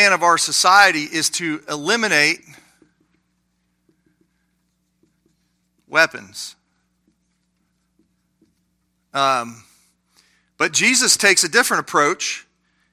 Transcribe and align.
plan 0.00 0.14
of 0.14 0.22
our 0.22 0.38
society 0.38 1.02
is 1.02 1.28
to 1.28 1.60
eliminate 1.68 2.40
weapons. 5.86 6.56
Um, 9.12 9.62
but 10.56 10.72
Jesus 10.72 11.18
takes 11.18 11.44
a 11.44 11.50
different 11.50 11.82
approach. 11.82 12.46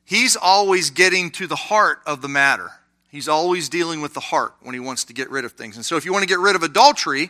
He's 0.04 0.36
always 0.36 0.90
getting 0.90 1.32
to 1.32 1.48
the 1.48 1.56
heart 1.56 2.00
of 2.06 2.22
the 2.22 2.28
matter. 2.28 2.72
He's 3.10 3.30
always 3.30 3.70
dealing 3.70 4.02
with 4.02 4.14
the 4.14 4.20
heart 4.20 4.56
when 4.60 4.74
he 4.74 4.82
wants 4.82 5.06
to 5.06 5.14
get 5.14 5.30
rid 5.30 5.46
of 5.46 5.54
things. 5.54 5.78
And 5.78 5.86
so, 5.86 5.96
if 5.96 6.04
you 6.04 6.12
want 6.12 6.24
to 6.24 6.28
get 6.28 6.40
rid 6.40 6.58
of 6.58 6.64
adultery, 6.64 7.30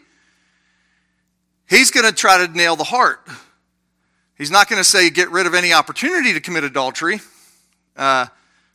he's 1.70 1.91
going 1.91 2.07
to 2.07 2.12
try 2.12 2.44
to 2.44 2.52
nail 2.52 2.75
the 2.75 2.84
heart. 2.84 3.20
He's 4.39 4.50
not 4.50 4.70
going 4.70 4.80
to 4.80 4.84
say 4.84 5.12
get 5.12 5.30
rid 5.30 5.46
of 5.46 5.54
any 5.54 5.71
opportunity 5.71 6.34
to 6.34 6.39
commit 6.39 6.64
adultery. 6.64 7.20
Uh, 7.96 8.25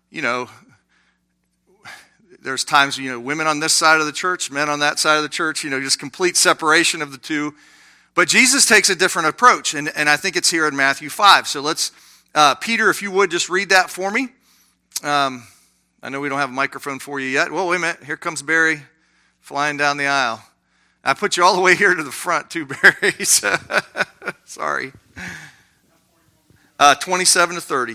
you 0.09 0.23
know, 0.23 0.49
there's 2.43 2.65
times, 2.65 2.99
you 2.99 3.11
know, 3.11 3.21
women 3.21 3.47
on 3.47 3.61
this 3.61 3.73
side 3.73 4.01
of 4.01 4.07
the 4.07 4.13
church, 4.13 4.51
men 4.51 4.69
on 4.69 4.81
that 4.81 4.99
side 4.99 5.17
of 5.17 5.23
the 5.23 5.29
church, 5.29 5.63
you 5.63 5.71
know, 5.71 5.81
just 5.81 5.99
complete 5.99 6.37
separation 6.37 7.01
of 7.01 7.13
the 7.13 7.19
two. 7.19 7.55
But 8.15 8.29
Jesus 8.29 8.67
takes 8.67 8.91
a 8.91 8.97
different 8.97 9.29
approach, 9.29 9.75
and, 9.75 9.91
and 9.97 10.09
I 10.09 10.17
think 10.17 10.37
it's 10.37 10.51
here 10.51 10.67
in 10.67 10.77
Matthew 10.77 11.09
5. 11.09 11.47
So 11.47 11.61
let's, 11.61 11.93
uh, 12.35 12.55
Peter, 12.57 12.91
if 12.91 13.01
you 13.01 13.11
would 13.11 13.31
just 13.31 13.49
read 13.49 13.71
that 13.71 13.91
for 13.91 14.11
me. 14.11 14.29
Um, 15.03 15.45
I 16.03 16.09
know 16.09 16.21
we 16.21 16.29
don't 16.29 16.39
have 16.39 16.51
a 16.51 16.53
microphone 16.53 16.99
for 16.99 17.21
you 17.21 17.29
yet. 17.29 17.51
Well, 17.51 17.69
wait 17.69 17.77
a 17.77 17.81
minute. 17.81 18.05
Here 18.05 18.17
comes 18.17 18.43
Barry 18.43 18.83
flying 19.41 19.77
down 19.77 19.97
the 19.97 20.07
aisle. 20.07 20.43
I 21.05 21.15
put 21.15 21.37
you 21.37 21.45
all 21.45 21.55
the 21.55 21.63
way 21.63 21.75
here 21.75 21.95
to 21.95 22.03
the 22.03 22.13
front, 22.13 22.51
too, 22.51 22.67
Barry. 22.83 23.15
Sorry. 24.45 24.93
Uh, 26.79 26.95
27 26.97 27.55
to 27.55 27.61
30. 27.61 27.95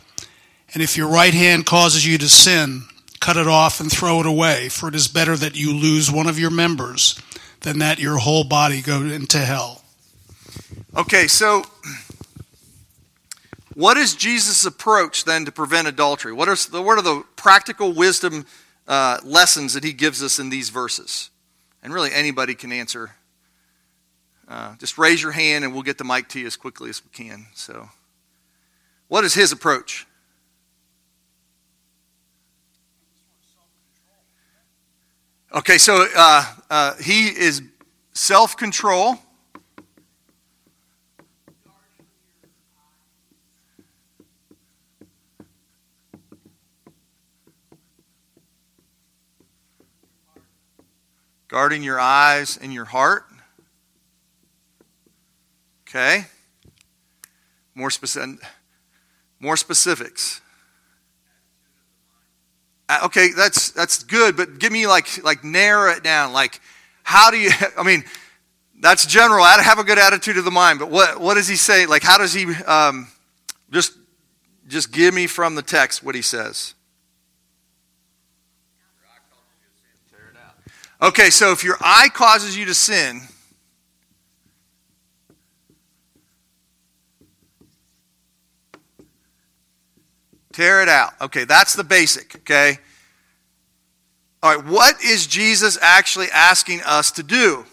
And 0.73 0.81
if 0.81 0.95
your 0.95 1.07
right 1.07 1.33
hand 1.33 1.65
causes 1.65 2.05
you 2.05 2.17
to 2.17 2.29
sin, 2.29 2.83
cut 3.19 3.37
it 3.37 3.47
off 3.47 3.79
and 3.79 3.91
throw 3.91 4.19
it 4.21 4.25
away, 4.25 4.69
for 4.69 4.87
it 4.87 4.95
is 4.95 5.07
better 5.07 5.35
that 5.35 5.55
you 5.55 5.73
lose 5.73 6.11
one 6.11 6.27
of 6.27 6.39
your 6.39 6.49
members 6.49 7.21
than 7.61 7.79
that 7.79 7.99
your 7.99 8.17
whole 8.17 8.43
body 8.43 8.81
go 8.81 9.01
into 9.01 9.37
hell. 9.39 9.83
Okay, 10.95 11.27
so 11.27 11.63
what 13.73 13.97
is 13.97 14.15
Jesus' 14.15 14.65
approach 14.65 15.25
then 15.25 15.45
to 15.45 15.51
prevent 15.51 15.87
adultery? 15.87 16.33
What 16.33 16.49
are 16.49 16.55
the, 16.55 16.81
what 16.81 16.97
are 16.97 17.01
the 17.01 17.23
practical 17.35 17.93
wisdom 17.93 18.45
uh, 18.87 19.19
lessons 19.23 19.73
that 19.73 19.83
he 19.83 19.93
gives 19.93 20.21
us 20.21 20.39
in 20.39 20.49
these 20.49 20.69
verses? 20.69 21.29
And 21.83 21.93
really, 21.93 22.11
anybody 22.13 22.55
can 22.55 22.71
answer. 22.71 23.11
Uh, 24.47 24.75
just 24.77 24.97
raise 24.97 25.21
your 25.21 25.31
hand 25.31 25.63
and 25.63 25.73
we'll 25.73 25.83
get 25.83 25.97
the 25.97 26.03
mic 26.03 26.27
to 26.29 26.39
you 26.39 26.47
as 26.47 26.57
quickly 26.57 26.89
as 26.89 27.01
we 27.03 27.09
can. 27.11 27.45
So, 27.53 27.89
what 29.07 29.23
is 29.23 29.33
his 29.33 29.51
approach? 29.51 30.05
Okay, 35.53 35.77
so 35.77 36.05
uh, 36.15 36.45
uh, 36.69 36.95
he 36.95 37.27
is 37.27 37.61
self 38.13 38.55
control. 38.55 39.17
Guarding 51.49 51.83
your 51.83 51.99
eyes 51.99 52.55
and 52.55 52.71
your 52.73 52.85
heart. 52.85 53.25
Okay. 55.81 56.27
More 57.75 57.91
specific. 57.91 58.39
More 59.41 59.57
specifics. 59.57 60.39
Uh, 62.91 62.99
okay, 63.05 63.29
that's 63.31 63.71
that's 63.71 64.03
good, 64.03 64.35
but 64.35 64.59
give 64.59 64.69
me 64.69 64.85
like 64.85 65.23
like 65.23 65.45
narrow 65.45 65.91
it 65.91 66.03
down. 66.03 66.33
Like, 66.33 66.59
how 67.03 67.31
do 67.31 67.37
you? 67.37 67.49
I 67.77 67.83
mean, 67.83 68.03
that's 68.81 69.05
general. 69.05 69.45
I 69.45 69.61
have 69.61 69.79
a 69.79 69.85
good 69.85 69.97
attitude 69.97 70.37
of 70.37 70.43
the 70.43 70.51
mind. 70.51 70.79
But 70.79 70.91
what 70.91 71.21
what 71.21 71.35
does 71.35 71.47
he 71.47 71.55
say? 71.55 71.85
Like, 71.85 72.03
how 72.03 72.17
does 72.17 72.33
he? 72.33 72.53
Um, 72.65 73.07
just 73.71 73.93
just 74.67 74.91
give 74.91 75.13
me 75.13 75.27
from 75.27 75.55
the 75.55 75.61
text 75.61 76.03
what 76.03 76.15
he 76.15 76.21
says. 76.21 76.73
Okay, 81.01 81.29
so 81.29 81.53
if 81.53 81.63
your 81.63 81.77
eye 81.79 82.09
causes 82.13 82.57
you 82.57 82.65
to 82.65 82.75
sin, 82.75 83.21
Tear 90.51 90.81
it 90.81 90.89
out. 90.89 91.13
Okay, 91.21 91.45
that's 91.45 91.73
the 91.73 91.83
basic, 91.83 92.35
okay? 92.37 92.77
All 94.43 94.55
right, 94.55 94.65
what 94.65 95.01
is 95.03 95.27
Jesus 95.27 95.77
actually 95.81 96.27
asking 96.33 96.81
us 96.81 97.11
to 97.11 97.23
do? 97.23 97.65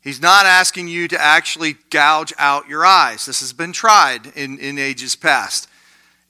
He's 0.00 0.22
not 0.22 0.46
asking 0.46 0.88
you 0.88 1.08
to 1.08 1.20
actually 1.20 1.76
gouge 1.90 2.32
out 2.38 2.68
your 2.68 2.86
eyes. 2.86 3.26
This 3.26 3.40
has 3.40 3.52
been 3.52 3.72
tried 3.72 4.26
in, 4.34 4.58
in 4.58 4.78
ages 4.78 5.16
past. 5.16 5.68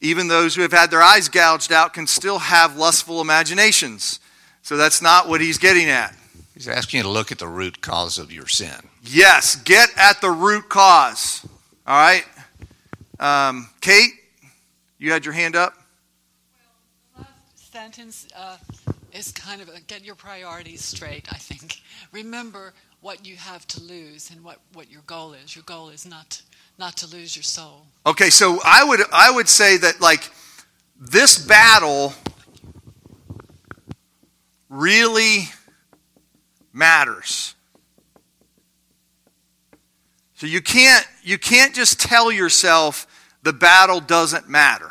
Even 0.00 0.28
those 0.28 0.54
who 0.54 0.62
have 0.62 0.72
had 0.72 0.90
their 0.90 1.02
eyes 1.02 1.28
gouged 1.28 1.72
out 1.72 1.94
can 1.94 2.06
still 2.06 2.38
have 2.38 2.76
lustful 2.76 3.20
imaginations. 3.20 4.20
So 4.62 4.76
that's 4.76 5.00
not 5.00 5.28
what 5.28 5.40
he's 5.40 5.58
getting 5.58 5.88
at. 5.88 6.14
He's 6.54 6.68
asking 6.68 6.98
you 6.98 7.02
to 7.04 7.08
look 7.08 7.30
at 7.30 7.38
the 7.38 7.46
root 7.46 7.80
cause 7.80 8.18
of 8.18 8.32
your 8.32 8.48
sin. 8.48 8.74
Yes, 9.02 9.54
get 9.54 9.90
at 9.96 10.20
the 10.20 10.30
root 10.30 10.68
cause. 10.68 11.46
All 11.86 11.96
right? 11.96 12.24
Um, 13.20 13.70
Kate? 13.80 14.10
You 14.98 15.12
had 15.12 15.24
your 15.24 15.34
hand 15.34 15.54
up? 15.54 15.74
Well, 17.16 17.26
last 17.26 17.72
sentence 17.72 18.26
uh, 18.36 18.56
is 19.12 19.30
kind 19.30 19.62
of 19.62 19.68
a, 19.68 19.80
get 19.80 20.04
your 20.04 20.16
priorities 20.16 20.84
straight, 20.84 21.26
I 21.30 21.36
think. 21.36 21.80
Remember 22.10 22.74
what 23.00 23.24
you 23.24 23.36
have 23.36 23.66
to 23.68 23.82
lose 23.82 24.30
and 24.30 24.42
what, 24.42 24.58
what 24.72 24.90
your 24.90 25.02
goal 25.06 25.34
is. 25.34 25.54
Your 25.54 25.62
goal 25.64 25.88
is 25.90 26.04
not 26.04 26.42
not 26.78 26.96
to 26.96 27.08
lose 27.08 27.34
your 27.34 27.42
soul. 27.42 27.86
Okay, 28.06 28.30
so 28.30 28.60
I 28.64 28.84
would 28.84 29.00
I 29.12 29.32
would 29.32 29.48
say 29.48 29.76
that 29.78 30.00
like 30.00 30.30
this 30.96 31.44
battle 31.44 32.14
really 34.68 35.48
matters. 36.72 37.56
So 40.34 40.46
you 40.46 40.60
can't 40.60 41.04
you 41.24 41.36
can't 41.36 41.74
just 41.74 42.00
tell 42.00 42.30
yourself 42.30 43.07
the 43.42 43.52
battle 43.52 44.00
doesn't 44.00 44.48
matter. 44.48 44.90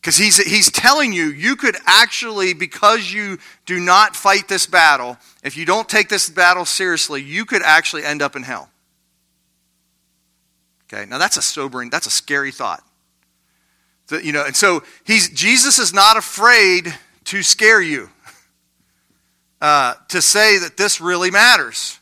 Because 0.00 0.16
he's, 0.16 0.36
he's 0.38 0.70
telling 0.70 1.12
you, 1.12 1.26
you 1.26 1.54
could 1.54 1.76
actually, 1.86 2.54
because 2.54 3.12
you 3.12 3.38
do 3.66 3.78
not 3.78 4.16
fight 4.16 4.48
this 4.48 4.66
battle, 4.66 5.16
if 5.44 5.56
you 5.56 5.64
don't 5.64 5.88
take 5.88 6.08
this 6.08 6.28
battle 6.28 6.64
seriously, 6.64 7.22
you 7.22 7.44
could 7.44 7.62
actually 7.62 8.04
end 8.04 8.20
up 8.20 8.34
in 8.34 8.42
hell. 8.42 8.68
Okay, 10.92 11.06
now 11.08 11.18
that's 11.18 11.36
a 11.36 11.42
sobering, 11.42 11.88
that's 11.88 12.06
a 12.06 12.10
scary 12.10 12.50
thought. 12.50 12.82
You 14.10 14.32
know, 14.32 14.44
and 14.44 14.54
so 14.54 14.82
he's, 15.04 15.30
Jesus 15.30 15.78
is 15.78 15.94
not 15.94 16.16
afraid 16.16 16.92
to 17.26 17.42
scare 17.42 17.80
you, 17.80 18.10
uh, 19.60 19.94
to 20.08 20.20
say 20.20 20.58
that 20.58 20.76
this 20.76 21.00
really 21.00 21.30
matters, 21.30 21.98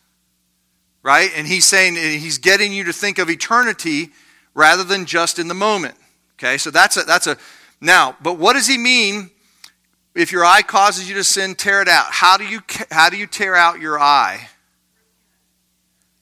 right? 1.03 1.31
And 1.37 1.47
he's 1.47 1.67
saying, 1.67 1.95
he's 1.95 2.39
getting 2.39 2.73
you 2.73 2.85
to 2.85 2.95
think 2.95 3.19
of 3.19 3.29
eternity 3.29 4.11
rather 4.55 4.85
than 4.85 5.07
just 5.07 5.39
in 5.39 5.49
the 5.49 5.55
moment. 5.55 5.95
Okay, 6.35 6.59
so 6.59 6.71
that's 6.71 6.97
a, 6.97 7.03
that's 7.03 7.27
a, 7.27 7.37
now, 7.81 8.17
but 8.23 8.39
what 8.39 8.55
does 8.55 8.67
he 8.67 8.79
mean 8.79 9.31
if 10.15 10.33
your 10.33 10.45
eye 10.45 10.63
causes 10.63 11.09
you 11.09 11.15
to 11.17 11.25
sin, 11.25 11.55
tear 11.55 11.83
it 11.83 11.89
out? 11.89 12.07
How 12.11 12.37
do 12.37 12.45
you, 12.45 12.61
how 12.91 13.11
do 13.11 13.17
you 13.17 13.27
tear 13.27 13.55
out 13.55 13.81
your 13.81 13.99
eye? 13.99 14.49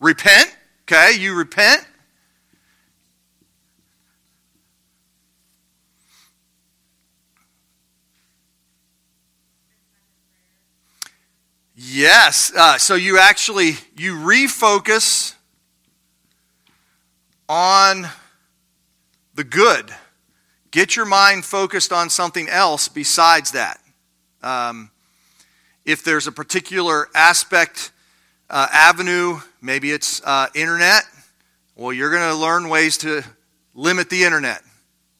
Repent. 0.00 0.54
Okay, 0.82 1.12
you 1.19 1.34
repent. 1.34 1.86
Yes. 11.74 12.52
Uh, 12.56 12.76
so 12.76 12.96
you 12.96 13.19
actually 13.19 13.76
you 13.96 14.14
refocus 14.16 15.34
on 17.48 18.08
the 19.38 19.44
good. 19.44 19.94
Get 20.73 20.96
your 20.96 21.05
mind 21.05 21.44
focused 21.44 21.93
on 21.93 22.11
something 22.11 22.49
else 22.49 22.88
besides 22.88 23.52
that. 23.52 23.81
Um, 24.43 24.90
if 25.85 26.02
there's 26.02 26.26
a 26.26 26.32
particular 26.32 27.08
aspect, 27.14 27.93
uh, 28.50 28.67
avenue, 28.73 29.38
maybe 29.62 29.93
it's 29.93 30.20
uh, 30.25 30.49
internet, 30.56 31.05
well, 31.76 31.93
you're 31.93 32.11
going 32.11 32.29
to 32.29 32.35
learn 32.35 32.69
ways 32.69 32.99
to 32.99 33.23
limit 33.76 34.11
the 34.11 34.25
internet, 34.25 34.61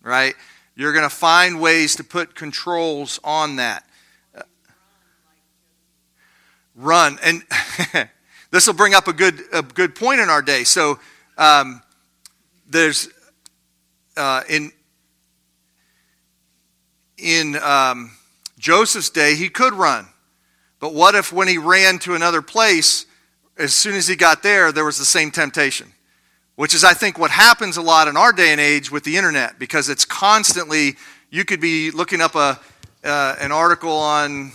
right? 0.03 0.35
You're 0.75 0.93
going 0.93 1.09
to 1.09 1.15
find 1.15 1.61
ways 1.61 1.95
to 1.95 2.03
put 2.03 2.35
controls 2.35 3.21
on 3.23 3.55
that. 3.57 3.85
Uh, 4.37 4.43
run. 6.75 7.21
And 7.23 7.45
this 8.51 8.67
will 8.67 8.75
bring 8.75 8.95
up 8.95 9.07
a 9.07 9.13
good, 9.13 9.41
a 9.53 9.63
good 9.63 9.95
point 9.95 10.21
in 10.21 10.29
our 10.29 10.43
day. 10.43 10.65
So 10.65 10.99
um, 11.37 11.83
there's 12.69 13.11
uh, 14.19 14.43
in 14.49 14.73
in 17.17 17.57
um, 17.57 18.13
Joseph's 18.59 19.11
day, 19.11 19.35
he 19.35 19.49
could 19.49 19.73
run. 19.73 20.07
But 20.81 20.95
what 20.95 21.15
if 21.15 21.33
when 21.33 21.49
he 21.49 21.59
ran 21.59 21.99
to 22.01 22.15
another 22.15 22.43
place, 22.43 23.07
as 23.57 23.75
soon 23.75 23.97
as 23.97 24.07
he 24.07 24.15
got 24.15 24.43
there, 24.43 24.71
there 24.71 24.85
was 24.85 24.99
the 24.99 25.05
same 25.05 25.31
temptation? 25.31 25.93
Which 26.55 26.75
is, 26.75 26.85
I 26.85 26.95
think, 26.95 27.19
what 27.19 27.31
happens 27.31 27.77
a 27.77 27.83
lot 27.83 28.09
in 28.09 28.17
our 28.17 28.33
day 28.33 28.53
and 28.53 28.61
age 28.61 28.91
with 28.91 29.05
the 29.05 29.17
internet 29.17 29.59
because 29.59 29.89
it's 29.89 30.05
constantly, 30.05 30.97
you 31.31 31.45
could 31.45 31.61
be 31.61 31.91
looking 31.91 32.21
up 32.21 32.35
a, 32.35 32.61
uh, 33.05 33.37
an 33.41 33.53
article 33.53 33.93
on 33.93 34.53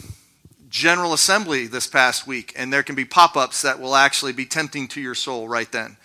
General 0.70 1.14
Assembly 1.14 1.68
this 1.68 1.88
past 1.88 2.26
week, 2.26 2.54
and 2.56 2.74
there 2.74 2.84
can 2.84 2.96
be 2.96 3.06
pop 3.06 3.38
ups 3.38 3.62
that 3.62 3.80
will 3.80 3.96
actually 3.96 4.34
be 4.34 4.46
tempting 4.46 4.88
to 4.90 5.02
your 5.02 5.16
soul 5.16 5.48
right 5.48 5.72
then. 5.72 5.98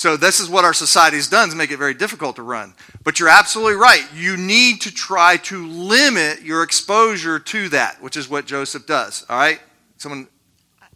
So 0.00 0.16
this 0.16 0.40
is 0.40 0.48
what 0.48 0.64
our 0.64 0.72
society 0.72 1.18
has 1.18 1.28
done 1.28 1.50
to 1.50 1.56
make 1.56 1.70
it 1.70 1.76
very 1.76 1.92
difficult 1.92 2.36
to 2.36 2.42
run. 2.42 2.72
But 3.04 3.20
you're 3.20 3.28
absolutely 3.28 3.74
right. 3.74 4.02
You 4.14 4.34
need 4.38 4.80
to 4.80 4.90
try 4.90 5.36
to 5.36 5.66
limit 5.66 6.40
your 6.40 6.62
exposure 6.62 7.38
to 7.38 7.68
that, 7.68 8.00
which 8.00 8.16
is 8.16 8.26
what 8.26 8.46
Joseph 8.46 8.86
does. 8.86 9.26
All 9.28 9.36
right? 9.36 9.60
Someone 9.98 10.26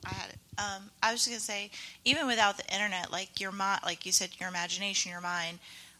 I 0.07 0.09
had 0.09 0.31
it. 0.31 0.39
Um, 0.57 0.91
I 1.03 1.13
was 1.13 1.21
just 1.23 1.29
gonna 1.29 1.41
say, 1.41 1.71
even 2.07 2.27
without 2.27 2.57
the 2.57 2.65
internet, 2.73 3.13
like 3.13 3.43
your 3.43 3.53
mind, 3.53 3.83
like 3.85 4.07
you 4.07 4.13
said, 4.13 4.31
your 4.41 4.49
imagination, 4.49 5.13
your 5.13 5.21
mind, 5.21 5.59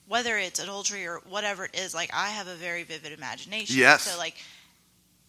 whether 0.09 0.39
it's 0.39 0.59
adultery 0.59 1.07
or 1.07 1.21
whatever 1.29 1.67
it 1.67 1.79
is, 1.79 1.95
like 1.95 2.09
I 2.15 2.29
have 2.29 2.49
a 2.49 2.55
very 2.55 2.85
vivid 2.85 3.13
imagination. 3.13 3.77
Yes. 3.77 4.05
So 4.05 4.17
like, 4.17 4.37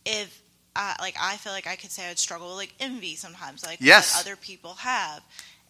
if 0.06 0.42
I 0.78 0.96
like, 1.02 1.18
I 1.20 1.36
feel 1.36 1.52
like 1.52 1.68
I 1.68 1.76
could 1.76 1.92
say 1.92 2.06
I 2.06 2.08
would 2.08 2.20
struggle 2.20 2.48
with 2.48 2.56
like 2.56 2.74
envy 2.80 3.18
sometimes, 3.18 3.66
like 3.66 3.80
Yes. 3.82 4.16
what 4.16 4.26
other 4.26 4.38
people 4.38 4.76
have. 4.76 5.22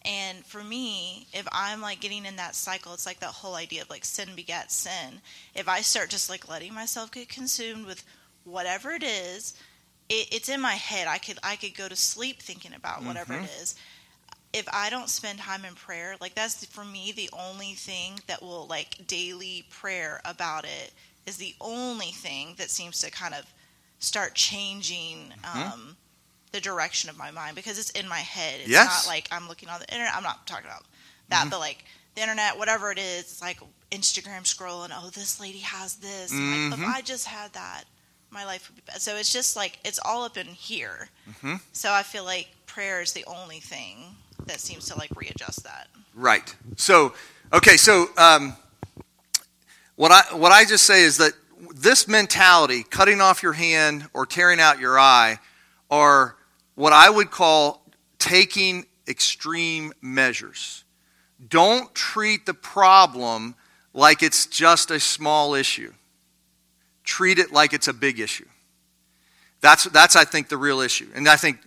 And 0.06 0.46
for 0.46 0.62
me, 0.62 1.26
if 1.32 1.46
I'm 1.50 1.80
like 1.80 2.00
getting 2.00 2.24
in 2.24 2.36
that 2.36 2.54
cycle, 2.54 2.94
it's 2.94 3.06
like 3.06 3.20
that 3.20 3.26
whole 3.26 3.56
idea 3.56 3.82
of 3.82 3.90
like 3.90 4.04
sin 4.04 4.28
begets 4.36 4.74
sin. 4.74 5.20
If 5.54 5.68
I 5.68 5.80
start 5.80 6.10
just 6.10 6.30
like 6.30 6.48
letting 6.48 6.72
myself 6.72 7.10
get 7.10 7.28
consumed 7.28 7.86
with 7.86 8.04
whatever 8.44 8.92
it 8.92 9.02
is, 9.02 9.54
it, 10.08 10.28
it's 10.32 10.48
in 10.48 10.60
my 10.60 10.74
head. 10.74 11.08
I 11.08 11.18
could 11.18 11.38
I 11.42 11.56
could 11.56 11.74
go 11.76 11.88
to 11.88 11.96
sleep 11.96 12.40
thinking 12.40 12.72
about 12.74 13.02
whatever 13.04 13.34
it 13.34 13.50
is. 13.60 13.74
If 14.52 14.68
I 14.72 14.88
don't 14.90 15.10
spend 15.10 15.40
time 15.40 15.64
in 15.64 15.74
prayer, 15.74 16.14
like 16.20 16.34
that's 16.36 16.64
for 16.66 16.84
me 16.84 17.12
the 17.12 17.28
only 17.32 17.72
thing 17.74 18.20
that 18.28 18.40
will 18.42 18.66
like 18.68 19.06
daily 19.08 19.66
prayer 19.70 20.20
about 20.24 20.64
it 20.64 20.92
is 21.26 21.36
the 21.36 21.54
only 21.60 22.12
thing 22.12 22.54
that 22.58 22.70
seems 22.70 23.00
to 23.00 23.10
kind 23.10 23.34
of 23.34 23.44
start 23.98 24.34
changing 24.34 25.32
um, 25.44 25.96
the 26.56 26.60
direction 26.60 27.10
of 27.10 27.18
my 27.18 27.30
mind 27.30 27.54
because 27.54 27.78
it's 27.78 27.90
in 27.90 28.08
my 28.08 28.18
head. 28.18 28.60
It's 28.60 28.70
Yes. 28.70 29.06
not 29.06 29.12
like 29.12 29.28
I'm 29.30 29.46
looking 29.46 29.68
on 29.68 29.78
the 29.78 29.92
internet. 29.92 30.14
I'm 30.16 30.22
not 30.22 30.46
talking 30.46 30.64
about 30.66 30.84
that, 31.28 31.40
mm-hmm. 31.42 31.50
but 31.50 31.60
like 31.60 31.84
the 32.14 32.22
internet, 32.22 32.58
whatever 32.58 32.90
it 32.90 32.98
is, 32.98 33.20
it's 33.20 33.42
like 33.42 33.60
Instagram 33.90 34.42
scrolling. 34.42 34.90
Oh, 34.92 35.10
this 35.10 35.38
lady 35.38 35.58
has 35.58 35.96
this. 35.96 36.32
I'm 36.32 36.70
Like, 36.70 36.78
if 36.78 36.84
mm-hmm. 36.84 36.96
I 36.96 37.02
just 37.02 37.26
had 37.26 37.52
that, 37.52 37.84
my 38.30 38.44
life 38.46 38.68
would 38.68 38.76
be 38.76 38.82
better. 38.86 39.00
So 39.00 39.16
it's 39.16 39.30
just 39.32 39.54
like 39.54 39.78
it's 39.84 40.00
all 40.02 40.24
up 40.24 40.38
in 40.38 40.46
here. 40.46 41.10
Mm-hmm. 41.28 41.56
So 41.72 41.92
I 41.92 42.02
feel 42.02 42.24
like 42.24 42.48
prayer 42.64 43.02
is 43.02 43.12
the 43.12 43.24
only 43.26 43.60
thing 43.60 44.16
that 44.46 44.58
seems 44.60 44.86
to 44.86 44.96
like 44.96 45.10
readjust 45.14 45.62
that. 45.64 45.88
Right. 46.14 46.56
So, 46.76 47.12
okay, 47.52 47.76
so 47.76 48.06
um, 48.16 48.56
what 49.96 50.10
I 50.10 50.34
what 50.34 50.52
I 50.52 50.64
just 50.64 50.86
say 50.86 51.02
is 51.02 51.18
that 51.18 51.32
this 51.74 52.08
mentality, 52.08 52.82
cutting 52.82 53.20
off 53.20 53.42
your 53.42 53.52
hand 53.52 54.08
or 54.14 54.24
tearing 54.24 54.58
out 54.60 54.80
your 54.80 54.98
eye, 54.98 55.38
are 55.90 56.35
what 56.76 56.92
I 56.92 57.10
would 57.10 57.32
call 57.32 57.82
taking 58.18 58.86
extreme 59.08 59.92
measures. 60.00 60.84
Don't 61.48 61.92
treat 61.94 62.46
the 62.46 62.54
problem 62.54 63.56
like 63.92 64.22
it's 64.22 64.46
just 64.46 64.90
a 64.90 65.00
small 65.00 65.54
issue. 65.54 65.92
Treat 67.02 67.38
it 67.38 67.52
like 67.52 67.72
it's 67.72 67.88
a 67.88 67.92
big 67.92 68.20
issue. 68.20 68.46
That's 69.60 69.84
that's 69.84 70.16
I 70.16 70.24
think 70.24 70.48
the 70.48 70.56
real 70.56 70.80
issue. 70.80 71.08
And 71.14 71.28
I 71.28 71.36
think 71.36 71.58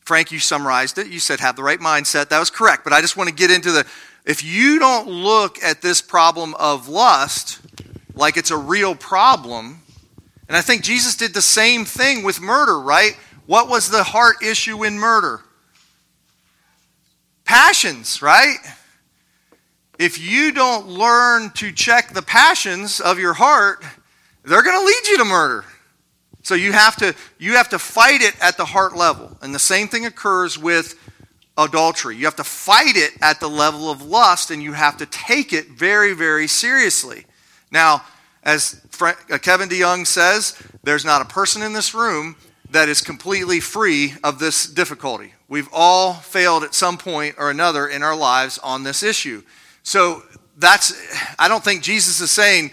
Frank, 0.00 0.30
you 0.30 0.38
summarized 0.38 0.98
it. 0.98 1.08
You 1.08 1.20
said 1.20 1.40
have 1.40 1.56
the 1.56 1.62
right 1.62 1.80
mindset. 1.80 2.28
That 2.28 2.38
was 2.38 2.50
correct. 2.50 2.84
But 2.84 2.92
I 2.92 3.00
just 3.00 3.16
want 3.16 3.28
to 3.28 3.34
get 3.34 3.50
into 3.50 3.72
the 3.72 3.86
if 4.24 4.44
you 4.44 4.78
don't 4.78 5.08
look 5.08 5.62
at 5.62 5.82
this 5.82 6.02
problem 6.02 6.54
of 6.58 6.88
lust 6.88 7.60
like 8.14 8.36
it's 8.36 8.50
a 8.50 8.56
real 8.56 8.94
problem, 8.94 9.82
and 10.48 10.56
I 10.56 10.60
think 10.60 10.82
Jesus 10.82 11.16
did 11.16 11.34
the 11.34 11.42
same 11.42 11.84
thing 11.84 12.24
with 12.24 12.40
murder, 12.40 12.80
right? 12.80 13.16
What 13.46 13.68
was 13.68 13.90
the 13.90 14.02
heart 14.02 14.42
issue 14.42 14.84
in 14.84 14.98
murder? 14.98 15.40
Passions, 17.44 18.20
right? 18.20 18.56
If 19.98 20.18
you 20.18 20.52
don't 20.52 20.88
learn 20.88 21.50
to 21.50 21.72
check 21.72 22.12
the 22.12 22.22
passions 22.22 23.00
of 23.00 23.18
your 23.18 23.34
heart, 23.34 23.84
they're 24.44 24.62
going 24.62 24.78
to 24.78 24.84
lead 24.84 25.06
you 25.08 25.18
to 25.18 25.24
murder. 25.24 25.64
So 26.42 26.54
you 26.54 26.72
have 26.72 26.96
to 26.96 27.14
you 27.38 27.54
have 27.54 27.68
to 27.70 27.78
fight 27.78 28.20
it 28.20 28.34
at 28.40 28.56
the 28.56 28.64
heart 28.64 28.94
level. 28.94 29.36
And 29.42 29.54
the 29.54 29.58
same 29.58 29.88
thing 29.88 30.06
occurs 30.06 30.56
with 30.56 30.94
adultery. 31.58 32.16
You 32.16 32.24
have 32.26 32.36
to 32.36 32.44
fight 32.44 32.96
it 32.96 33.12
at 33.20 33.40
the 33.40 33.48
level 33.48 33.90
of 33.90 34.02
lust 34.02 34.52
and 34.52 34.62
you 34.62 34.72
have 34.72 34.96
to 34.98 35.06
take 35.06 35.52
it 35.52 35.70
very 35.70 36.14
very 36.14 36.46
seriously. 36.46 37.26
Now, 37.72 38.04
as 38.44 38.80
uh, 39.00 39.12
Kevin 39.38 39.68
DeYoung 39.68 40.06
says, 40.06 40.56
there's 40.84 41.04
not 41.04 41.20
a 41.20 41.24
person 41.24 41.62
in 41.62 41.72
this 41.72 41.94
room 41.94 42.36
that 42.70 42.88
is 42.88 43.00
completely 43.00 43.60
free 43.60 44.14
of 44.24 44.38
this 44.38 44.66
difficulty. 44.66 45.34
We've 45.48 45.68
all 45.72 46.14
failed 46.14 46.64
at 46.64 46.74
some 46.74 46.98
point 46.98 47.36
or 47.38 47.50
another 47.50 47.86
in 47.86 48.02
our 48.02 48.16
lives 48.16 48.58
on 48.58 48.82
this 48.82 49.02
issue. 49.02 49.42
So 49.82 50.22
that's 50.56 50.92
I 51.38 51.48
don't 51.48 51.62
think 51.62 51.82
Jesus 51.82 52.20
is 52.20 52.30
saying 52.30 52.72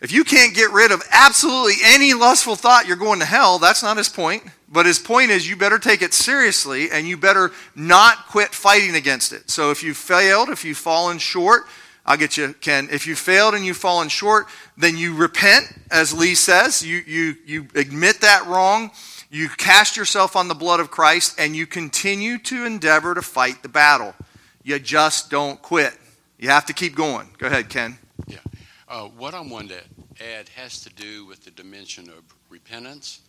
if 0.00 0.12
you 0.12 0.24
can't 0.24 0.54
get 0.54 0.70
rid 0.70 0.92
of 0.92 1.02
absolutely 1.10 1.74
any 1.84 2.14
lustful 2.14 2.56
thought, 2.56 2.86
you're 2.86 2.96
going 2.96 3.18
to 3.18 3.26
hell. 3.26 3.58
That's 3.58 3.82
not 3.82 3.98
his 3.98 4.08
point. 4.08 4.42
But 4.66 4.86
his 4.86 4.98
point 4.98 5.30
is 5.30 5.48
you 5.48 5.56
better 5.56 5.78
take 5.78 6.00
it 6.00 6.14
seriously 6.14 6.90
and 6.90 7.06
you 7.06 7.16
better 7.16 7.50
not 7.74 8.28
quit 8.28 8.54
fighting 8.54 8.94
against 8.94 9.32
it. 9.32 9.50
So 9.50 9.70
if 9.70 9.82
you've 9.82 9.96
failed, 9.96 10.48
if 10.48 10.64
you've 10.64 10.78
fallen 10.78 11.18
short, 11.18 11.64
I'll 12.10 12.16
get 12.16 12.36
you, 12.36 12.54
Ken. 12.54 12.88
If 12.90 13.06
you 13.06 13.14
failed 13.14 13.54
and 13.54 13.64
you've 13.64 13.76
fallen 13.76 14.08
short, 14.08 14.48
then 14.76 14.96
you 14.96 15.14
repent, 15.14 15.72
as 15.92 16.12
Lee 16.12 16.34
says. 16.34 16.84
You, 16.84 17.04
you, 17.06 17.36
you 17.46 17.68
admit 17.76 18.22
that 18.22 18.48
wrong. 18.48 18.90
You 19.30 19.48
cast 19.48 19.96
yourself 19.96 20.34
on 20.34 20.48
the 20.48 20.56
blood 20.56 20.80
of 20.80 20.90
Christ 20.90 21.38
and 21.38 21.54
you 21.54 21.68
continue 21.68 22.38
to 22.38 22.66
endeavor 22.66 23.14
to 23.14 23.22
fight 23.22 23.62
the 23.62 23.68
battle. 23.68 24.16
You 24.64 24.80
just 24.80 25.30
don't 25.30 25.62
quit. 25.62 25.96
You 26.36 26.48
have 26.48 26.66
to 26.66 26.72
keep 26.72 26.96
going. 26.96 27.28
Go 27.38 27.46
ahead, 27.46 27.68
Ken. 27.68 27.96
Yeah. 28.26 28.38
Uh, 28.88 29.04
what 29.04 29.32
I 29.32 29.40
wanted 29.40 29.80
to 30.16 30.24
add 30.34 30.48
has 30.56 30.82
to 30.82 30.92
do 30.92 31.26
with 31.26 31.44
the 31.44 31.52
dimension 31.52 32.08
of 32.08 32.24
repentance, 32.48 33.20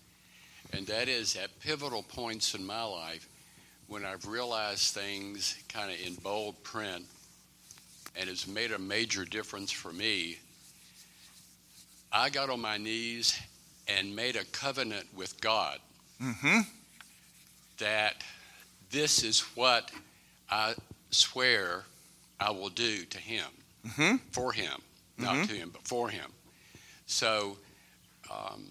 and 0.74 0.88
that 0.88 1.08
is 1.08 1.36
at 1.36 1.52
pivotal 1.60 2.02
points 2.02 2.56
in 2.56 2.66
my 2.66 2.84
life 2.84 3.30
when 3.86 4.04
I've 4.06 4.28
realized 4.28 4.96
things 4.96 5.56
kind 5.70 5.92
of 5.92 6.04
in 6.04 6.16
bold 6.16 6.64
print 6.64 7.06
and 8.16 8.30
it's 8.30 8.48
made 8.48 8.72
a 8.72 8.80
major 8.80 9.26
difference 9.26 9.72
for 9.72 9.92
me. 9.94 10.38
I 12.12 12.30
got 12.30 12.50
on 12.50 12.60
my 12.62 12.78
knees 12.78 13.40
and 13.88 14.16
made 14.16 14.36
a 14.36 14.46
covenant 14.46 15.08
with 15.16 15.40
God 15.42 15.80
Mm-hmm. 16.22 16.60
that 17.80 18.24
this 18.92 19.24
is 19.24 19.40
what 19.56 19.92
I 20.52 20.76
swear 21.10 21.84
I 22.40 22.52
will 22.52 22.70
do 22.70 23.06
to 23.06 23.18
Him 23.18 23.46
Mm-hmm. 23.88 24.18
for 24.32 24.52
him, 24.54 24.80
not 25.18 25.48
to 25.48 25.56
him, 25.56 25.72
but 25.74 25.82
for 25.88 26.08
him. 26.10 26.30
So, 27.08 27.58
um, 28.30 28.66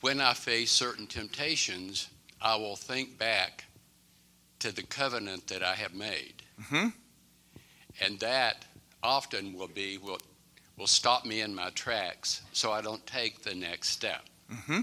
when 0.00 0.22
I 0.22 0.32
face 0.32 0.70
certain 0.70 1.06
temptations, 1.06 2.08
I 2.40 2.56
will 2.56 2.76
think 2.76 3.18
back 3.18 3.64
to 4.60 4.74
the 4.74 4.82
covenant 4.84 5.48
that 5.48 5.62
I 5.62 5.74
have 5.74 5.92
made, 5.94 6.32
Mm-hmm. 6.62 6.88
And 8.00 8.18
that 8.20 8.64
often 9.02 9.52
will 9.52 9.68
be 9.68 9.98
will 9.98 10.18
will 10.76 10.86
stop 10.86 11.24
me 11.24 11.40
in 11.40 11.54
my 11.54 11.70
tracks, 11.70 12.42
so 12.52 12.72
I 12.72 12.80
don't 12.80 13.04
take 13.06 13.42
the 13.42 13.54
next 13.54 13.90
step. 13.90 14.22
Mm-hmm. 14.52 14.80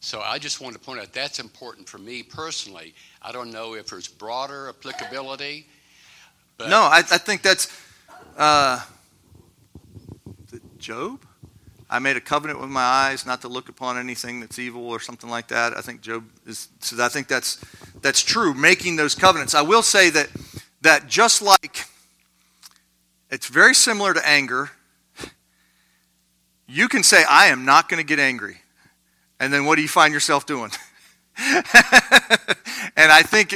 So 0.00 0.20
I 0.20 0.38
just 0.38 0.60
want 0.60 0.74
to 0.74 0.78
point 0.78 1.00
out 1.00 1.12
that's 1.12 1.40
important 1.40 1.88
for 1.88 1.98
me 1.98 2.22
personally. 2.22 2.94
I 3.22 3.32
don't 3.32 3.50
know 3.50 3.74
if 3.74 3.88
there's 3.88 4.06
broader 4.06 4.68
applicability. 4.68 5.66
But 6.58 6.68
No, 6.68 6.82
I, 6.82 6.98
I 6.98 7.18
think 7.18 7.42
that's 7.42 7.68
uh, 8.36 8.82
Job. 10.78 11.26
I 11.88 11.98
made 11.98 12.16
a 12.16 12.20
covenant 12.20 12.60
with 12.60 12.70
my 12.70 12.82
eyes 12.82 13.26
not 13.26 13.40
to 13.42 13.48
look 13.48 13.68
upon 13.68 13.96
anything 13.96 14.40
that's 14.40 14.58
evil 14.58 14.88
or 14.88 14.98
something 14.98 15.30
like 15.30 15.48
that. 15.48 15.76
I 15.76 15.80
think 15.80 16.00
Job 16.00 16.24
is 16.46 16.68
so 16.80 17.02
I 17.02 17.08
think 17.08 17.28
that's 17.28 17.60
that's 18.00 18.22
true 18.22 18.54
making 18.54 18.96
those 18.96 19.14
covenants. 19.14 19.54
I 19.54 19.62
will 19.62 19.82
say 19.82 20.10
that 20.10 20.28
that 20.82 21.06
just 21.06 21.42
like 21.42 21.86
it's 23.30 23.48
very 23.48 23.74
similar 23.74 24.14
to 24.14 24.26
anger, 24.26 24.70
you 26.66 26.88
can 26.88 27.02
say 27.02 27.24
I 27.28 27.46
am 27.46 27.64
not 27.64 27.88
going 27.88 28.00
to 28.00 28.06
get 28.06 28.18
angry. 28.18 28.58
And 29.38 29.52
then 29.52 29.64
what 29.64 29.76
do 29.76 29.82
you 29.82 29.88
find 29.88 30.12
yourself 30.14 30.46
doing? 30.46 30.70
and 31.38 33.12
I 33.12 33.22
think 33.22 33.50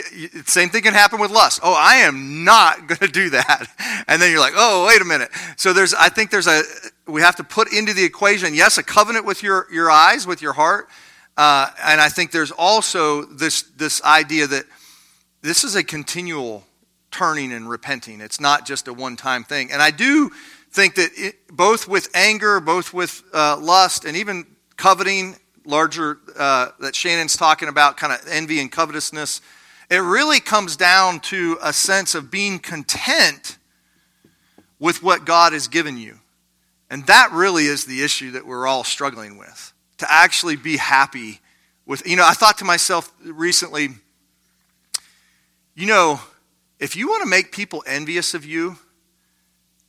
same 0.47 0.69
thing 0.69 0.83
can 0.83 0.93
happen 0.93 1.19
with 1.19 1.31
lust. 1.31 1.61
Oh, 1.63 1.75
I 1.75 1.97
am 1.97 2.45
not 2.45 2.87
going 2.87 2.99
to 2.99 3.09
do 3.09 3.31
that. 3.31 4.05
And 4.07 4.21
then 4.21 4.31
you're 4.31 4.41
like, 4.41 4.53
oh, 4.57 4.87
wait 4.87 5.01
a 5.01 5.05
minute. 5.05 5.31
So 5.57 5.73
there's, 5.73 5.95
I 5.95 6.09
think 6.09 6.31
there's 6.31 6.47
a, 6.47 6.63
we 7.07 7.23
have 7.23 7.37
to 7.37 7.45
put 7.45 7.73
into 7.73 7.95
the 7.95 8.05
equation, 8.05 8.55
yes, 8.55 8.79
a 8.79 8.83
covenant 8.83 9.25
with 9.25 9.43
your, 9.43 9.67
your 9.73 9.91
eyes, 9.91 10.27
with 10.27 10.43
your 10.43 10.53
heart. 10.53 10.89
Uh, 11.37 11.71
and 11.83 12.01
I 12.01 12.09
think 12.11 12.33
there's 12.33 12.51
also 12.51 13.25
this, 13.25 13.63
this 13.63 14.03
idea 14.03 14.47
that 14.47 14.67
this 15.43 15.65
is 15.65 15.75
a 15.75 15.83
continual 15.83 16.65
turning 17.11 17.53
and 17.53 17.69
repenting. 17.69 18.21
It's 18.21 18.41
not 18.41 18.67
just 18.67 18.89
a 18.89 18.93
one 18.93 19.17
time 19.17 19.45
thing. 19.45 19.73
And 19.73 19.83
I 19.83 19.91
do 19.91 20.31
think 20.71 20.95
that 20.95 21.11
it, 21.17 21.49
both 21.49 21.89
with 21.89 22.09
anger, 22.15 22.61
both 22.61 22.93
with 22.93 23.23
uh, 23.33 23.59
lust, 23.61 24.05
and 24.05 24.17
even 24.17 24.47
coveting 24.77 25.37
larger 25.65 26.19
uh, 26.37 26.69
that 26.81 26.95
Shannon's 26.95 27.37
talking 27.37 27.69
about, 27.69 27.97
kind 27.97 28.13
of 28.13 28.27
envy 28.29 28.61
and 28.61 28.71
covetousness, 28.71 29.41
it 29.91 29.99
really 29.99 30.41
comes 30.41 30.77
down 30.77 31.21
to 31.21 31.59
a 31.63 31.73
sense 31.73 32.15
of 32.15 32.31
being 32.31 32.59
content 32.59 33.59
with 34.79 35.03
what 35.03 35.25
God 35.25 35.53
has 35.53 35.69
given 35.69 35.99
you. 35.99 36.19
And 36.89 37.07
that 37.07 37.31
really 37.33 37.67
is 37.67 37.85
the 37.85 38.03
issue 38.03 38.33
that 38.33 38.47
we're 38.47 38.67
all 38.67 38.85
struggling 38.85 39.37
with. 39.37 39.73
To 39.99 40.07
actually 40.09 40.57
be 40.57 40.77
happy 40.77 41.41
with, 41.87 42.07
you 42.07 42.17
know, 42.17 42.25
I 42.25 42.33
thought 42.33 42.59
to 42.59 42.65
myself 42.65 43.13
recently, 43.23 43.91
you 45.75 45.87
know, 45.87 46.21
if 46.81 46.97
you 46.97 47.09
want 47.09 47.23
to 47.23 47.29
make 47.29 47.53
people 47.53 47.85
envious 47.87 48.35
of 48.35 48.45
you, 48.45 48.79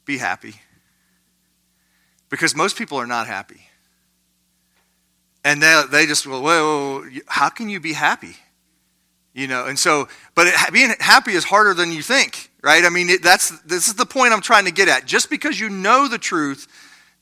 be 0.05 0.17
happy. 0.17 0.55
Because 2.29 2.55
most 2.55 2.77
people 2.77 2.98
are 2.98 3.07
not 3.07 3.27
happy. 3.27 3.62
And 5.43 5.63
they, 5.63 5.83
they 5.89 6.05
just, 6.05 6.27
well, 6.27 6.43
whoa, 6.43 7.05
how 7.27 7.50
can 7.50 7.69
you 7.69 7.79
be 7.79 7.93
happy? 7.93 8.36
You 9.33 9.48
know, 9.48 9.65
and 9.65 9.79
so, 9.79 10.10
but 10.36 10.48
it, 10.48 10.74
being 10.74 10.93
happy 11.00 11.31
is 11.31 11.45
harder 11.45 11.74
than 11.74 11.91
you 11.91 12.01
think, 12.01 12.51
right? 12.62 12.83
I 12.83 12.89
mean, 12.89 13.10
it, 13.10 13.24
that's, 13.24 13.62
this 13.62 13.88
is 13.88 13.95
the 13.95 14.05
point 14.05 14.33
I'm 14.33 14.41
trying 14.41 14.65
to 14.65 14.71
get 14.71 14.89
at. 14.89 15.05
Just 15.05 15.29
because 15.29 15.60
you 15.60 15.69
know 15.69 16.10
the 16.10 16.17
truth 16.17 16.67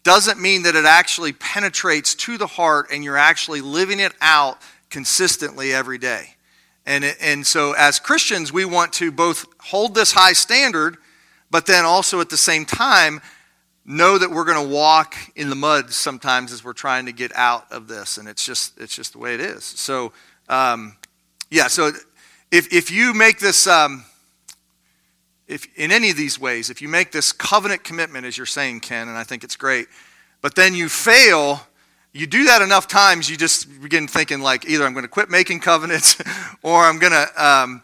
doesn't 0.03 0.41
mean 0.41 0.63
that 0.63 0.75
it 0.75 0.85
actually 0.85 1.33
penetrates 1.33 2.15
to 2.15 2.37
the 2.37 2.47
heart 2.47 2.87
and 2.91 3.03
you're 3.03 3.17
actually 3.17 3.61
living 3.61 3.99
it 3.99 4.13
out 4.21 4.57
consistently 4.89 5.71
every 5.71 5.99
day. 5.99 6.35
And, 6.89 7.03
and 7.21 7.45
so, 7.45 7.73
as 7.73 7.99
Christians, 7.99 8.51
we 8.51 8.65
want 8.65 8.93
to 8.93 9.11
both 9.11 9.45
hold 9.59 9.95
this 9.95 10.11
high 10.11 10.33
standard, 10.33 10.97
but 11.51 11.65
then 11.65 11.85
also 11.85 12.19
at 12.19 12.29
the 12.29 12.37
same 12.37 12.65
time 12.65 13.21
know 13.85 14.17
that 14.17 14.29
we're 14.29 14.45
going 14.45 14.67
to 14.67 14.73
walk 14.73 15.15
in 15.35 15.49
the 15.49 15.55
mud 15.55 15.91
sometimes 15.91 16.51
as 16.51 16.63
we're 16.63 16.73
trying 16.73 17.05
to 17.05 17.11
get 17.11 17.31
out 17.35 17.71
of 17.71 17.87
this. 17.87 18.17
And 18.17 18.27
it's 18.27 18.45
just 18.45 18.77
it's 18.79 18.95
just 18.95 19.13
the 19.13 19.19
way 19.19 19.33
it 19.33 19.39
is. 19.39 19.63
So 19.63 20.11
um, 20.49 20.95
yeah 21.49 21.67
so 21.67 21.91
if, 22.51 22.71
if 22.73 22.91
you 22.91 23.13
make 23.13 23.39
this 23.39 23.67
um, 23.67 24.03
if 25.47 25.67
in 25.77 25.91
any 25.91 26.09
of 26.09 26.17
these 26.17 26.39
ways 26.39 26.69
if 26.69 26.81
you 26.81 26.87
make 26.87 27.11
this 27.11 27.31
covenant 27.31 27.83
commitment 27.83 28.25
as 28.25 28.37
you're 28.37 28.45
saying 28.45 28.79
ken 28.79 29.07
and 29.07 29.17
i 29.17 29.23
think 29.23 29.43
it's 29.43 29.55
great 29.55 29.87
but 30.41 30.55
then 30.55 30.73
you 30.73 30.89
fail 30.89 31.61
you 32.19 32.27
do 32.27 32.45
that 32.45 32.61
enough 32.61 32.87
times 32.87 33.29
you 33.29 33.37
just 33.37 33.81
begin 33.81 34.07
thinking 34.07 34.41
like 34.41 34.67
either 34.67 34.85
i'm 34.85 34.93
going 34.93 35.03
to 35.03 35.09
quit 35.09 35.29
making 35.29 35.59
covenants 35.59 36.17
or 36.63 36.83
i'm 36.83 36.99
going 36.99 37.13
to 37.13 37.43
um, 37.43 37.81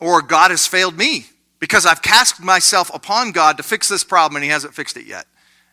or 0.00 0.22
god 0.22 0.50
has 0.50 0.66
failed 0.66 0.96
me 0.96 1.26
because 1.58 1.86
i've 1.86 2.02
cast 2.02 2.42
myself 2.42 2.90
upon 2.94 3.32
god 3.32 3.56
to 3.56 3.62
fix 3.62 3.88
this 3.88 4.04
problem 4.04 4.36
and 4.36 4.44
he 4.44 4.50
hasn't 4.50 4.74
fixed 4.74 4.96
it 4.96 5.06
yet 5.06 5.26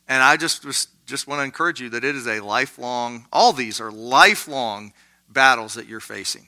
and 0.07 0.21
I 0.21 0.37
just, 0.37 0.65
just 1.05 1.27
want 1.27 1.39
to 1.39 1.43
encourage 1.43 1.81
you 1.81 1.89
that 1.89 2.03
it 2.03 2.15
is 2.15 2.27
a 2.27 2.39
lifelong, 2.39 3.25
all 3.33 3.53
these 3.53 3.81
are 3.81 3.91
lifelong 3.91 4.93
battles 5.29 5.73
that 5.73 5.87
you're 5.87 5.99
facing. 5.99 6.47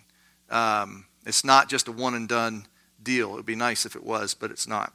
Um, 0.49 1.05
it's 1.25 1.43
not 1.43 1.67
just 1.67 1.87
a 1.87 1.91
one 1.91 2.13
and 2.13 2.29
done 2.29 2.67
deal. 3.01 3.31
It 3.31 3.35
would 3.35 3.45
be 3.45 3.55
nice 3.55 3.85
if 3.85 3.95
it 3.95 4.03
was, 4.03 4.33
but 4.33 4.51
it's 4.51 4.67
not. 4.67 4.93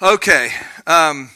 Okay. 0.00 0.50
Um, 0.86 1.30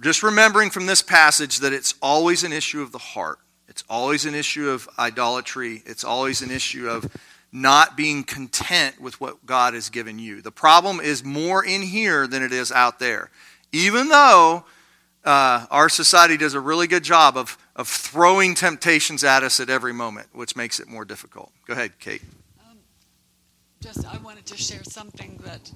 just 0.00 0.22
remembering 0.22 0.70
from 0.70 0.86
this 0.86 1.02
passage 1.02 1.60
that 1.60 1.72
it's 1.72 1.94
always 2.02 2.44
an 2.44 2.52
issue 2.52 2.82
of 2.82 2.92
the 2.92 2.98
heart. 2.98 3.38
It's 3.68 3.84
always 3.88 4.24
an 4.24 4.34
issue 4.34 4.70
of 4.70 4.88
idolatry. 4.98 5.82
It's 5.86 6.04
always 6.04 6.42
an 6.42 6.50
issue 6.50 6.88
of 6.88 7.10
not 7.52 7.96
being 7.96 8.24
content 8.24 9.00
with 9.00 9.20
what 9.20 9.44
God 9.46 9.74
has 9.74 9.88
given 9.88 10.18
you. 10.18 10.42
The 10.42 10.52
problem 10.52 11.00
is 11.00 11.24
more 11.24 11.64
in 11.64 11.82
here 11.82 12.26
than 12.26 12.42
it 12.42 12.52
is 12.52 12.70
out 12.70 12.98
there. 12.98 13.30
Even 13.72 14.08
though 14.08 14.64
uh, 15.24 15.66
our 15.70 15.88
society 15.88 16.36
does 16.36 16.54
a 16.54 16.60
really 16.60 16.86
good 16.86 17.02
job 17.02 17.36
of, 17.36 17.58
of 17.74 17.88
throwing 17.88 18.54
temptations 18.54 19.24
at 19.24 19.42
us 19.42 19.58
at 19.58 19.68
every 19.68 19.92
moment, 19.92 20.28
which 20.32 20.54
makes 20.54 20.78
it 20.80 20.88
more 20.88 21.04
difficult. 21.04 21.50
Go 21.66 21.72
ahead, 21.72 21.98
Kate. 21.98 22.22
Um, 22.60 22.78
just, 23.80 24.06
I 24.06 24.18
wanted 24.18 24.46
to 24.46 24.56
share 24.56 24.84
something 24.84 25.40
that 25.44 25.70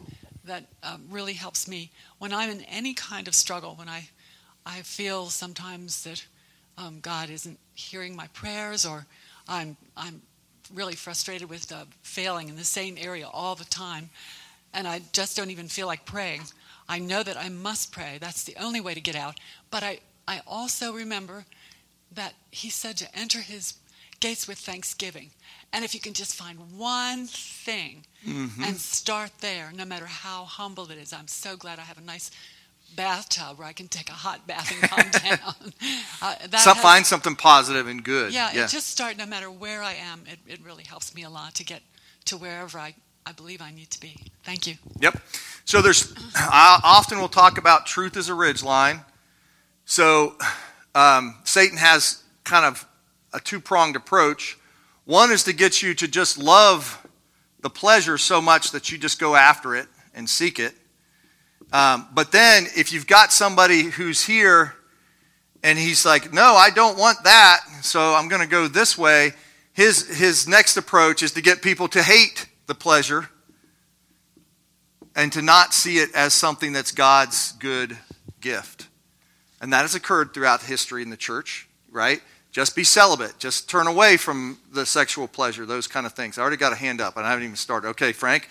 that 0.50 0.64
um, 0.82 1.04
really 1.08 1.34
helps 1.34 1.68
me 1.68 1.90
when 2.18 2.32
I'm 2.32 2.50
in 2.50 2.62
any 2.62 2.92
kind 2.92 3.28
of 3.28 3.34
struggle. 3.36 3.76
When 3.76 3.88
I, 3.88 4.08
I 4.66 4.82
feel 4.82 5.26
sometimes 5.26 6.02
that 6.02 6.26
um, 6.76 6.98
God 7.00 7.30
isn't 7.30 7.58
hearing 7.74 8.16
my 8.16 8.26
prayers, 8.28 8.84
or 8.84 9.06
I'm 9.48 9.76
I'm 9.96 10.22
really 10.74 10.96
frustrated 10.96 11.48
with 11.48 11.70
uh, 11.72 11.84
failing 12.02 12.48
in 12.48 12.56
the 12.56 12.64
same 12.64 12.96
area 12.98 13.28
all 13.32 13.54
the 13.54 13.64
time, 13.64 14.10
and 14.74 14.88
I 14.88 15.02
just 15.12 15.36
don't 15.36 15.50
even 15.50 15.68
feel 15.68 15.86
like 15.86 16.04
praying. 16.04 16.42
I 16.88 16.98
know 16.98 17.22
that 17.22 17.36
I 17.36 17.48
must 17.48 17.92
pray. 17.92 18.18
That's 18.20 18.42
the 18.42 18.56
only 18.56 18.80
way 18.80 18.94
to 18.94 19.00
get 19.00 19.14
out. 19.14 19.38
But 19.70 19.84
I, 19.84 20.00
I 20.26 20.40
also 20.46 20.92
remember 20.92 21.44
that 22.12 22.34
he 22.50 22.70
said 22.70 22.96
to 22.96 23.16
enter 23.16 23.38
his 23.38 23.74
gates 24.20 24.46
with 24.46 24.58
thanksgiving. 24.58 25.30
And 25.72 25.84
if 25.84 25.94
you 25.94 26.00
can 26.00 26.14
just 26.14 26.34
find 26.34 26.58
one 26.76 27.26
thing 27.26 28.04
mm-hmm. 28.26 28.62
and 28.62 28.76
start 28.76 29.30
there, 29.40 29.72
no 29.74 29.84
matter 29.84 30.06
how 30.06 30.44
humble 30.44 30.90
it 30.90 30.98
is, 30.98 31.12
I'm 31.12 31.28
so 31.28 31.56
glad 31.56 31.78
I 31.78 31.82
have 31.82 31.98
a 31.98 32.02
nice 32.02 32.30
bathtub 32.96 33.58
where 33.58 33.68
I 33.68 33.72
can 33.72 33.88
take 33.88 34.08
a 34.08 34.12
hot 34.12 34.46
bath 34.46 34.72
and 34.72 34.90
calm 34.90 35.10
down. 35.24 35.72
Uh, 36.22 36.34
find 36.74 37.06
something 37.06 37.34
positive 37.34 37.88
and 37.88 38.04
good. 38.04 38.34
Yeah, 38.34 38.50
yeah. 38.52 38.66
just 38.66 38.88
start 38.88 39.16
no 39.16 39.24
matter 39.24 39.50
where 39.50 39.82
I 39.82 39.94
am. 39.94 40.24
It, 40.30 40.38
it 40.46 40.60
really 40.62 40.84
helps 40.84 41.14
me 41.14 41.22
a 41.22 41.30
lot 41.30 41.54
to 41.54 41.64
get 41.64 41.80
to 42.26 42.36
wherever 42.36 42.78
I, 42.78 42.94
I 43.24 43.32
believe 43.32 43.62
I 43.62 43.70
need 43.70 43.88
to 43.90 44.00
be. 44.00 44.16
Thank 44.44 44.66
you. 44.66 44.74
Yep. 45.00 45.22
So 45.64 45.80
there's, 45.80 46.12
I 46.34 46.78
often 46.84 47.18
will 47.20 47.28
talk 47.28 47.56
about 47.56 47.86
truth 47.86 48.18
as 48.18 48.28
a 48.28 48.34
ridge 48.34 48.62
line. 48.62 49.00
So 49.86 50.34
um, 50.94 51.36
Satan 51.44 51.78
has 51.78 52.22
kind 52.44 52.66
of 52.66 52.86
a 53.32 53.40
two 53.40 53.60
pronged 53.60 53.96
approach. 53.96 54.58
One 55.04 55.30
is 55.30 55.44
to 55.44 55.52
get 55.52 55.82
you 55.82 55.94
to 55.94 56.08
just 56.08 56.38
love 56.38 57.06
the 57.60 57.70
pleasure 57.70 58.18
so 58.18 58.40
much 58.40 58.72
that 58.72 58.90
you 58.90 58.98
just 58.98 59.18
go 59.18 59.34
after 59.34 59.74
it 59.74 59.86
and 60.14 60.28
seek 60.28 60.58
it. 60.58 60.74
Um, 61.72 62.08
but 62.12 62.32
then 62.32 62.66
if 62.76 62.92
you've 62.92 63.06
got 63.06 63.32
somebody 63.32 63.82
who's 63.82 64.24
here 64.24 64.74
and 65.62 65.78
he's 65.78 66.04
like, 66.04 66.32
no, 66.32 66.54
I 66.54 66.70
don't 66.70 66.98
want 66.98 67.18
that, 67.24 67.60
so 67.82 68.14
I'm 68.14 68.28
going 68.28 68.42
to 68.42 68.48
go 68.48 68.66
this 68.66 68.96
way, 68.96 69.32
his, 69.72 70.08
his 70.18 70.48
next 70.48 70.76
approach 70.76 71.22
is 71.22 71.32
to 71.32 71.42
get 71.42 71.62
people 71.62 71.86
to 71.88 72.02
hate 72.02 72.48
the 72.66 72.74
pleasure 72.74 73.28
and 75.14 75.32
to 75.32 75.42
not 75.42 75.74
see 75.74 75.98
it 75.98 76.14
as 76.14 76.34
something 76.34 76.72
that's 76.72 76.92
God's 76.92 77.52
good 77.52 77.96
gift. 78.40 78.88
And 79.60 79.72
that 79.72 79.82
has 79.82 79.94
occurred 79.94 80.32
throughout 80.32 80.62
history 80.62 81.02
in 81.02 81.10
the 81.10 81.16
church, 81.16 81.68
right? 81.90 82.20
Just 82.52 82.74
be 82.74 82.82
celibate. 82.82 83.38
Just 83.38 83.70
turn 83.70 83.86
away 83.86 84.16
from 84.16 84.58
the 84.72 84.84
sexual 84.84 85.28
pleasure, 85.28 85.64
those 85.64 85.86
kind 85.86 86.04
of 86.04 86.12
things. 86.14 86.36
I 86.36 86.42
already 86.42 86.56
got 86.56 86.72
a 86.72 86.76
hand 86.76 87.00
up, 87.00 87.16
and 87.16 87.24
I 87.24 87.30
haven't 87.30 87.44
even 87.44 87.56
started. 87.56 87.88
Okay, 87.90 88.12
Frank. 88.12 88.48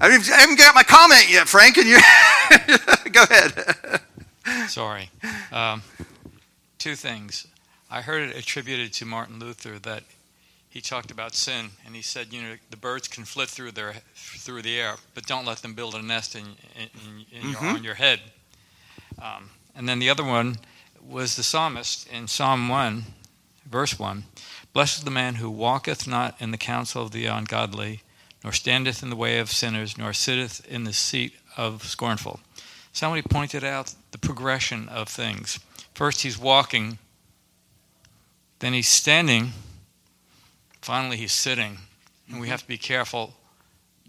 I 0.00 0.04
haven't 0.04 0.20
even, 0.20 0.34
I 0.34 0.40
haven't 0.40 0.58
got 0.58 0.74
my 0.74 0.84
comment 0.84 1.28
yet, 1.28 1.48
Frank. 1.48 1.76
And 1.76 1.86
you 1.88 1.98
go 3.12 3.24
ahead. 3.24 4.00
Sorry. 4.68 5.10
Um, 5.50 5.82
two 6.78 6.94
things. 6.94 7.48
I 7.90 8.02
heard 8.02 8.30
it 8.30 8.36
attributed 8.36 8.92
to 8.94 9.04
Martin 9.04 9.40
Luther 9.40 9.80
that 9.80 10.04
he 10.68 10.80
talked 10.80 11.10
about 11.10 11.34
sin, 11.34 11.70
and 11.84 11.96
he 11.96 12.02
said, 12.02 12.32
you 12.32 12.42
know, 12.42 12.54
the 12.70 12.76
birds 12.76 13.08
can 13.08 13.24
flit 13.24 13.48
through 13.48 13.72
their 13.72 13.94
through 14.14 14.62
the 14.62 14.78
air, 14.78 14.94
but 15.14 15.26
don't 15.26 15.44
let 15.44 15.58
them 15.58 15.74
build 15.74 15.96
a 15.96 16.02
nest 16.02 16.36
in, 16.36 16.44
in, 16.76 17.26
in 17.32 17.42
mm-hmm. 17.42 17.64
your, 17.64 17.74
on 17.74 17.84
your 17.84 17.94
head. 17.94 18.20
Um, 19.20 19.50
and 19.74 19.88
then 19.88 19.98
the 19.98 20.08
other 20.08 20.24
one 20.24 20.58
was 21.04 21.34
the 21.34 21.42
psalmist 21.42 22.08
in 22.08 22.28
Psalm 22.28 22.68
one 22.68 23.06
Verse 23.66 23.98
1 23.98 24.24
Blessed 24.72 24.98
is 24.98 25.04
the 25.04 25.10
man 25.10 25.36
who 25.36 25.50
walketh 25.50 26.06
not 26.06 26.40
in 26.40 26.50
the 26.50 26.58
counsel 26.58 27.02
of 27.02 27.10
the 27.10 27.26
ungodly, 27.26 28.02
nor 28.42 28.52
standeth 28.52 29.02
in 29.02 29.10
the 29.10 29.16
way 29.16 29.38
of 29.38 29.50
sinners, 29.50 29.98
nor 29.98 30.12
sitteth 30.12 30.64
in 30.66 30.84
the 30.84 30.92
seat 30.92 31.34
of 31.56 31.84
scornful. 31.84 32.40
somebody 32.92 33.22
pointed 33.22 33.64
out 33.64 33.94
the 34.12 34.18
progression 34.18 34.88
of 34.88 35.08
things. 35.08 35.60
First, 35.94 36.22
he's 36.22 36.38
walking, 36.38 36.98
then 38.60 38.72
he's 38.72 38.88
standing, 38.88 39.52
finally, 40.80 41.16
he's 41.16 41.32
sitting. 41.32 41.78
And 42.28 42.38
we 42.38 42.46
mm-hmm. 42.46 42.52
have 42.52 42.62
to 42.62 42.68
be 42.68 42.78
careful 42.78 43.34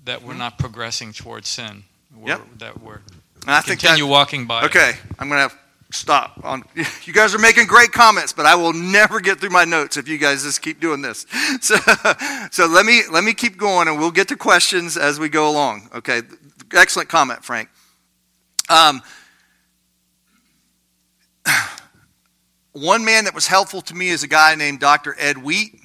that 0.06 0.22
we're 0.22 0.32
mm-hmm. 0.32 0.40
not 0.40 0.60
progressing 0.60 1.12
towards 1.14 1.50
sin. 1.50 1.84
We're, 2.16 2.30
Yep. 2.30 2.42
That 2.60 2.82
we're 2.82 3.02
And 3.42 3.52
I 3.52 3.62
think 3.62 3.80
continue 3.80 4.06
that, 4.06 4.12
walking 4.12 4.46
by. 4.46 4.64
it. 4.64 4.66
okay, 4.66 4.94
I'm 5.18 5.30
going 5.30 5.50
to 5.50 5.56
stop. 5.92 6.40
On 6.44 6.64
You 7.04 7.14
guys 7.14 7.36
are 7.36 7.40
making 7.40 7.68
great 7.68 7.92
comments, 7.92 8.34
but 8.34 8.46
I 8.46 8.56
will 8.56 8.74
never 8.74 9.20
get 9.20 9.40
through 9.40 9.50
my 9.50 9.66
notes 9.66 9.98
if 9.98 10.08
you 10.08 10.18
guys 10.18 10.44
just 10.44 10.62
keep 10.62 10.80
doing 10.80 11.02
this. 11.02 11.26
So, 11.62 11.76
so 12.52 12.66
let, 12.66 12.86
me, 12.86 13.04
let 13.12 13.24
me 13.24 13.34
keep 13.34 13.58
going, 13.58 13.88
and 13.88 14.00
we'll 14.00 14.12
get 14.12 14.28
to 14.30 14.36
questions 14.36 14.98
as 14.98 15.20
we 15.20 15.30
go 15.30 15.50
along. 15.50 15.90
Okay, 15.94 16.22
excellent 16.74 17.10
comment, 17.10 17.44
Frank. 17.44 17.70
Um, 18.70 19.02
one 22.72 23.06
man 23.06 23.26
that 23.26 23.36
was 23.36 23.48
helpful 23.48 23.82
to 23.82 23.94
me 23.94 24.10
is 24.10 24.24
a 24.24 24.28
guy 24.28 24.56
named 24.56 24.80
Dr. 24.80 25.16
Ed 25.20 25.38
Wheat. 25.40 25.80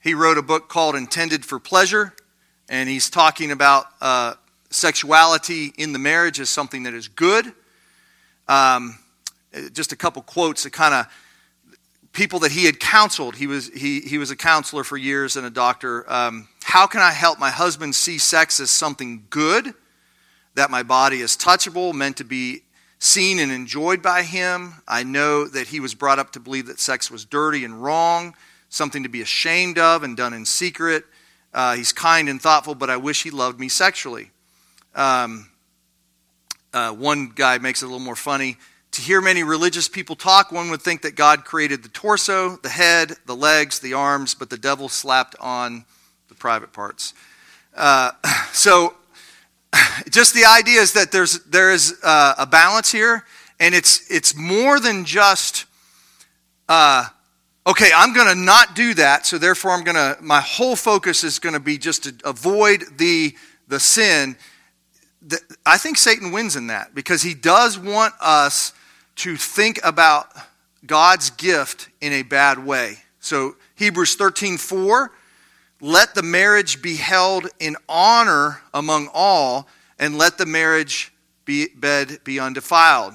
He 0.00 0.14
wrote 0.14 0.36
a 0.36 0.42
book 0.42 0.68
called 0.68 0.94
Intended 0.94 1.44
for 1.44 1.58
Pleasure, 1.58 2.12
and 2.68 2.88
he's 2.88 3.08
talking 3.08 3.50
about 3.50 3.86
uh, 4.00 4.34
sexuality 4.70 5.72
in 5.78 5.92
the 5.92 5.98
marriage 5.98 6.38
as 6.38 6.50
something 6.50 6.82
that 6.84 6.94
is 6.94 7.08
good. 7.08 7.52
Um, 8.48 8.98
just 9.72 9.92
a 9.92 9.96
couple 9.96 10.22
quotes 10.22 10.64
that 10.64 10.72
kind 10.72 10.94
of 10.94 11.06
people 12.12 12.40
that 12.40 12.52
he 12.52 12.64
had 12.64 12.78
counseled. 12.80 13.36
He 13.36 13.46
was 13.46 13.68
he 13.68 14.00
he 14.00 14.18
was 14.18 14.30
a 14.30 14.36
counselor 14.36 14.84
for 14.84 14.96
years 14.96 15.36
and 15.36 15.46
a 15.46 15.50
doctor. 15.50 16.10
Um, 16.10 16.48
How 16.62 16.86
can 16.86 17.00
I 17.00 17.10
help 17.10 17.38
my 17.38 17.50
husband 17.50 17.94
see 17.94 18.18
sex 18.18 18.60
as 18.60 18.70
something 18.70 19.26
good? 19.30 19.74
That 20.54 20.70
my 20.70 20.82
body 20.82 21.20
is 21.20 21.36
touchable, 21.36 21.94
meant 21.94 22.18
to 22.18 22.24
be 22.24 22.62
seen 22.98 23.38
and 23.38 23.50
enjoyed 23.50 24.02
by 24.02 24.22
him. 24.22 24.74
I 24.86 25.02
know 25.02 25.46
that 25.46 25.68
he 25.68 25.80
was 25.80 25.94
brought 25.94 26.18
up 26.18 26.32
to 26.32 26.40
believe 26.40 26.66
that 26.66 26.78
sex 26.78 27.10
was 27.10 27.24
dirty 27.24 27.64
and 27.64 27.82
wrong, 27.82 28.34
something 28.68 29.02
to 29.02 29.08
be 29.08 29.22
ashamed 29.22 29.78
of 29.78 30.02
and 30.02 30.16
done 30.16 30.34
in 30.34 30.44
secret. 30.44 31.04
Uh, 31.54 31.74
he's 31.74 31.92
kind 31.92 32.28
and 32.28 32.40
thoughtful, 32.40 32.74
but 32.74 32.90
I 32.90 32.96
wish 32.98 33.22
he 33.22 33.30
loved 33.30 33.58
me 33.58 33.68
sexually. 33.68 34.30
Um, 34.94 35.50
uh, 36.72 36.92
one 36.92 37.28
guy 37.34 37.58
makes 37.58 37.82
it 37.82 37.86
a 37.86 37.88
little 37.88 38.04
more 38.04 38.16
funny. 38.16 38.56
To 38.92 39.02
hear 39.02 39.20
many 39.20 39.42
religious 39.42 39.88
people 39.88 40.16
talk, 40.16 40.52
one 40.52 40.70
would 40.70 40.82
think 40.82 41.02
that 41.02 41.16
God 41.16 41.44
created 41.44 41.82
the 41.82 41.88
torso, 41.88 42.56
the 42.56 42.68
head, 42.68 43.12
the 43.26 43.36
legs, 43.36 43.78
the 43.78 43.94
arms, 43.94 44.34
but 44.34 44.50
the 44.50 44.58
devil 44.58 44.88
slapped 44.88 45.34
on 45.40 45.84
the 46.28 46.34
private 46.34 46.72
parts. 46.72 47.14
Uh, 47.74 48.12
so, 48.52 48.94
just 50.10 50.34
the 50.34 50.44
idea 50.44 50.80
is 50.80 50.92
that 50.92 51.10
there's 51.10 51.40
there 51.44 51.72
is 51.72 51.98
uh, 52.02 52.34
a 52.38 52.46
balance 52.46 52.92
here, 52.92 53.24
and 53.60 53.74
it's 53.74 54.10
it's 54.10 54.36
more 54.36 54.80
than 54.80 55.04
just. 55.04 55.66
Uh, 56.68 57.06
okay, 57.66 57.90
I'm 57.94 58.14
going 58.14 58.28
to 58.28 58.34
not 58.34 58.74
do 58.74 58.94
that, 58.94 59.26
so 59.26 59.38
therefore 59.38 59.72
I'm 59.72 59.84
going 59.84 59.96
to. 59.96 60.16
My 60.20 60.40
whole 60.40 60.76
focus 60.76 61.24
is 61.24 61.38
going 61.38 61.54
to 61.54 61.60
be 61.60 61.78
just 61.78 62.04
to 62.04 62.14
avoid 62.28 62.84
the 62.98 63.34
the 63.68 63.80
sin. 63.80 64.36
I 65.64 65.78
think 65.78 65.98
Satan 65.98 66.32
wins 66.32 66.56
in 66.56 66.66
that 66.68 66.94
because 66.94 67.22
he 67.22 67.34
does 67.34 67.78
want 67.78 68.14
us 68.20 68.72
to 69.16 69.36
think 69.36 69.78
about 69.84 70.28
God's 70.86 71.30
gift 71.30 71.88
in 72.00 72.12
a 72.12 72.22
bad 72.22 72.64
way. 72.64 72.98
So 73.20 73.56
Hebrews 73.76 74.16
13:4 74.16 75.10
let 75.82 76.14
the 76.14 76.22
marriage 76.22 76.80
be 76.80 76.94
held 76.94 77.48
in 77.58 77.76
honor 77.88 78.62
among 78.72 79.08
all, 79.12 79.66
and 79.98 80.16
let 80.16 80.38
the 80.38 80.46
marriage 80.46 81.12
be, 81.44 81.66
bed 81.74 82.20
be 82.22 82.38
undefiled. 82.38 83.14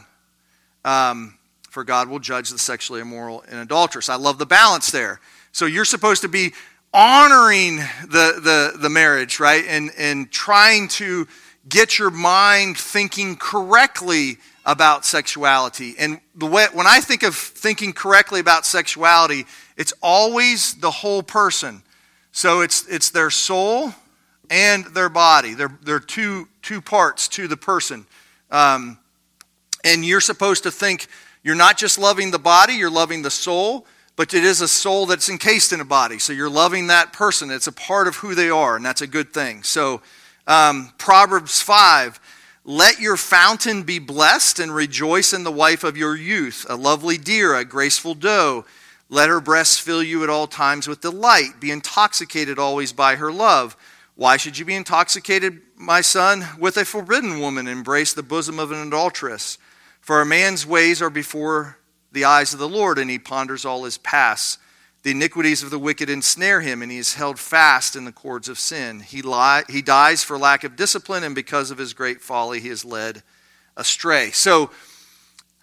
Um, 0.84 1.38
for 1.70 1.86
God 1.86 2.10
will 2.10 2.20
judge 2.20 2.50
the 2.50 2.60
sexually 2.60 3.00
immoral 3.00 3.44
and 3.50 3.60
adulterous. 3.62 4.10
I 4.10 4.16
love 4.16 4.38
the 4.38 4.46
balance 4.46 4.92
there. 4.92 5.22
So 5.54 5.66
you're 5.66 5.86
supposed 5.86 6.24
to 6.24 6.28
be 6.28 6.52
honoring 6.94 7.78
the, 7.78 8.42
the, 8.44 8.78
the 8.78 8.90
marriage, 8.90 9.40
right? 9.40 9.64
And, 9.66 9.92
and 9.98 10.30
trying 10.30 10.90
to 10.90 11.26
get 11.68 12.00
your 12.00 12.10
mind 12.10 12.78
thinking 12.78 13.36
correctly 13.36 14.38
about 14.66 15.06
sexuality. 15.06 15.96
And 15.98 16.20
the 16.36 16.46
way, 16.46 16.68
when 16.74 16.88
I 16.88 17.00
think 17.00 17.24
of 17.24 17.36
thinking 17.36 17.94
correctly 17.94 18.40
about 18.40 18.66
sexuality, 18.66 19.46
it's 19.78 19.94
always 20.02 20.76
the 20.76 20.92
whole 20.92 21.24
person. 21.24 21.82
So 22.32 22.62
it's, 22.62 22.86
it's 22.88 23.10
their 23.10 23.30
soul 23.30 23.94
and 24.50 24.86
their 24.88 25.10
body. 25.10 25.54
They're, 25.54 25.78
they're 25.82 26.00
two, 26.00 26.48
two 26.62 26.82
parts 26.82 27.28
to 27.30 27.48
the 27.48 27.58
person. 27.58 28.06
Um, 28.52 29.00
and 29.84 30.06
you're 30.06 30.22
supposed 30.22 30.64
to 30.64 30.72
think 30.72 31.08
you're 31.44 31.56
not 31.56 31.78
just 31.78 31.98
loving 31.98 32.32
the 32.32 32.40
body, 32.40 32.74
you're 32.74 32.90
loving 32.90 33.22
the 33.22 33.32
soul, 33.32 33.86
but 34.18 34.34
it 34.34 34.44
is 34.44 34.60
a 34.62 34.68
soul 34.68 35.06
that's 35.06 35.30
encased 35.30 35.72
in 35.72 35.80
a 35.80 35.86
body. 35.86 36.20
So 36.20 36.34
you're 36.34 36.50
loving 36.50 36.88
that 36.88 37.14
person. 37.14 37.52
It's 37.52 37.68
a 37.68 37.72
part 37.72 38.08
of 38.08 38.18
who 38.18 38.36
they 38.36 38.50
are, 38.50 38.76
and 38.76 38.84
that's 38.84 39.02
a 39.02 39.08
good 39.08 39.34
thing. 39.34 39.64
So 39.64 40.02
um, 40.48 40.94
Proverbs 40.98 41.62
5 41.62 42.20
let 42.70 43.00
your 43.00 43.16
fountain 43.16 43.84
be 43.84 43.98
blessed 43.98 44.60
and 44.60 44.76
rejoice 44.76 45.32
in 45.32 45.46
the 45.46 45.52
wife 45.54 45.86
of 45.86 45.96
your 45.96 46.18
youth, 46.18 46.66
a 46.68 46.76
lovely 46.76 47.18
deer, 47.18 47.56
a 47.56 47.64
graceful 47.64 48.14
doe. 48.14 48.66
Let 49.08 49.30
her 49.30 49.40
breasts 49.40 49.80
fill 49.80 50.04
you 50.04 50.22
at 50.24 50.30
all 50.30 50.48
times 50.48 50.86
with 50.86 51.00
delight. 51.00 51.62
Be 51.62 51.72
intoxicated 51.72 52.60
always 52.60 52.92
by 52.92 53.16
her 53.16 53.32
love. 53.32 53.78
Why 54.16 54.36
should 54.36 54.58
you 54.58 54.66
be 54.66 54.76
intoxicated, 54.76 55.62
my 55.78 56.02
son, 56.02 56.46
with 56.60 56.76
a 56.76 56.84
forbidden 56.84 57.40
woman? 57.40 57.68
Embrace 57.68 58.14
the 58.14 58.22
bosom 58.22 58.60
of 58.60 58.74
an 58.74 58.86
adulteress. 58.86 59.58
For 60.02 60.20
a 60.20 60.26
man's 60.26 60.66
ways 60.66 61.02
are 61.02 61.10
before 61.10 61.78
the 62.12 62.26
eyes 62.26 62.52
of 62.52 62.60
the 62.60 62.68
Lord, 62.68 63.00
and 63.00 63.10
he 63.10 63.18
ponders 63.18 63.64
all 63.64 63.86
his 63.86 63.98
paths. 63.98 64.58
The 65.04 65.12
iniquities 65.12 65.64
of 65.64 65.70
the 65.70 65.80
wicked 65.80 66.10
ensnare 66.10 66.62
him, 66.62 66.82
and 66.82 66.92
he 66.92 66.98
is 66.98 67.14
held 67.14 67.40
fast 67.40 67.96
in 67.96 68.04
the 68.04 68.12
cords 68.12 68.50
of 68.50 68.60
sin. 68.60 69.00
He, 69.00 69.24
he 69.70 69.82
dies 69.82 70.24
for 70.24 70.38
lack 70.38 70.64
of 70.64 70.76
discipline, 70.76 71.24
and 71.24 71.34
because 71.34 71.72
of 71.72 71.78
his 71.78 71.94
great 71.94 72.22
folly, 72.22 72.60
he 72.60 72.70
is 72.70 72.84
led 72.84 73.24
astray. 73.78 74.32
So, 74.32 74.72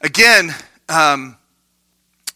again, 0.01 0.55
um, 0.89 1.37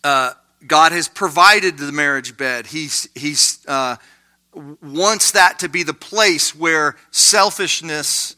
uh, 0.04 0.32
God 0.66 0.92
has 0.92 1.08
provided 1.08 1.78
the 1.78 1.92
marriage 1.92 2.37
bed. 2.37 2.66
He's, 2.66 3.08
he's 3.14 3.64
uh, 3.66 3.96
wants 4.82 5.32
that 5.32 5.61
to 5.61 5.68
be 5.68 5.82
the 5.82 5.94
place 5.94 6.54
where 6.54 6.96
selfishness 7.11 8.37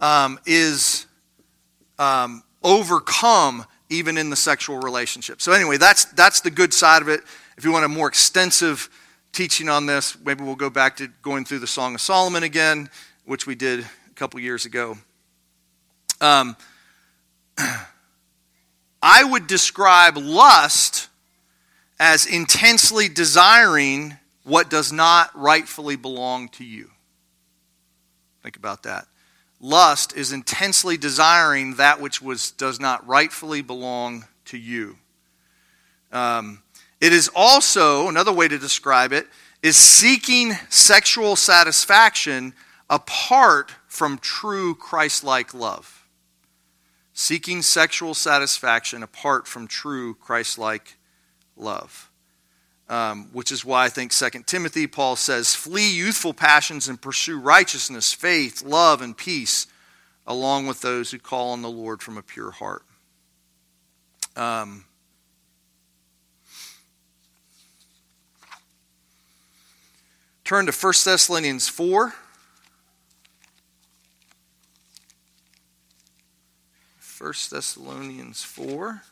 um, 0.00 0.38
is 0.44 1.06
um, 1.98 2.42
overcome 2.62 3.64
even 3.88 4.16
in 4.16 4.30
the 4.30 4.36
sexual 4.36 4.78
relationship. 4.78 5.40
So 5.40 5.52
anyway, 5.52 5.76
that's 5.76 6.06
that's 6.06 6.40
the 6.40 6.50
good 6.50 6.72
side 6.72 7.02
of 7.02 7.08
it. 7.08 7.20
If 7.62 7.66
you 7.66 7.70
want 7.70 7.84
a 7.84 7.88
more 7.88 8.08
extensive 8.08 8.90
teaching 9.30 9.68
on 9.68 9.86
this, 9.86 10.18
maybe 10.24 10.42
we'll 10.42 10.56
go 10.56 10.68
back 10.68 10.96
to 10.96 11.06
going 11.22 11.44
through 11.44 11.60
the 11.60 11.68
Song 11.68 11.94
of 11.94 12.00
Solomon 12.00 12.42
again, 12.42 12.90
which 13.24 13.46
we 13.46 13.54
did 13.54 13.78
a 13.82 14.14
couple 14.16 14.40
years 14.40 14.66
ago. 14.66 14.98
Um, 16.20 16.56
I 19.00 19.22
would 19.22 19.46
describe 19.46 20.16
lust 20.16 21.08
as 22.00 22.26
intensely 22.26 23.08
desiring 23.08 24.16
what 24.42 24.68
does 24.68 24.92
not 24.92 25.30
rightfully 25.38 25.94
belong 25.94 26.48
to 26.48 26.64
you. 26.64 26.90
Think 28.42 28.56
about 28.56 28.82
that. 28.82 29.06
Lust 29.60 30.16
is 30.16 30.32
intensely 30.32 30.96
desiring 30.96 31.76
that 31.76 32.00
which 32.00 32.20
was, 32.20 32.50
does 32.50 32.80
not 32.80 33.06
rightfully 33.06 33.62
belong 33.62 34.24
to 34.46 34.58
you. 34.58 34.96
Um, 36.10 36.61
it 37.02 37.12
is 37.12 37.28
also, 37.34 38.08
another 38.08 38.32
way 38.32 38.46
to 38.46 38.58
describe 38.58 39.12
it, 39.12 39.26
is 39.60 39.76
seeking 39.76 40.52
sexual 40.68 41.34
satisfaction 41.34 42.54
apart 42.88 43.72
from 43.88 44.18
true 44.18 44.76
Christ 44.76 45.24
like 45.24 45.52
love. 45.52 46.06
Seeking 47.12 47.60
sexual 47.60 48.14
satisfaction 48.14 49.02
apart 49.02 49.48
from 49.48 49.66
true 49.66 50.14
Christ 50.14 50.58
like 50.58 50.96
love. 51.56 52.08
Um, 52.88 53.30
which 53.32 53.50
is 53.50 53.64
why 53.64 53.86
I 53.86 53.88
think 53.88 54.12
2 54.12 54.44
Timothy, 54.46 54.86
Paul 54.86 55.16
says, 55.16 55.56
flee 55.56 55.92
youthful 55.92 56.32
passions 56.32 56.86
and 56.86 57.02
pursue 57.02 57.40
righteousness, 57.40 58.12
faith, 58.12 58.62
love, 58.62 59.02
and 59.02 59.16
peace, 59.16 59.66
along 60.24 60.68
with 60.68 60.82
those 60.82 61.10
who 61.10 61.18
call 61.18 61.50
on 61.50 61.62
the 61.62 61.70
Lord 61.70 62.00
from 62.00 62.16
a 62.16 62.22
pure 62.22 62.52
heart. 62.52 62.84
Um, 64.36 64.84
Turn 70.52 70.66
to 70.66 70.72
1 70.72 70.92
Thessalonians 71.06 71.66
4. 71.66 72.12
1 77.18 77.32
Thessalonians 77.50 78.42
4. 78.42 79.02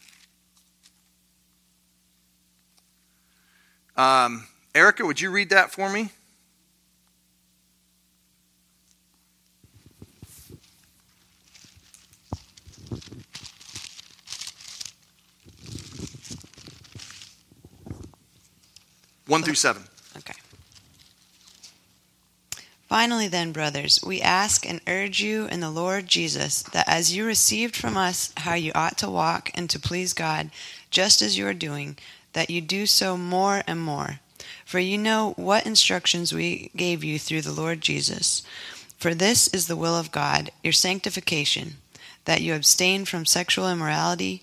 Um, 3.96 4.48
Erica, 4.74 5.06
would 5.06 5.22
you 5.22 5.30
read 5.30 5.48
that 5.48 5.72
for 5.72 5.88
me? 5.88 6.10
One 19.26 19.42
through 19.42 19.54
seven. 19.54 19.84
Finally, 22.90 23.28
then, 23.28 23.52
brothers, 23.52 24.00
we 24.04 24.20
ask 24.20 24.68
and 24.68 24.80
urge 24.88 25.20
you 25.20 25.46
in 25.46 25.60
the 25.60 25.70
Lord 25.70 26.08
Jesus 26.08 26.64
that 26.64 26.88
as 26.88 27.14
you 27.14 27.24
received 27.24 27.76
from 27.76 27.96
us 27.96 28.32
how 28.38 28.54
you 28.54 28.72
ought 28.74 28.98
to 28.98 29.08
walk 29.08 29.48
and 29.54 29.70
to 29.70 29.78
please 29.78 30.12
God, 30.12 30.50
just 30.90 31.22
as 31.22 31.38
you 31.38 31.46
are 31.46 31.54
doing, 31.54 31.96
that 32.32 32.50
you 32.50 32.60
do 32.60 32.86
so 32.86 33.16
more 33.16 33.62
and 33.68 33.80
more. 33.80 34.18
For 34.64 34.80
you 34.80 34.98
know 34.98 35.34
what 35.36 35.66
instructions 35.66 36.32
we 36.32 36.72
gave 36.74 37.04
you 37.04 37.20
through 37.20 37.42
the 37.42 37.52
Lord 37.52 37.80
Jesus. 37.80 38.42
For 38.98 39.14
this 39.14 39.46
is 39.54 39.68
the 39.68 39.76
will 39.76 39.94
of 39.94 40.10
God, 40.10 40.50
your 40.64 40.72
sanctification, 40.72 41.74
that 42.24 42.42
you 42.42 42.54
abstain 42.54 43.04
from 43.04 43.24
sexual 43.24 43.70
immorality, 43.70 44.42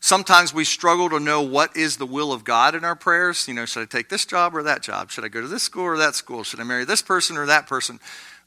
Sometimes 0.00 0.54
we 0.54 0.64
struggle 0.64 1.10
to 1.10 1.20
know 1.20 1.42
what 1.42 1.76
is 1.76 1.98
the 1.98 2.06
will 2.06 2.32
of 2.32 2.42
God 2.42 2.74
in 2.74 2.84
our 2.84 2.96
prayers. 2.96 3.46
You 3.46 3.54
know, 3.54 3.66
should 3.66 3.82
I 3.82 3.84
take 3.84 4.08
this 4.08 4.24
job 4.24 4.56
or 4.56 4.62
that 4.62 4.82
job? 4.82 5.10
Should 5.10 5.24
I 5.24 5.28
go 5.28 5.42
to 5.42 5.48
this 5.48 5.62
school 5.62 5.84
or 5.84 5.98
that 5.98 6.14
school? 6.14 6.42
Should 6.42 6.58
I 6.58 6.64
marry 6.64 6.86
this 6.86 7.02
person 7.02 7.36
or 7.36 7.44
that 7.46 7.66
person? 7.66 8.00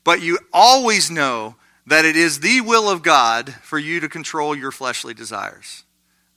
But 0.04 0.22
you 0.22 0.40
always 0.52 1.12
know 1.12 1.56
that 1.86 2.06
it 2.06 2.16
is 2.16 2.40
the 2.40 2.62
will 2.62 2.90
of 2.90 3.04
God 3.04 3.54
for 3.62 3.78
you 3.78 4.00
to 4.00 4.10
control 4.10 4.56
your 4.56 4.72
fleshly 4.72 5.14
desires. 5.14 5.84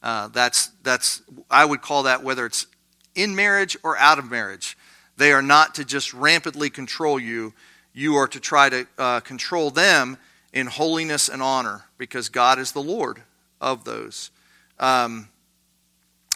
Uh, 0.02 0.28
that's, 0.28 0.68
that's, 0.82 1.22
I 1.50 1.64
would 1.64 1.80
call 1.80 2.02
that 2.02 2.22
whether 2.22 2.44
it's 2.44 2.66
in 3.14 3.34
marriage 3.34 3.76
or 3.82 3.96
out 3.96 4.18
of 4.18 4.30
marriage. 4.30 4.76
They 5.16 5.32
are 5.32 5.42
not 5.42 5.74
to 5.76 5.84
just 5.84 6.12
rampantly 6.12 6.68
control 6.68 7.18
you. 7.18 7.54
You 7.94 8.16
are 8.16 8.28
to 8.28 8.38
try 8.38 8.68
to 8.68 8.86
uh, 8.98 9.20
control 9.20 9.70
them 9.70 10.18
in 10.52 10.66
holiness 10.66 11.28
and 11.30 11.40
honor 11.40 11.86
because 11.96 12.28
God 12.28 12.58
is 12.58 12.72
the 12.72 12.82
Lord 12.82 13.22
of 13.60 13.84
those. 13.84 14.30
Um, 14.78 15.28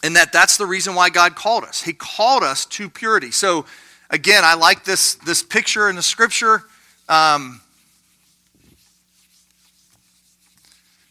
and 0.02 0.16
that 0.16 0.32
that's 0.32 0.56
the 0.56 0.66
reason 0.66 0.94
why 0.94 1.10
God 1.10 1.34
called 1.34 1.64
us. 1.64 1.82
He 1.82 1.92
called 1.92 2.42
us 2.42 2.64
to 2.66 2.88
purity. 2.88 3.30
So, 3.30 3.66
again, 4.08 4.42
I 4.44 4.54
like 4.54 4.84
this, 4.84 5.14
this 5.16 5.42
picture 5.42 5.88
in 5.90 5.96
the 5.96 6.02
scripture. 6.02 6.64
Um, 7.08 7.60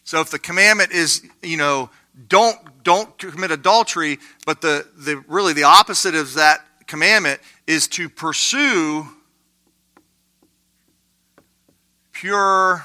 so, 0.04 0.20
if 0.20 0.30
the 0.30 0.38
commandment 0.38 0.90
is, 0.92 1.24
you 1.42 1.56
know, 1.56 1.90
don't 2.28 2.58
don't 2.82 3.16
commit 3.18 3.50
adultery, 3.50 4.18
but 4.46 4.60
the, 4.60 4.86
the 4.96 5.22
really 5.28 5.52
the 5.52 5.64
opposite 5.64 6.14
of 6.14 6.34
that 6.34 6.64
commandment 6.86 7.40
is 7.66 7.86
to 7.88 8.08
pursue 8.08 9.06
pure 12.12 12.84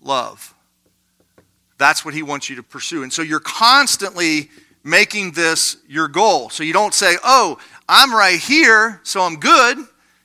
love. 0.00 0.54
That's 1.78 2.04
what 2.04 2.14
he 2.14 2.22
wants 2.22 2.48
you 2.48 2.56
to 2.56 2.62
pursue. 2.62 3.02
And 3.02 3.12
so 3.12 3.22
you're 3.22 3.40
constantly 3.40 4.50
making 4.82 5.32
this 5.32 5.76
your 5.88 6.08
goal. 6.08 6.48
So 6.48 6.62
you 6.62 6.72
don't 6.72 6.94
say, 6.94 7.16
oh, 7.24 7.58
I'm 7.88 8.14
right 8.14 8.38
here, 8.38 9.00
so 9.02 9.20
I'm 9.20 9.36
good 9.36 9.78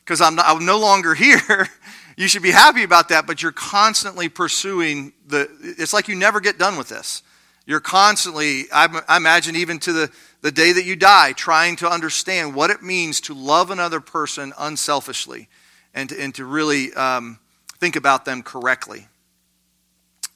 because 0.04 0.22
I'm, 0.22 0.40
I'm 0.40 0.66
no 0.66 0.80
longer 0.80 1.14
here. 1.16 1.68
you 2.16 2.28
should 2.28 2.44
be 2.44 2.52
happy 2.52 2.84
about 2.84 3.10
that, 3.10 3.28
but 3.28 3.42
you're 3.42 3.52
constantly 3.52 4.30
pursuing 4.30 5.14
the. 5.28 5.50
It's 5.62 5.94
like 5.94 6.08
you 6.08 6.16
never 6.16 6.40
get 6.40 6.58
done 6.58 6.78
with 6.78 6.90
this. 6.90 7.24
You're 7.66 7.80
constantly, 7.80 8.66
I, 8.74 9.16
imagine, 9.16 9.56
even 9.56 9.80
to 9.80 9.94
the, 9.94 10.12
the 10.42 10.52
day 10.52 10.74
that 10.74 10.84
you 10.84 10.96
die, 10.96 11.34
trying 11.34 11.76
to 11.78 11.90
understand 11.90 12.56
what 12.56 12.72
it 12.72 12.82
means 12.82 13.22
to 13.22 13.34
love 13.36 13.70
another 13.70 14.00
person 14.00 14.52
unselfishly 14.58 15.48
and 15.94 16.10
to, 16.10 16.20
and 16.20 16.34
to 16.36 16.46
really 16.46 16.92
um, 16.94 17.40
think 17.78 17.96
about 17.96 18.26
them 18.26 18.42
correctly. 18.42 19.08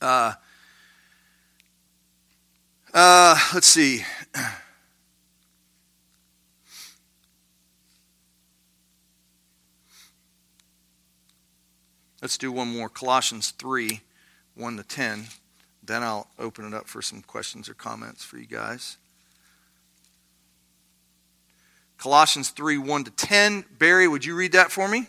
Uh, 0.02 0.34
uh, 2.96 3.38
let's 3.54 3.68
see. 3.68 4.04
Let's 12.22 12.40
do 12.40 12.52
one 12.52 12.70
more. 12.70 12.90
Colossians 12.90 13.52
3 13.52 14.02
1 14.56 14.78
to 14.78 14.84
10. 14.84 15.26
Then 15.84 16.02
I'll 16.02 16.28
open 16.40 16.66
it 16.66 16.74
up 16.74 16.88
for 16.88 17.04
some 17.04 17.22
questions 17.22 17.70
or 17.70 17.76
comments 17.76 18.24
for 18.24 18.38
you 18.38 18.48
guys. 18.48 18.98
Colossians 22.00 22.50
3 22.50 22.80
1 22.80 23.04
to 23.04 23.12
10. 23.12 23.66
Barry, 23.78 24.08
would 24.08 24.26
you 24.26 24.36
read 24.36 24.54
that 24.54 24.72
for 24.72 24.88
me? 24.88 25.06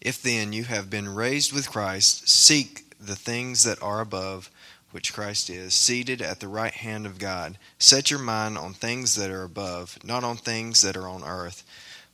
If 0.00 0.22
then 0.22 0.52
you 0.52 0.62
have 0.64 0.88
been 0.88 1.12
raised 1.12 1.52
with 1.52 1.68
Christ, 1.68 2.28
seek 2.28 2.89
the 3.00 3.16
things 3.16 3.64
that 3.64 3.82
are 3.82 4.00
above, 4.00 4.50
which 4.90 5.12
Christ 5.12 5.48
is, 5.48 5.74
seated 5.74 6.20
at 6.20 6.40
the 6.40 6.48
right 6.48 6.72
hand 6.72 7.06
of 7.06 7.18
God. 7.18 7.58
Set 7.78 8.10
your 8.10 8.20
mind 8.20 8.58
on 8.58 8.74
things 8.74 9.14
that 9.14 9.30
are 9.30 9.44
above, 9.44 9.98
not 10.04 10.24
on 10.24 10.36
things 10.36 10.82
that 10.82 10.96
are 10.96 11.08
on 11.08 11.24
earth. 11.24 11.64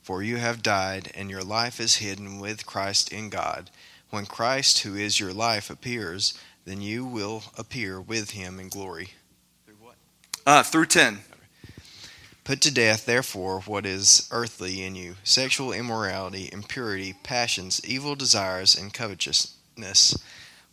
For 0.02 0.22
you 0.22 0.36
have 0.36 0.62
died, 0.62 1.10
and 1.14 1.28
your 1.30 1.42
life 1.42 1.80
is 1.80 1.96
hidden 1.96 2.38
with 2.38 2.66
Christ 2.66 3.12
in 3.12 3.28
God. 3.28 3.70
When 4.10 4.26
Christ, 4.26 4.80
who 4.80 4.94
is 4.94 5.18
your 5.18 5.32
life, 5.32 5.68
appears, 5.68 6.38
then 6.64 6.80
you 6.80 7.04
will 7.04 7.42
appear 7.58 8.00
with 8.00 8.30
him 8.30 8.60
in 8.60 8.68
glory. 8.68 9.10
Through 9.64 9.76
what? 9.80 9.96
Uh, 10.46 10.62
through 10.62 10.86
10. 10.86 11.20
Put 12.44 12.60
to 12.60 12.72
death, 12.72 13.06
therefore, 13.06 13.62
what 13.62 13.84
is 13.84 14.28
earthly 14.30 14.84
in 14.84 14.94
you 14.94 15.16
sexual 15.24 15.72
immorality, 15.72 16.48
impurity, 16.52 17.12
passions, 17.24 17.80
evil 17.84 18.14
desires, 18.14 18.76
and 18.76 18.94
covetousness 18.94 20.16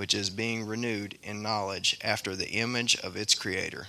which 0.00 0.14
is 0.14 0.30
being 0.30 0.66
renewed 0.66 1.18
in 1.22 1.42
knowledge 1.42 1.98
after 2.02 2.34
the 2.34 2.48
image 2.52 2.98
of 3.00 3.16
its 3.16 3.34
creator. 3.34 3.86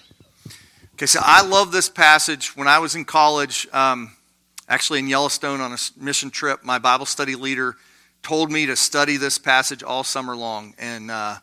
Okay, 0.95 1.05
so 1.05 1.21
I 1.23 1.41
love 1.41 1.71
this 1.71 1.87
passage. 1.87 2.53
When 2.57 2.67
I 2.67 2.79
was 2.79 2.95
in 2.95 3.05
college, 3.05 3.65
um, 3.71 4.11
actually 4.67 4.99
in 4.99 5.07
Yellowstone 5.07 5.61
on 5.61 5.71
a 5.71 5.77
mission 5.95 6.29
trip, 6.29 6.65
my 6.65 6.79
Bible 6.79 7.05
study 7.05 7.35
leader 7.35 7.77
told 8.23 8.51
me 8.51 8.65
to 8.65 8.75
study 8.75 9.15
this 9.15 9.37
passage 9.37 9.83
all 9.83 10.03
summer 10.03 10.35
long, 10.35 10.73
and 10.77 11.09
uh, 11.09 11.37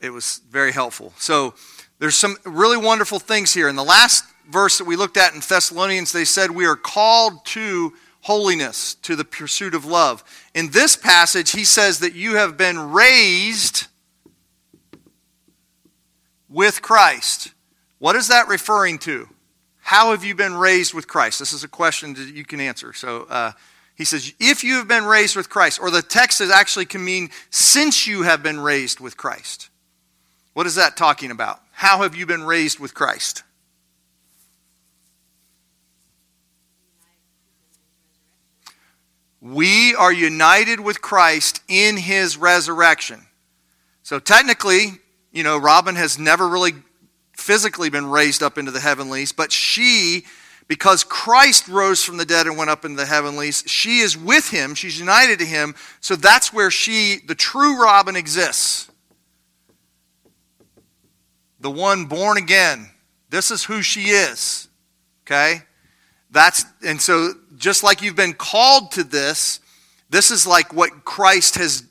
it 0.00 0.08
was 0.08 0.40
very 0.48 0.72
helpful. 0.72 1.12
So 1.18 1.52
there's 1.98 2.16
some 2.16 2.38
really 2.46 2.78
wonderful 2.78 3.18
things 3.18 3.52
here. 3.52 3.68
In 3.68 3.76
the 3.76 3.84
last 3.84 4.24
verse 4.48 4.78
that 4.78 4.86
we 4.86 4.96
looked 4.96 5.18
at 5.18 5.34
in 5.34 5.40
Thessalonians, 5.40 6.12
they 6.12 6.24
said 6.24 6.50
we 6.50 6.64
are 6.64 6.76
called 6.76 7.44
to 7.48 7.92
holiness, 8.22 8.94
to 8.94 9.16
the 9.16 9.24
pursuit 9.26 9.74
of 9.74 9.84
love. 9.84 10.24
In 10.54 10.70
this 10.70 10.96
passage, 10.96 11.50
he 11.50 11.64
says 11.64 11.98
that 11.98 12.14
you 12.14 12.36
have 12.36 12.56
been 12.56 12.90
raised 12.90 13.87
with 16.48 16.82
Christ. 16.82 17.52
What 17.98 18.16
is 18.16 18.28
that 18.28 18.48
referring 18.48 18.98
to? 19.00 19.28
How 19.80 20.10
have 20.10 20.24
you 20.24 20.34
been 20.34 20.54
raised 20.54 20.94
with 20.94 21.08
Christ? 21.08 21.38
This 21.38 21.52
is 21.52 21.64
a 21.64 21.68
question 21.68 22.14
that 22.14 22.34
you 22.34 22.44
can 22.44 22.60
answer. 22.60 22.92
So 22.92 23.26
uh, 23.28 23.52
he 23.94 24.04
says, 24.04 24.32
if 24.38 24.62
you 24.62 24.74
have 24.74 24.86
been 24.86 25.04
raised 25.04 25.34
with 25.34 25.48
Christ, 25.48 25.80
or 25.80 25.90
the 25.90 26.02
text 26.02 26.40
is 26.40 26.50
actually 26.50 26.86
can 26.86 27.04
mean 27.04 27.30
since 27.50 28.06
you 28.06 28.22
have 28.22 28.42
been 28.42 28.60
raised 28.60 29.00
with 29.00 29.16
Christ. 29.16 29.70
What 30.52 30.66
is 30.66 30.74
that 30.74 30.96
talking 30.96 31.30
about? 31.30 31.60
How 31.72 32.02
have 32.02 32.14
you 32.14 32.26
been 32.26 32.44
raised 32.44 32.78
with 32.78 32.94
Christ? 32.94 33.44
We 39.40 39.94
are 39.94 40.12
united 40.12 40.80
with 40.80 41.00
Christ 41.00 41.62
in 41.68 41.96
his 41.96 42.36
resurrection. 42.36 43.26
So 44.02 44.18
technically, 44.18 44.98
you 45.32 45.42
know, 45.42 45.58
Robin 45.58 45.96
has 45.96 46.18
never 46.18 46.48
really 46.48 46.72
physically 47.36 47.90
been 47.90 48.06
raised 48.06 48.42
up 48.42 48.58
into 48.58 48.70
the 48.70 48.80
heavenlies, 48.80 49.32
but 49.32 49.52
she 49.52 50.24
because 50.68 51.02
Christ 51.02 51.66
rose 51.66 52.04
from 52.04 52.18
the 52.18 52.26
dead 52.26 52.46
and 52.46 52.58
went 52.58 52.68
up 52.68 52.84
into 52.84 52.98
the 52.98 53.06
heavenlies. 53.06 53.64
She 53.66 54.00
is 54.00 54.16
with 54.16 54.50
him, 54.50 54.74
she's 54.74 54.98
united 54.98 55.38
to 55.40 55.46
him. 55.46 55.74
So 56.00 56.14
that's 56.14 56.52
where 56.52 56.70
she, 56.70 57.20
the 57.26 57.34
true 57.34 57.82
Robin, 57.82 58.14
exists. 58.14 58.90
The 61.60 61.70
one 61.70 62.04
born 62.04 62.36
again. 62.36 62.90
This 63.30 63.50
is 63.50 63.64
who 63.64 63.82
she 63.82 64.10
is. 64.10 64.68
Okay? 65.26 65.62
That's 66.30 66.64
and 66.84 67.00
so 67.00 67.32
just 67.56 67.82
like 67.82 68.02
you've 68.02 68.14
been 68.14 68.34
called 68.34 68.92
to 68.92 69.04
this, 69.04 69.60
this 70.10 70.30
is 70.30 70.46
like 70.46 70.72
what 70.72 71.04
Christ 71.04 71.56
has 71.56 71.84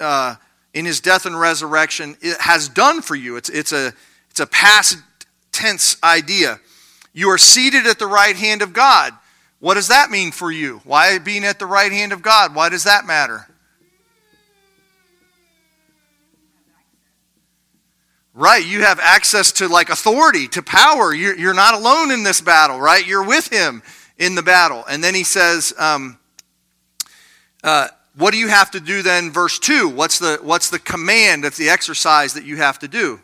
uh, 0.00 0.34
in 0.74 0.84
his 0.84 1.00
death 1.00 1.24
and 1.24 1.38
resurrection 1.38 2.16
it 2.20 2.38
has 2.40 2.68
done 2.68 3.00
for 3.00 3.14
you. 3.14 3.36
It's 3.36 3.48
it's 3.48 3.72
a 3.72 3.92
it's 4.30 4.40
a 4.40 4.46
past 4.46 4.98
tense 5.52 5.96
idea. 6.02 6.60
You 7.12 7.30
are 7.30 7.38
seated 7.38 7.86
at 7.86 7.98
the 7.98 8.06
right 8.06 8.36
hand 8.36 8.60
of 8.60 8.72
God. 8.72 9.14
What 9.60 9.74
does 9.74 9.88
that 9.88 10.10
mean 10.10 10.32
for 10.32 10.50
you? 10.50 10.82
Why 10.84 11.18
being 11.18 11.44
at 11.44 11.58
the 11.58 11.66
right 11.66 11.90
hand 11.90 12.12
of 12.12 12.20
God? 12.20 12.54
Why 12.54 12.68
does 12.68 12.84
that 12.84 13.06
matter? 13.06 13.46
Right, 18.36 18.66
you 18.66 18.82
have 18.82 18.98
access 18.98 19.52
to 19.52 19.68
like 19.68 19.90
authority, 19.90 20.48
to 20.48 20.62
power. 20.62 21.14
You're, 21.14 21.38
you're 21.38 21.54
not 21.54 21.74
alone 21.74 22.10
in 22.10 22.24
this 22.24 22.40
battle, 22.40 22.80
right? 22.80 23.06
You're 23.06 23.24
with 23.24 23.50
him 23.50 23.80
in 24.18 24.34
the 24.34 24.42
battle. 24.42 24.84
And 24.90 25.04
then 25.04 25.14
he 25.14 25.22
says, 25.22 25.72
um, 25.78 26.18
uh, 27.62 27.88
what 28.16 28.32
do 28.32 28.38
you 28.38 28.48
have 28.48 28.70
to 28.72 28.80
do 28.80 29.02
then? 29.02 29.30
Verse 29.30 29.58
2. 29.58 29.88
What's 29.88 30.18
the, 30.18 30.38
what's 30.42 30.70
the 30.70 30.78
command? 30.78 31.44
That's 31.44 31.56
the 31.56 31.68
exercise 31.68 32.34
that 32.34 32.44
you 32.44 32.56
have 32.56 32.78
to 32.80 32.88
do. 32.88 33.20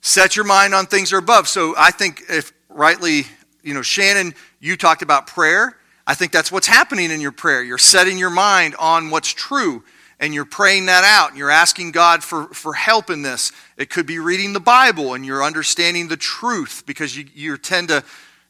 Set 0.00 0.36
your 0.36 0.44
mind 0.44 0.74
on 0.74 0.86
things 0.86 1.10
that 1.10 1.16
are 1.16 1.18
above. 1.18 1.48
So 1.48 1.74
I 1.76 1.90
think 1.90 2.22
if 2.28 2.52
rightly, 2.68 3.24
you 3.62 3.74
know, 3.74 3.82
Shannon, 3.82 4.34
you 4.60 4.76
talked 4.76 5.02
about 5.02 5.26
prayer. 5.26 5.76
I 6.06 6.14
think 6.14 6.32
that's 6.32 6.52
what's 6.52 6.68
happening 6.68 7.10
in 7.10 7.20
your 7.20 7.32
prayer. 7.32 7.62
You're 7.62 7.76
setting 7.76 8.16
your 8.16 8.30
mind 8.30 8.76
on 8.78 9.10
what's 9.10 9.28
true 9.28 9.82
and 10.18 10.32
you're 10.32 10.44
praying 10.46 10.86
that 10.86 11.04
out 11.04 11.30
and 11.30 11.38
you're 11.38 11.50
asking 11.50 11.90
God 11.90 12.22
for, 12.22 12.46
for 12.54 12.72
help 12.72 13.10
in 13.10 13.22
this. 13.22 13.52
It 13.76 13.90
could 13.90 14.06
be 14.06 14.18
reading 14.18 14.52
the 14.52 14.60
Bible 14.60 15.14
and 15.14 15.26
you're 15.26 15.42
understanding 15.42 16.08
the 16.08 16.16
truth 16.16 16.84
because 16.86 17.16
you, 17.16 17.26
you 17.34 17.58
tend 17.58 17.88
to 17.88 18.04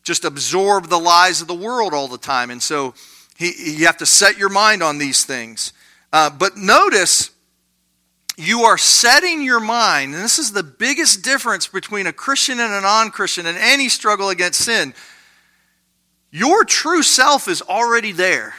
just 0.06 0.24
absorb 0.24 0.86
the 0.86 0.98
lies 0.98 1.42
of 1.42 1.48
the 1.48 1.54
world 1.54 1.92
all 1.92 2.06
the 2.06 2.16
time. 2.16 2.50
And 2.50 2.62
so 2.62 2.94
he, 3.36 3.72
you 3.76 3.86
have 3.86 3.96
to 3.96 4.06
set 4.06 4.38
your 4.38 4.48
mind 4.48 4.80
on 4.80 4.98
these 4.98 5.24
things. 5.24 5.72
Uh, 6.12 6.30
but 6.30 6.56
notice 6.56 7.32
you 8.36 8.60
are 8.62 8.78
setting 8.78 9.42
your 9.42 9.58
mind, 9.58 10.14
and 10.14 10.22
this 10.22 10.38
is 10.38 10.52
the 10.52 10.62
biggest 10.62 11.24
difference 11.24 11.66
between 11.66 12.06
a 12.06 12.12
Christian 12.12 12.60
and 12.60 12.72
a 12.72 12.80
non 12.80 13.10
Christian 13.10 13.46
in 13.46 13.56
any 13.56 13.88
struggle 13.88 14.28
against 14.28 14.60
sin. 14.60 14.94
Your 16.30 16.64
true 16.64 17.02
self 17.02 17.48
is 17.48 17.60
already 17.60 18.12
there. 18.12 18.54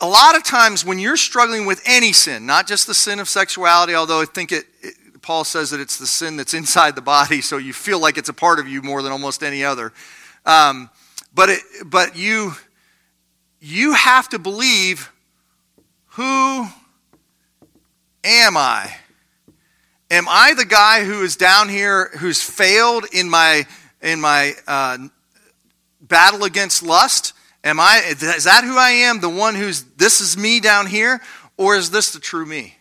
A 0.00 0.06
lot 0.06 0.36
of 0.36 0.44
times 0.44 0.84
when 0.84 0.98
you're 0.98 1.16
struggling 1.16 1.64
with 1.64 1.80
any 1.86 2.12
sin, 2.12 2.44
not 2.44 2.66
just 2.66 2.86
the 2.86 2.94
sin 2.94 3.20
of 3.20 3.28
sexuality, 3.28 3.94
although 3.94 4.20
I 4.20 4.26
think 4.26 4.52
it, 4.52 4.66
it 4.82 4.94
Paul 5.24 5.44
says 5.44 5.70
that 5.70 5.80
it's 5.80 5.96
the 5.96 6.06
sin 6.06 6.36
that's 6.36 6.52
inside 6.52 6.94
the 6.94 7.00
body, 7.00 7.40
so 7.40 7.56
you 7.56 7.72
feel 7.72 7.98
like 7.98 8.18
it's 8.18 8.28
a 8.28 8.34
part 8.34 8.58
of 8.58 8.68
you 8.68 8.82
more 8.82 9.00
than 9.00 9.10
almost 9.10 9.42
any 9.42 9.64
other. 9.64 9.90
Um, 10.44 10.90
but 11.34 11.48
it, 11.48 11.60
but 11.86 12.14
you 12.14 12.52
you 13.58 13.94
have 13.94 14.28
to 14.28 14.38
believe 14.38 15.10
who 16.08 16.66
am 18.22 18.56
I? 18.58 18.94
Am 20.10 20.26
I 20.28 20.52
the 20.52 20.66
guy 20.66 21.04
who 21.04 21.22
is 21.22 21.36
down 21.36 21.70
here 21.70 22.10
who's 22.18 22.42
failed 22.42 23.06
in 23.10 23.30
my 23.30 23.66
in 24.02 24.20
my 24.20 24.52
uh, 24.66 24.98
battle 26.02 26.44
against 26.44 26.82
lust? 26.82 27.32
Am 27.64 27.80
I 27.80 28.02
is 28.06 28.44
that 28.44 28.62
who 28.62 28.76
I 28.76 28.90
am? 28.90 29.20
The 29.20 29.30
one 29.30 29.54
who's 29.54 29.84
this 29.96 30.20
is 30.20 30.36
me 30.36 30.60
down 30.60 30.86
here, 30.86 31.22
or 31.56 31.76
is 31.76 31.90
this 31.90 32.12
the 32.12 32.20
true 32.20 32.44
me? 32.44 32.76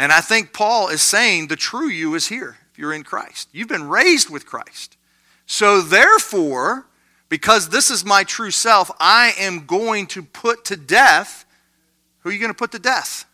And 0.00 0.12
I 0.12 0.22
think 0.22 0.54
Paul 0.54 0.88
is 0.88 1.02
saying 1.02 1.48
the 1.48 1.56
true 1.56 1.86
you 1.86 2.14
is 2.14 2.28
here. 2.28 2.56
If 2.72 2.78
you're 2.78 2.94
in 2.94 3.02
Christ, 3.02 3.50
you've 3.52 3.68
been 3.68 3.86
raised 3.86 4.30
with 4.30 4.46
Christ. 4.46 4.96
So 5.44 5.82
therefore, 5.82 6.86
because 7.28 7.68
this 7.68 7.90
is 7.90 8.02
my 8.02 8.24
true 8.24 8.50
self, 8.50 8.90
I 8.98 9.34
am 9.38 9.66
going 9.66 10.06
to 10.06 10.22
put 10.22 10.64
to 10.64 10.76
death. 10.78 11.44
Who 12.20 12.30
are 12.30 12.32
you 12.32 12.38
going 12.38 12.50
to 12.50 12.56
put 12.56 12.72
to 12.72 12.78
death? 12.78 13.26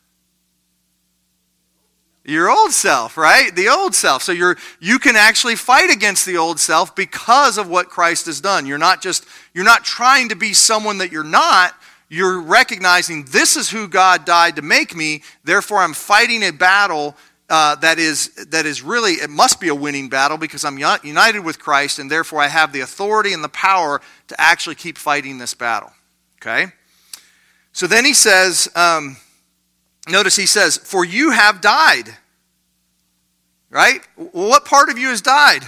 Your 2.25 2.51
old 2.51 2.73
self, 2.73 3.17
right? 3.17 3.55
The 3.55 3.69
old 3.69 3.95
self. 3.95 4.25
So 4.25 4.33
you're 4.33 4.57
you 4.81 4.99
can 4.99 5.15
actually 5.15 5.55
fight 5.55 5.95
against 5.95 6.27
the 6.27 6.37
old 6.37 6.59
self 6.59 6.97
because 6.97 7.59
of 7.59 7.69
what 7.69 7.91
Christ 7.91 8.27
has 8.27 8.41
done. 8.41 8.67
You're 8.67 8.77
not 8.77 9.01
just 9.01 9.25
you're 9.55 9.65
not 9.65 9.85
trying 9.85 10.31
to 10.31 10.35
be 10.35 10.53
someone 10.53 10.99
that 10.99 11.13
you're 11.13 11.23
not. 11.23 11.75
You're 12.09 12.41
recognizing 12.41 13.25
this 13.25 13.57
is 13.57 13.71
who 13.71 13.89
God 13.89 14.25
died 14.25 14.57
to 14.57 14.63
make 14.63 14.95
me. 14.95 15.23
Therefore, 15.45 15.79
I'm 15.79 15.95
fighting 15.95 16.43
a 16.43 16.51
battle 16.51 17.17
uh, 17.49 17.77
that 17.77 17.99
is 17.99 18.35
that 18.51 18.67
is 18.67 18.83
really 18.83 19.13
it 19.13 19.31
must 19.31 19.61
be 19.61 19.69
a 19.69 19.75
winning 19.75 20.09
battle 20.09 20.37
because 20.37 20.65
I'm 20.65 20.79
united 20.79 21.41
with 21.41 21.59
Christ, 21.59 21.99
and 21.99 22.11
therefore 22.11 22.41
I 22.41 22.49
have 22.49 22.73
the 22.73 22.81
authority 22.81 23.33
and 23.33 23.43
the 23.43 23.49
power 23.49 24.01
to 24.29 24.41
actually 24.41 24.75
keep 24.75 24.99
fighting 24.99 25.39
this 25.39 25.55
battle. 25.55 25.91
Okay. 26.41 26.67
So 27.73 27.87
then 27.87 28.05
he 28.05 28.15
says. 28.15 28.69
Um, 28.75 29.17
Notice 30.09 30.37
he 30.37 30.47
says, 30.47 30.77
For 30.77 31.05
you 31.05 31.31
have 31.31 31.61
died. 31.61 32.17
Right? 33.71 34.07
What 34.15 34.65
part 34.65 34.89
of 34.89 34.99
you 34.99 35.09
has 35.09 35.21
died? 35.21 35.63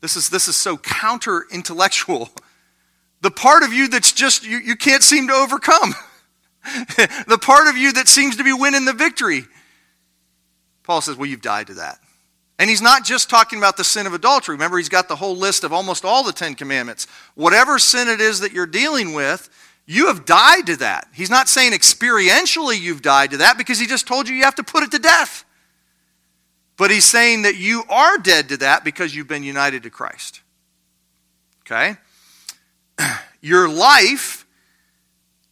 This 0.00 0.16
is, 0.16 0.28
this 0.28 0.48
is 0.48 0.56
so 0.56 0.76
counter 0.76 1.46
intellectual. 1.50 2.30
The 3.22 3.30
part 3.30 3.62
of 3.62 3.72
you 3.72 3.88
that's 3.88 4.12
just, 4.12 4.46
you, 4.46 4.58
you 4.58 4.76
can't 4.76 5.02
seem 5.02 5.28
to 5.28 5.34
overcome. 5.34 5.94
the 7.28 7.38
part 7.40 7.68
of 7.68 7.76
you 7.76 7.92
that 7.94 8.08
seems 8.08 8.36
to 8.36 8.44
be 8.44 8.52
winning 8.52 8.84
the 8.84 8.92
victory. 8.92 9.44
Paul 10.82 11.00
says, 11.00 11.16
Well, 11.16 11.26
you've 11.28 11.42
died 11.42 11.68
to 11.68 11.74
that. 11.74 11.98
And 12.58 12.70
he's 12.70 12.80
not 12.80 13.04
just 13.04 13.28
talking 13.28 13.58
about 13.58 13.76
the 13.76 13.84
sin 13.84 14.06
of 14.06 14.14
adultery. 14.14 14.54
Remember, 14.54 14.78
he's 14.78 14.88
got 14.88 15.08
the 15.08 15.16
whole 15.16 15.36
list 15.36 15.62
of 15.62 15.72
almost 15.72 16.04
all 16.04 16.24
the 16.24 16.32
Ten 16.32 16.54
Commandments. 16.54 17.06
Whatever 17.34 17.78
sin 17.78 18.08
it 18.08 18.20
is 18.20 18.40
that 18.40 18.52
you're 18.52 18.66
dealing 18.66 19.12
with, 19.12 19.50
you 19.84 20.06
have 20.06 20.24
died 20.24 20.66
to 20.66 20.76
that. 20.78 21.06
He's 21.12 21.30
not 21.30 21.48
saying 21.48 21.72
experientially 21.72 22.80
you've 22.80 23.02
died 23.02 23.30
to 23.32 23.36
that 23.38 23.58
because 23.58 23.78
he 23.78 23.86
just 23.86 24.06
told 24.06 24.28
you 24.28 24.34
you 24.34 24.44
have 24.44 24.54
to 24.54 24.64
put 24.64 24.82
it 24.82 24.90
to 24.92 24.98
death. 24.98 25.44
But 26.78 26.90
he's 26.90 27.04
saying 27.04 27.42
that 27.42 27.56
you 27.56 27.84
are 27.88 28.18
dead 28.18 28.48
to 28.50 28.56
that 28.58 28.84
because 28.84 29.14
you've 29.14 29.28
been 29.28 29.42
united 29.42 29.82
to 29.84 29.90
Christ. 29.90 30.40
Okay? 31.62 31.96
Your 33.40 33.68
life, 33.68 34.46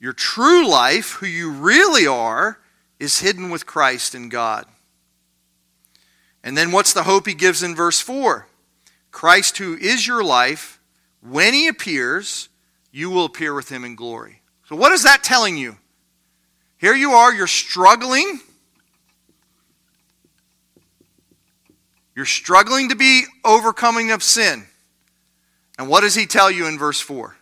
your 0.01 0.13
true 0.13 0.69
life, 0.69 1.13
who 1.13 1.27
you 1.27 1.51
really 1.51 2.07
are, 2.07 2.59
is 2.99 3.21
hidden 3.21 3.51
with 3.51 3.65
Christ 3.65 4.15
in 4.15 4.29
God. 4.29 4.67
And 6.43 6.59
then 6.59 6.73
what's 6.73 6.93
the 6.93 7.05
hope 7.05 7.27
he 7.27 7.35
gives 7.35 7.63
in 7.63 7.75
verse 7.75 8.01
4? 8.01 8.47
Christ, 9.11 9.57
who 9.59 9.77
is 9.77 10.07
your 10.07 10.23
life, 10.23 10.79
when 11.23 11.55
he 11.55 11.69
appears, 11.69 12.51
you 12.93 13.11
will 13.11 13.25
appear 13.25 13.55
with 13.55 13.71
him 13.71 13.85
in 13.85 13.97
glory. 13.97 14.43
So, 14.69 14.77
what 14.77 14.93
is 14.93 15.05
that 15.05 15.23
telling 15.23 15.57
you? 15.57 15.79
Here 16.77 16.95
you 16.95 17.13
are, 17.13 17.33
you're 17.33 17.47
struggling. 17.47 18.41
You're 22.15 22.27
struggling 22.27 22.91
to 22.91 22.95
be 22.95 23.25
overcoming 23.45 24.11
of 24.11 24.23
sin. 24.23 24.67
And 25.79 25.89
what 25.89 26.03
does 26.03 26.15
he 26.15 26.27
tell 26.27 26.51
you 26.51 26.67
in 26.67 26.79
verse 26.79 27.01
4? 27.01 27.37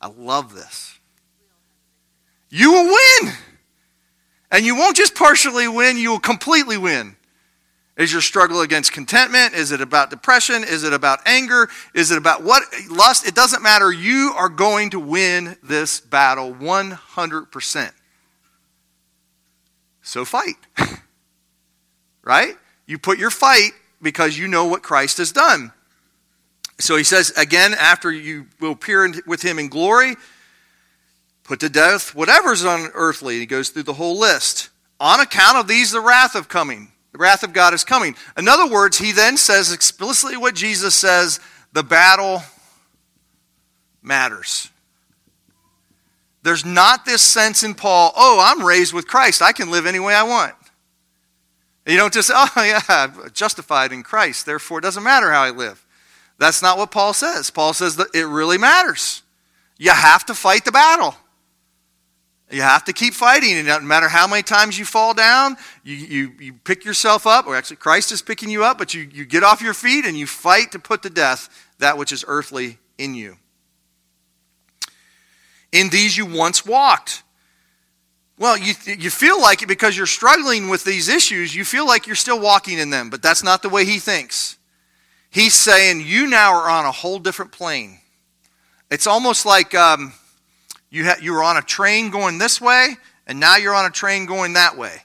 I 0.00 0.08
love 0.08 0.54
this. 0.54 0.98
You 2.50 2.72
will 2.72 2.84
win. 2.86 3.34
And 4.50 4.64
you 4.64 4.76
won't 4.76 4.96
just 4.96 5.14
partially 5.14 5.68
win, 5.68 5.98
you 5.98 6.10
will 6.10 6.20
completely 6.20 6.78
win. 6.78 7.16
Is 7.98 8.12
your 8.12 8.22
struggle 8.22 8.60
against 8.60 8.92
contentment? 8.92 9.54
Is 9.54 9.72
it 9.72 9.80
about 9.80 10.08
depression? 10.08 10.62
Is 10.62 10.84
it 10.84 10.92
about 10.92 11.18
anger? 11.26 11.68
Is 11.94 12.12
it 12.12 12.16
about 12.16 12.44
what? 12.44 12.62
Lust? 12.88 13.26
It 13.26 13.34
doesn't 13.34 13.60
matter. 13.60 13.92
You 13.92 14.32
are 14.36 14.48
going 14.48 14.90
to 14.90 15.00
win 15.00 15.56
this 15.64 16.00
battle 16.00 16.54
100%. 16.54 17.92
So 20.00 20.24
fight. 20.24 20.54
right? 22.22 22.54
You 22.86 22.98
put 22.98 23.18
your 23.18 23.30
fight 23.30 23.72
because 24.00 24.38
you 24.38 24.48
know 24.48 24.66
what 24.66 24.82
Christ 24.82 25.18
has 25.18 25.32
done. 25.32 25.72
So 26.78 26.96
he 26.96 27.04
says, 27.04 27.30
again, 27.36 27.74
after 27.74 28.10
you 28.12 28.46
will 28.60 28.72
appear 28.72 29.12
with 29.26 29.42
him 29.42 29.58
in 29.58 29.68
glory, 29.68 30.14
put 31.42 31.60
to 31.60 31.68
death 31.68 32.14
whatever's 32.14 32.62
unearthly. 32.62 33.38
He 33.38 33.46
goes 33.46 33.70
through 33.70 33.84
the 33.84 33.94
whole 33.94 34.18
list. 34.18 34.70
On 35.00 35.20
account 35.20 35.58
of 35.58 35.66
these, 35.66 35.90
the 35.90 36.00
wrath 36.00 36.34
of 36.34 36.48
coming. 36.48 36.92
The 37.12 37.18
wrath 37.18 37.42
of 37.42 37.52
God 37.52 37.74
is 37.74 37.84
coming. 37.84 38.14
In 38.36 38.48
other 38.48 38.70
words, 38.70 38.98
he 38.98 39.12
then 39.12 39.36
says 39.36 39.72
explicitly 39.72 40.36
what 40.36 40.54
Jesus 40.54 40.94
says 40.94 41.40
the 41.72 41.82
battle 41.82 42.42
matters. 44.02 44.70
There's 46.42 46.64
not 46.64 47.04
this 47.04 47.22
sense 47.22 47.62
in 47.62 47.74
Paul, 47.74 48.12
oh, 48.16 48.40
I'm 48.42 48.64
raised 48.64 48.92
with 48.92 49.06
Christ. 49.06 49.42
I 49.42 49.52
can 49.52 49.70
live 49.70 49.86
any 49.86 49.98
way 49.98 50.14
I 50.14 50.22
want. 50.22 50.54
You 51.88 51.96
don't 51.96 52.12
just, 52.12 52.30
oh, 52.34 52.48
yeah, 52.56 52.80
I'm 52.88 53.30
justified 53.32 53.92
in 53.92 54.02
Christ. 54.02 54.46
Therefore, 54.46 54.78
it 54.78 54.82
doesn't 54.82 55.02
matter 55.02 55.30
how 55.32 55.42
I 55.42 55.50
live. 55.50 55.84
That's 56.38 56.62
not 56.62 56.78
what 56.78 56.92
Paul 56.92 57.14
says. 57.14 57.50
Paul 57.50 57.72
says 57.72 57.96
that 57.96 58.08
it 58.14 58.26
really 58.26 58.58
matters. 58.58 59.22
You 59.78 59.90
have 59.90 60.24
to 60.26 60.34
fight 60.34 60.64
the 60.64 60.72
battle. 60.72 61.16
You 62.50 62.62
have 62.62 62.84
to 62.84 62.92
keep 62.92 63.14
fighting. 63.14 63.54
And 63.54 63.66
no 63.66 63.80
matter 63.80 64.08
how 64.08 64.26
many 64.26 64.42
times 64.42 64.78
you 64.78 64.84
fall 64.84 65.14
down, 65.14 65.56
you, 65.82 65.96
you, 65.96 66.32
you 66.38 66.52
pick 66.52 66.84
yourself 66.84 67.26
up, 67.26 67.46
or 67.46 67.56
actually, 67.56 67.76
Christ 67.76 68.12
is 68.12 68.22
picking 68.22 68.50
you 68.50 68.64
up, 68.64 68.78
but 68.78 68.94
you, 68.94 69.08
you 69.12 69.24
get 69.24 69.42
off 69.42 69.60
your 69.60 69.74
feet 69.74 70.04
and 70.04 70.16
you 70.16 70.26
fight 70.26 70.72
to 70.72 70.78
put 70.78 71.02
to 71.02 71.10
death 71.10 71.48
that 71.78 71.98
which 71.98 72.12
is 72.12 72.24
earthly 72.28 72.78
in 72.96 73.14
you. 73.14 73.36
In 75.72 75.90
these 75.90 76.16
you 76.16 76.24
once 76.24 76.64
walked. 76.64 77.22
Well, 78.38 78.56
you, 78.56 78.74
you 78.86 79.10
feel 79.10 79.40
like 79.40 79.62
it 79.62 79.66
because 79.66 79.96
you're 79.96 80.06
struggling 80.06 80.68
with 80.68 80.84
these 80.84 81.08
issues, 81.08 81.54
you 81.54 81.64
feel 81.64 81.86
like 81.86 82.06
you're 82.06 82.16
still 82.16 82.40
walking 82.40 82.78
in 82.78 82.90
them, 82.90 83.10
but 83.10 83.20
that's 83.20 83.42
not 83.42 83.62
the 83.62 83.68
way 83.68 83.84
he 83.84 83.98
thinks. 83.98 84.56
He's 85.30 85.54
saying 85.54 86.02
you 86.02 86.28
now 86.28 86.54
are 86.54 86.70
on 86.70 86.84
a 86.84 86.92
whole 86.92 87.18
different 87.18 87.50
plane. 87.50 87.98
It's 88.90 89.08
almost 89.08 89.44
like 89.44 89.74
um, 89.74 90.12
you, 90.88 91.04
ha- 91.04 91.18
you 91.20 91.32
were 91.32 91.42
on 91.42 91.56
a 91.56 91.62
train 91.62 92.10
going 92.10 92.38
this 92.38 92.60
way, 92.60 92.96
and 93.26 93.40
now 93.40 93.56
you're 93.56 93.74
on 93.74 93.86
a 93.86 93.90
train 93.90 94.24
going 94.24 94.52
that 94.52 94.78
way. 94.78 95.02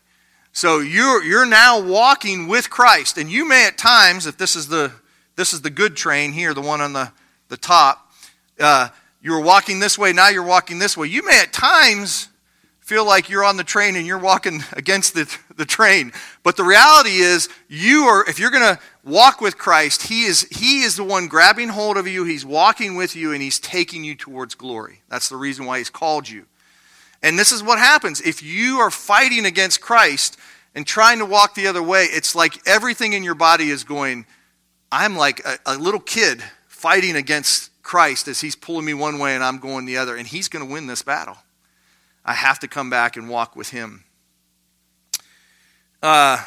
So 0.54 0.80
you're, 0.80 1.24
you're 1.24 1.48
now 1.48 1.82
walking 1.82 2.48
with 2.48 2.70
Christ. 2.70 3.18
And 3.18 3.32
you 3.32 3.48
may 3.48 3.66
at 3.66 3.78
times, 3.78 4.28
if 4.28 4.38
this 4.38 4.56
is 4.56 4.68
the, 4.68 4.92
this 5.36 5.52
is 5.52 5.62
the 5.64 5.72
good 5.72 5.96
train 5.96 6.32
here, 6.32 6.54
the 6.54 6.62
one 6.62 6.80
on 6.80 6.94
the, 6.94 7.12
the 7.50 7.58
top, 7.58 8.12
uh, 8.60 8.90
you 9.22 9.32
were 9.32 9.42
walking 9.42 9.80
this 9.80 9.98
way, 9.98 10.14
now 10.14 10.30
you're 10.30 10.44
walking 10.44 10.78
this 10.78 10.96
way. 10.96 11.08
You 11.08 11.26
may 11.26 11.42
at 11.42 11.52
times 11.52 12.30
feel 12.84 13.06
like 13.06 13.30
you're 13.30 13.46
on 13.46 13.56
the 13.56 13.64
train 13.64 13.96
and 13.96 14.06
you're 14.06 14.20
walking 14.20 14.62
against 14.74 15.14
the, 15.14 15.34
the 15.56 15.66
train. 15.66 16.12
But 16.44 16.58
the 16.58 16.64
reality 16.64 17.18
is, 17.18 17.50
you 17.70 18.04
are, 18.04 18.28
if 18.30 18.40
you're 18.40 18.52
going 18.52 18.76
to 18.76 18.80
walk 19.04 19.42
with 19.42 19.58
Christ, 19.58 20.04
he 20.04 20.24
is, 20.24 20.48
he 20.52 20.82
is 20.82 20.98
the 20.98 21.04
one 21.04 21.28
grabbing 21.28 21.70
hold 21.70 21.98
of 21.98 22.08
you, 22.08 22.26
He's 22.26 22.46
walking 22.46 22.96
with 22.96 23.16
you, 23.16 23.32
and 23.32 23.42
He's 23.42 23.60
taking 23.60 24.04
you 24.04 24.16
towards 24.16 24.54
glory. 24.56 25.02
That's 25.10 25.30
the 25.30 25.38
reason 25.38 25.66
why 25.66 25.78
He's 25.78 25.90
called 25.90 26.28
you. 26.30 26.46
And 27.22 27.40
this 27.40 27.54
is 27.54 27.64
what 27.64 27.80
happens. 27.80 28.20
If 28.20 28.44
you 28.44 28.80
are 28.80 28.92
fighting 28.92 29.46
against 29.46 29.80
Christ 29.80 30.38
and 30.76 30.86
trying 30.86 31.20
to 31.20 31.26
walk 31.26 31.56
the 31.56 31.68
other 31.68 31.82
way, 31.82 32.04
it's 32.04 32.36
like 32.36 32.68
everything 32.68 33.14
in 33.14 33.24
your 33.24 33.36
body 33.36 33.70
is 33.70 33.86
going, 33.86 34.26
I'm 34.92 35.16
like 35.16 35.40
a, 35.46 35.58
a 35.66 35.78
little 35.78 36.02
kid 36.02 36.44
fighting 36.68 37.16
against 37.16 37.72
Christ 37.82 38.28
as 38.28 38.42
He's 38.42 38.58
pulling 38.58 38.84
me 38.84 38.94
one 38.94 39.20
way 39.20 39.36
and 39.36 39.44
I'm 39.44 39.60
going 39.60 39.86
the 39.86 39.98
other, 39.98 40.18
and 40.18 40.28
He's 40.28 40.50
going 40.50 40.68
to 40.68 40.72
win 40.72 40.88
this 40.88 41.02
battle. 41.02 41.38
I 42.26 42.34
have 42.34 42.60
to 42.60 42.68
come 42.68 42.90
back 42.90 43.18
and 43.18 43.30
walk 43.30 43.56
with 43.56 43.70
Him. 43.70 44.06
Uh, 46.02 46.44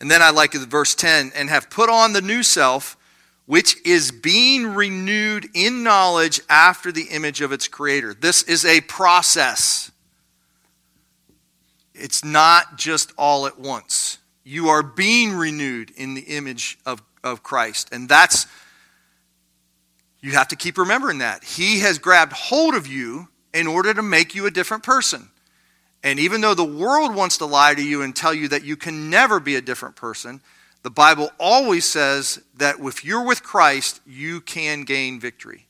and 0.00 0.10
then 0.10 0.20
I 0.20 0.30
like 0.30 0.52
verse 0.52 0.94
10 0.94 1.32
and 1.34 1.48
have 1.48 1.70
put 1.70 1.88
on 1.88 2.12
the 2.12 2.20
new 2.20 2.42
self, 2.42 2.96
which 3.46 3.76
is 3.86 4.10
being 4.10 4.66
renewed 4.66 5.48
in 5.54 5.82
knowledge 5.82 6.40
after 6.48 6.90
the 6.90 7.04
image 7.10 7.40
of 7.40 7.52
its 7.52 7.68
creator. 7.68 8.14
This 8.14 8.42
is 8.42 8.64
a 8.64 8.80
process, 8.82 9.90
it's 11.94 12.24
not 12.24 12.76
just 12.76 13.12
all 13.16 13.46
at 13.46 13.60
once. 13.60 14.18
You 14.44 14.70
are 14.70 14.82
being 14.82 15.34
renewed 15.34 15.92
in 15.96 16.14
the 16.14 16.22
image 16.22 16.78
of, 16.84 17.00
of 17.22 17.44
Christ. 17.44 17.90
And 17.92 18.08
that's 18.08 18.46
you 20.22 20.32
have 20.32 20.48
to 20.48 20.56
keep 20.56 20.78
remembering 20.78 21.18
that. 21.18 21.44
He 21.44 21.80
has 21.80 21.98
grabbed 21.98 22.32
hold 22.32 22.74
of 22.74 22.86
you 22.86 23.28
in 23.52 23.66
order 23.66 23.92
to 23.92 24.02
make 24.02 24.34
you 24.34 24.46
a 24.46 24.50
different 24.50 24.84
person. 24.84 25.28
And 26.04 26.18
even 26.18 26.40
though 26.40 26.54
the 26.54 26.64
world 26.64 27.14
wants 27.14 27.38
to 27.38 27.46
lie 27.46 27.74
to 27.74 27.82
you 27.82 28.02
and 28.02 28.14
tell 28.14 28.32
you 28.32 28.48
that 28.48 28.64
you 28.64 28.76
can 28.76 29.10
never 29.10 29.38
be 29.40 29.56
a 29.56 29.60
different 29.60 29.96
person, 29.96 30.40
the 30.82 30.90
Bible 30.90 31.30
always 31.38 31.84
says 31.84 32.40
that 32.56 32.76
if 32.80 33.04
you're 33.04 33.24
with 33.24 33.42
Christ, 33.42 34.00
you 34.06 34.40
can 34.40 34.82
gain 34.82 35.20
victory. 35.20 35.66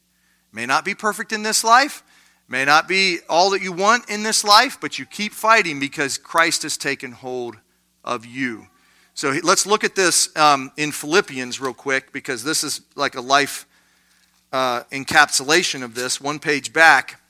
May 0.53 0.67
not 0.67 0.85
be 0.85 0.95
perfect 0.95 1.33
in 1.33 1.43
this 1.43 1.65
life, 1.65 2.03
may 2.49 2.65
not 2.65 2.89
be 2.89 3.19
all 3.29 3.51
that 3.51 3.63
you 3.63 3.73
want 3.73 4.09
in 4.09 4.23
this 4.23 4.45
life, 4.45 4.79
but 4.81 4.99
you 4.99 5.07
keep 5.07 5.33
fighting 5.33 5.81
because 5.81 6.19
Christ 6.19 6.63
has 6.63 6.77
taken 6.77 7.13
hold 7.13 7.57
of 8.05 8.25
you. 8.25 8.67
So 9.15 9.35
let's 9.43 9.67
look 9.67 9.85
at 9.85 9.95
this 9.95 10.35
um, 10.37 10.73
in 10.79 10.93
Philippians 10.93 11.61
real 11.61 11.75
quick 11.75 12.13
because 12.13 12.45
this 12.45 12.65
is 12.65 12.81
like 12.95 13.15
a 13.15 13.21
life 13.21 13.67
uh, 14.53 14.83
encapsulation 14.93 15.83
of 15.83 15.95
this. 15.95 16.21
One 16.21 16.39
page 16.39 16.73
back, 16.73 17.21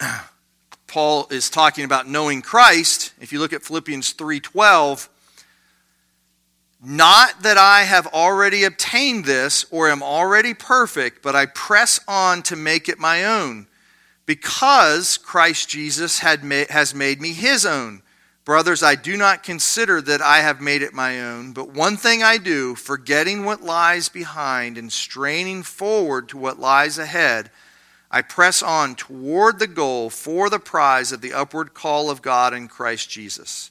Paul 0.86 1.28
is 1.30 1.50
talking 1.50 1.84
about 1.84 2.08
knowing 2.08 2.42
Christ. 2.42 3.12
If 3.20 3.32
you 3.32 3.38
look 3.38 3.52
at 3.52 3.62
Philippians 3.62 4.14
3:12, 4.14 5.08
not 6.82 7.42
that 7.42 7.58
I 7.58 7.82
have 7.82 8.06
already 8.08 8.64
obtained 8.64 9.24
this 9.24 9.66
or 9.70 9.90
am 9.90 10.02
already 10.02 10.54
perfect, 10.54 11.22
but 11.22 11.34
I 11.36 11.46
press 11.46 12.00
on 12.06 12.42
to 12.44 12.56
make 12.56 12.88
it 12.88 12.98
my 12.98 13.24
own, 13.24 13.66
because 14.26 15.18
Christ 15.18 15.68
Jesus 15.68 16.20
had 16.20 16.42
ma- 16.44 16.64
has 16.70 16.94
made 16.94 17.20
me 17.20 17.32
his 17.32 17.66
own. 17.66 18.02
Brothers, 18.48 18.82
I 18.82 18.94
do 18.94 19.18
not 19.18 19.42
consider 19.42 20.00
that 20.00 20.22
I 20.22 20.38
have 20.38 20.58
made 20.58 20.80
it 20.80 20.94
my 20.94 21.20
own, 21.20 21.52
but 21.52 21.74
one 21.74 21.98
thing 21.98 22.22
I 22.22 22.38
do, 22.38 22.74
forgetting 22.74 23.44
what 23.44 23.60
lies 23.60 24.08
behind 24.08 24.78
and 24.78 24.90
straining 24.90 25.62
forward 25.62 26.30
to 26.30 26.38
what 26.38 26.58
lies 26.58 26.96
ahead, 26.96 27.50
I 28.10 28.22
press 28.22 28.62
on 28.62 28.94
toward 28.94 29.58
the 29.58 29.66
goal 29.66 30.08
for 30.08 30.48
the 30.48 30.58
prize 30.58 31.12
of 31.12 31.20
the 31.20 31.34
upward 31.34 31.74
call 31.74 32.08
of 32.08 32.22
God 32.22 32.54
in 32.54 32.68
Christ 32.68 33.10
Jesus. 33.10 33.70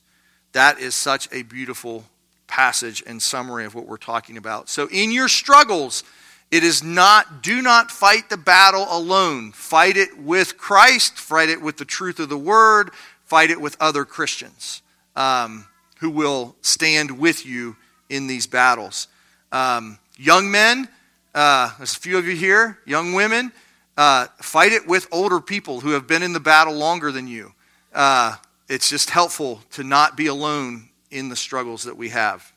That 0.51 0.79
is 0.79 0.93
such 0.93 1.27
a 1.31 1.41
beautiful 1.41 2.05
passage 2.45 3.01
and 3.07 3.19
summary 3.19 3.65
of 3.65 3.73
what 3.73 3.87
we're 3.87 3.97
talking 3.97 4.37
about. 4.37 4.69
So, 4.69 4.87
in 4.91 5.11
your 5.11 5.27
struggles, 5.27 6.03
it 6.51 6.63
is 6.63 6.83
not, 6.83 7.41
do 7.41 7.63
not 7.63 7.89
fight 7.89 8.29
the 8.29 8.37
battle 8.37 8.85
alone. 8.91 9.53
Fight 9.53 9.97
it 9.97 10.19
with 10.19 10.59
Christ, 10.59 11.17
fight 11.17 11.49
it 11.49 11.63
with 11.63 11.77
the 11.77 11.83
truth 11.83 12.19
of 12.19 12.29
the 12.29 12.37
word, 12.37 12.91
fight 13.27 13.51
it 13.51 13.59
with 13.59 13.75
other 13.79 14.05
Christians 14.05 14.81
um, 15.15 15.67
who 15.99 16.09
will 16.09 16.55
stand 16.61 17.19
with 17.19 17.45
you 17.45 17.75
in 18.09 18.27
these 18.27 18.47
battles. 18.47 19.09
Um, 19.51 19.99
young 20.17 20.49
men, 20.49 20.87
uh, 21.35 21.71
there's 21.77 21.95
a 21.95 21.99
few 21.99 22.17
of 22.17 22.25
you 22.25 22.35
here, 22.35 22.79
young 22.85 23.13
women, 23.13 23.51
uh, 23.97 24.27
fight 24.41 24.71
it 24.71 24.87
with 24.87 25.07
older 25.11 25.41
people 25.41 25.81
who 25.81 25.91
have 25.91 26.07
been 26.07 26.23
in 26.23 26.31
the 26.31 26.39
battle 26.39 26.73
longer 26.73 27.11
than 27.11 27.27
you. 27.27 27.51
Uh, 27.93 28.35
it's 28.69 28.89
just 28.89 29.09
helpful 29.09 29.61
to 29.71 29.83
not 29.83 30.15
be 30.15 30.27
alone 30.27 30.87
in 31.11 31.27
the 31.27 31.35
struggles 31.35 31.83
that 31.83 31.97
we 31.97 32.09
have. 32.09 32.53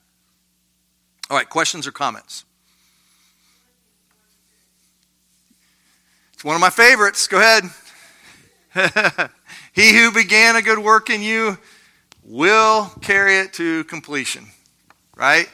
All 1.29 1.37
right, 1.37 1.49
questions 1.49 1.87
or 1.87 1.93
comments? 1.93 2.45
It's 6.35 6.45
one 6.45 6.55
of 6.55 6.61
my 6.61 6.71
favorites. 6.71 7.27
Go 7.27 7.39
ahead. 7.39 7.65
He 9.73 9.95
who 9.97 10.13
began 10.13 10.57
a 10.57 10.63
good 10.63 10.79
work 10.79 11.11
in 11.11 11.23
you 11.23 11.59
will 12.25 12.87
carry 13.01 13.39
it 13.39 13.53
to 13.55 13.85
completion. 13.85 14.47
Right? 15.17 15.49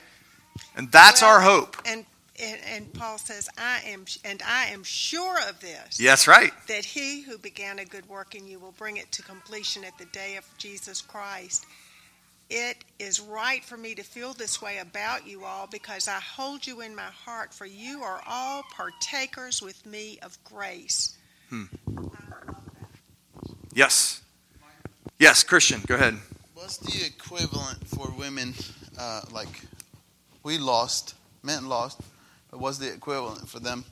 And 0.76 0.90
that's 0.92 1.22
well, 1.22 1.32
our 1.32 1.40
hope. 1.40 1.76
And, 1.86 2.04
and 2.40 2.60
and 2.68 2.92
Paul 2.92 3.18
says, 3.18 3.48
I 3.58 3.80
am 3.86 4.04
and 4.24 4.42
I 4.46 4.66
am 4.66 4.82
sure 4.84 5.38
of 5.48 5.60
this. 5.60 5.98
Yes, 5.98 6.28
right. 6.28 6.52
That 6.68 6.84
he 6.84 7.22
who 7.22 7.38
began 7.38 7.78
a 7.78 7.84
good 7.84 8.08
work 8.08 8.34
in 8.34 8.46
you 8.46 8.58
will 8.58 8.74
bring 8.78 8.98
it 8.98 9.10
to 9.12 9.22
completion 9.22 9.84
at 9.84 9.96
the 9.98 10.04
day 10.06 10.36
of 10.36 10.44
Jesus 10.58 11.00
Christ. 11.00 11.66
It 12.48 12.84
is 13.00 13.20
right 13.20 13.64
for 13.64 13.76
me 13.76 13.94
to 13.96 14.04
feel 14.04 14.32
this 14.32 14.62
way 14.62 14.78
about 14.78 15.26
you 15.26 15.44
all 15.44 15.66
because 15.66 16.06
I 16.06 16.20
hold 16.20 16.64
you 16.64 16.80
in 16.80 16.94
my 16.94 17.02
heart, 17.02 17.52
for 17.52 17.66
you 17.66 18.02
are 18.02 18.20
all 18.26 18.62
partakers 18.76 19.60
with 19.60 19.84
me 19.84 20.18
of 20.22 20.38
grace. 20.44 21.16
Hmm. 21.50 21.64
Yes. 23.76 24.22
Yes, 25.18 25.42
Christian, 25.42 25.82
go 25.86 25.96
ahead. 25.96 26.16
What's 26.54 26.78
the 26.78 27.04
equivalent 27.04 27.86
for 27.86 28.10
women? 28.18 28.54
Uh, 28.98 29.20
like, 29.30 29.48
we 30.42 30.56
lost, 30.56 31.14
men 31.42 31.68
lost, 31.68 32.00
but 32.50 32.58
what's 32.58 32.78
the 32.78 32.90
equivalent 32.90 33.46
for 33.46 33.60
them? 33.60 33.84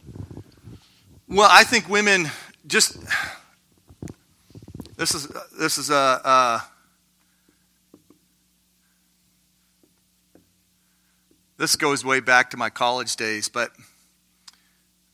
Well, 1.29 1.51
I 1.53 1.65
think 1.65 1.91
women 1.91 2.31
just. 2.67 2.97
This 4.97 5.15
is 5.15 5.29
this 5.59 5.77
is 5.77 5.91
a. 5.91 5.95
Uh, 5.95 6.61
this 11.59 11.77
goes 11.77 12.07
way 12.07 12.21
back 12.21 12.49
to 12.53 12.57
my 12.57 12.71
college 12.71 13.17
days, 13.17 13.51
but 13.51 13.71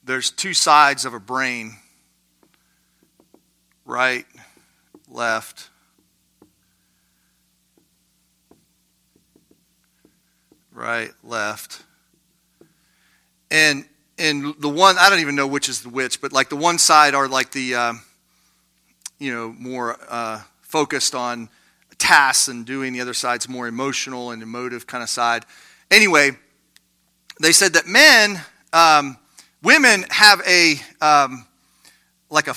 there's 0.04 0.30
two 0.30 0.54
sides 0.54 1.04
of 1.04 1.12
a 1.12 1.20
brain 1.20 1.74
right 3.84 4.24
left. 5.10 5.68
Right, 10.72 11.10
left. 11.22 11.82
And 13.50 13.84
and 14.18 14.54
the 14.58 14.68
one 14.68 14.96
I 14.98 15.10
don't 15.10 15.20
even 15.20 15.34
know 15.34 15.46
which 15.46 15.68
is 15.68 15.82
the 15.82 15.88
which, 15.88 16.20
but 16.20 16.32
like 16.32 16.48
the 16.48 16.56
one 16.56 16.78
side 16.78 17.14
are 17.14 17.26
like 17.28 17.52
the 17.52 17.74
uh, 17.74 17.92
you 19.18 19.32
know 19.32 19.54
more 19.58 19.98
uh, 20.08 20.42
focused 20.62 21.14
on 21.14 21.48
tasks 21.98 22.48
and 22.48 22.64
doing. 22.64 22.92
The 22.92 23.00
other 23.00 23.14
side's 23.14 23.48
more 23.48 23.66
emotional 23.66 24.30
and 24.30 24.42
emotive 24.42 24.86
kind 24.86 25.02
of 25.02 25.10
side. 25.10 25.44
Anyway, 25.90 26.32
they 27.40 27.52
said 27.52 27.72
that 27.72 27.86
men, 27.86 28.40
um, 28.72 29.18
women 29.62 30.04
have 30.10 30.40
a 30.46 30.76
um, 31.00 31.46
like 32.30 32.46
a 32.46 32.54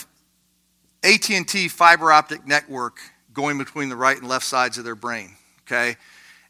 AT&T 1.03 1.67
fiber 1.67 2.11
optic 2.11 2.47
network 2.47 2.97
going 3.33 3.57
between 3.57 3.89
the 3.89 3.95
right 3.95 4.17
and 4.17 4.27
left 4.27 4.45
sides 4.45 4.77
of 4.77 4.83
their 4.83 4.95
brain. 4.95 5.31
Okay, 5.65 5.95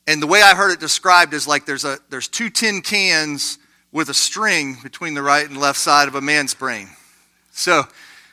and 0.08 0.22
the 0.22 0.28
way 0.28 0.42
I 0.42 0.56
heard 0.56 0.72
it 0.72 0.80
described 0.80 1.34
is 1.34 1.48
like 1.48 1.66
there's 1.66 1.86
a 1.86 2.00
there's 2.10 2.28
two 2.28 2.50
tin 2.50 2.82
cans 2.82 3.58
with 3.92 4.10
a 4.10 4.14
string 4.14 4.78
between 4.82 5.14
the 5.14 5.22
right 5.22 5.48
and 5.48 5.58
left 5.58 5.80
side 5.80 6.08
of 6.08 6.16
a 6.16 6.22
man's 6.22 6.54
brain. 6.54 6.90
So, 7.52 7.84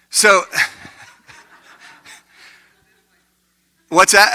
so 0.09 0.43
what's 3.89 4.13
that? 4.13 4.33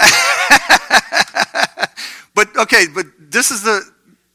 but 2.34 2.56
okay, 2.56 2.86
but 2.94 3.06
this 3.18 3.50
is 3.50 3.62
the 3.62 3.82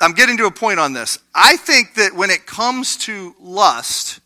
I'm 0.02 0.14
getting 0.14 0.36
to 0.38 0.46
a 0.46 0.52
point 0.52 0.80
on 0.80 0.94
this. 0.94 1.20
I 1.34 1.58
think 1.58 1.94
that 1.96 2.16
when 2.16 2.32
it 2.32 2.48
comes 2.48 2.98
to 2.98 3.36
lust, 3.40 4.20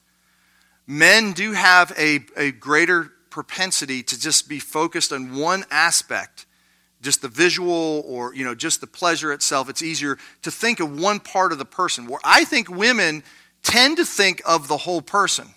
men 0.88 1.34
do 1.34 1.52
have 1.52 1.92
a, 1.98 2.22
a 2.38 2.52
greater 2.52 3.12
propensity 3.36 4.02
to 4.02 4.18
just 4.18 4.48
be 4.48 4.60
focused 4.60 5.12
on 5.12 5.36
one 5.36 5.66
aspect 5.70 6.46
just 7.02 7.22
the 7.22 7.28
visual 7.28 8.02
or 8.08 8.34
you 8.34 8.46
know 8.46 8.56
just 8.56 8.80
the 8.80 8.88
pleasure 8.88 9.34
itself. 9.34 9.70
It's 9.70 9.84
easier 9.84 10.18
to 10.44 10.50
think 10.50 10.80
of 10.80 10.98
one 10.98 11.20
part 11.20 11.52
of 11.52 11.58
the 11.58 11.66
person. 11.66 12.08
Where 12.08 12.22
i 12.24 12.46
think 12.46 12.70
women 12.70 13.24
tend 13.62 13.98
to 13.98 14.06
think 14.06 14.42
of 14.46 14.70
the 14.70 14.78
whole 14.78 15.02
person. 15.02 15.50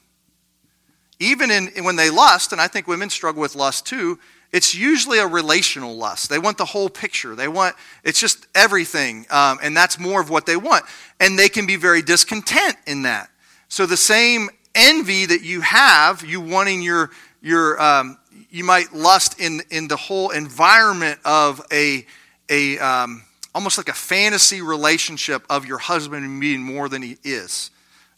Even 1.20 1.52
in 1.52 1.84
when 1.84 1.94
they 1.94 2.10
lust 2.10 2.50
and 2.50 2.60
i 2.60 2.66
think 2.66 2.88
women 2.88 3.10
struggle 3.10 3.40
with 3.40 3.54
lust 3.54 3.86
too 3.86 4.18
it's 4.50 4.74
usually 4.74 5.18
a 5.18 5.26
relational 5.26 5.94
lust. 5.94 6.30
They 6.30 6.38
want 6.38 6.56
the 6.56 6.64
whole 6.64 6.88
picture. 6.88 7.36
They 7.36 7.48
want 7.48 7.76
it's 8.02 8.18
just 8.18 8.48
everything 8.56 9.24
um, 9.30 9.60
and 9.62 9.76
that's 9.76 10.00
more 10.00 10.20
of 10.20 10.30
what 10.30 10.46
they 10.46 10.56
want. 10.56 10.84
And 11.20 11.38
they 11.38 11.48
can 11.48 11.64
be 11.64 11.76
very 11.76 12.02
discontent 12.02 12.74
in 12.88 13.02
that. 13.02 13.30
So 13.68 13.86
the 13.86 13.96
same 13.96 14.50
envy 14.74 15.26
that 15.26 15.42
you 15.42 15.60
have 15.60 16.24
you 16.24 16.40
wanting 16.40 16.82
your 16.82 17.10
your 17.40 17.80
um, 17.80 18.18
you 18.50 18.64
might 18.64 18.92
lust 18.92 19.40
in, 19.40 19.62
in 19.70 19.88
the 19.88 19.96
whole 19.96 20.30
environment 20.30 21.20
of 21.24 21.64
a, 21.72 22.06
a 22.48 22.78
um, 22.78 23.22
almost 23.54 23.78
like 23.78 23.88
a 23.88 23.94
fantasy 23.94 24.62
relationship 24.62 25.42
of 25.50 25.66
your 25.66 25.78
husband 25.78 26.40
being 26.40 26.62
more 26.62 26.88
than 26.88 27.02
he 27.02 27.18
is. 27.24 27.70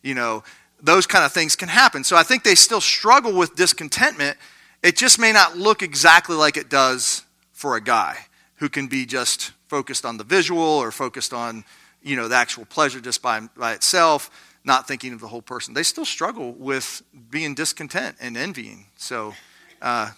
You 0.02 0.14
know, 0.14 0.44
those 0.82 1.06
kind 1.06 1.24
of 1.24 1.32
things 1.32 1.56
can 1.56 1.68
happen. 1.68 2.04
So 2.04 2.16
I 2.16 2.22
think 2.22 2.42
they 2.42 2.54
still 2.54 2.80
struggle 2.80 3.32
with 3.32 3.54
discontentment. 3.54 4.36
It 4.82 4.96
just 4.96 5.18
may 5.18 5.32
not 5.32 5.56
look 5.56 5.82
exactly 5.82 6.36
like 6.36 6.56
it 6.56 6.68
does 6.68 7.22
for 7.52 7.76
a 7.76 7.80
guy 7.80 8.16
who 8.56 8.68
can 8.68 8.86
be 8.86 9.06
just 9.06 9.52
focused 9.68 10.04
on 10.04 10.16
the 10.16 10.24
visual 10.24 10.62
or 10.62 10.90
focused 10.90 11.32
on, 11.32 11.64
you 12.02 12.16
know, 12.16 12.28
the 12.28 12.34
actual 12.34 12.64
pleasure 12.64 13.00
just 13.00 13.22
by, 13.22 13.40
by 13.56 13.72
itself, 13.72 14.30
not 14.64 14.86
thinking 14.86 15.12
of 15.12 15.20
the 15.20 15.28
whole 15.28 15.42
person. 15.42 15.74
They 15.74 15.82
still 15.82 16.04
struggle 16.04 16.52
with 16.52 17.02
being 17.30 17.54
discontent 17.54 18.16
and 18.20 18.36
envying. 18.36 18.86
So, 18.96 19.34
uh, 19.80 20.10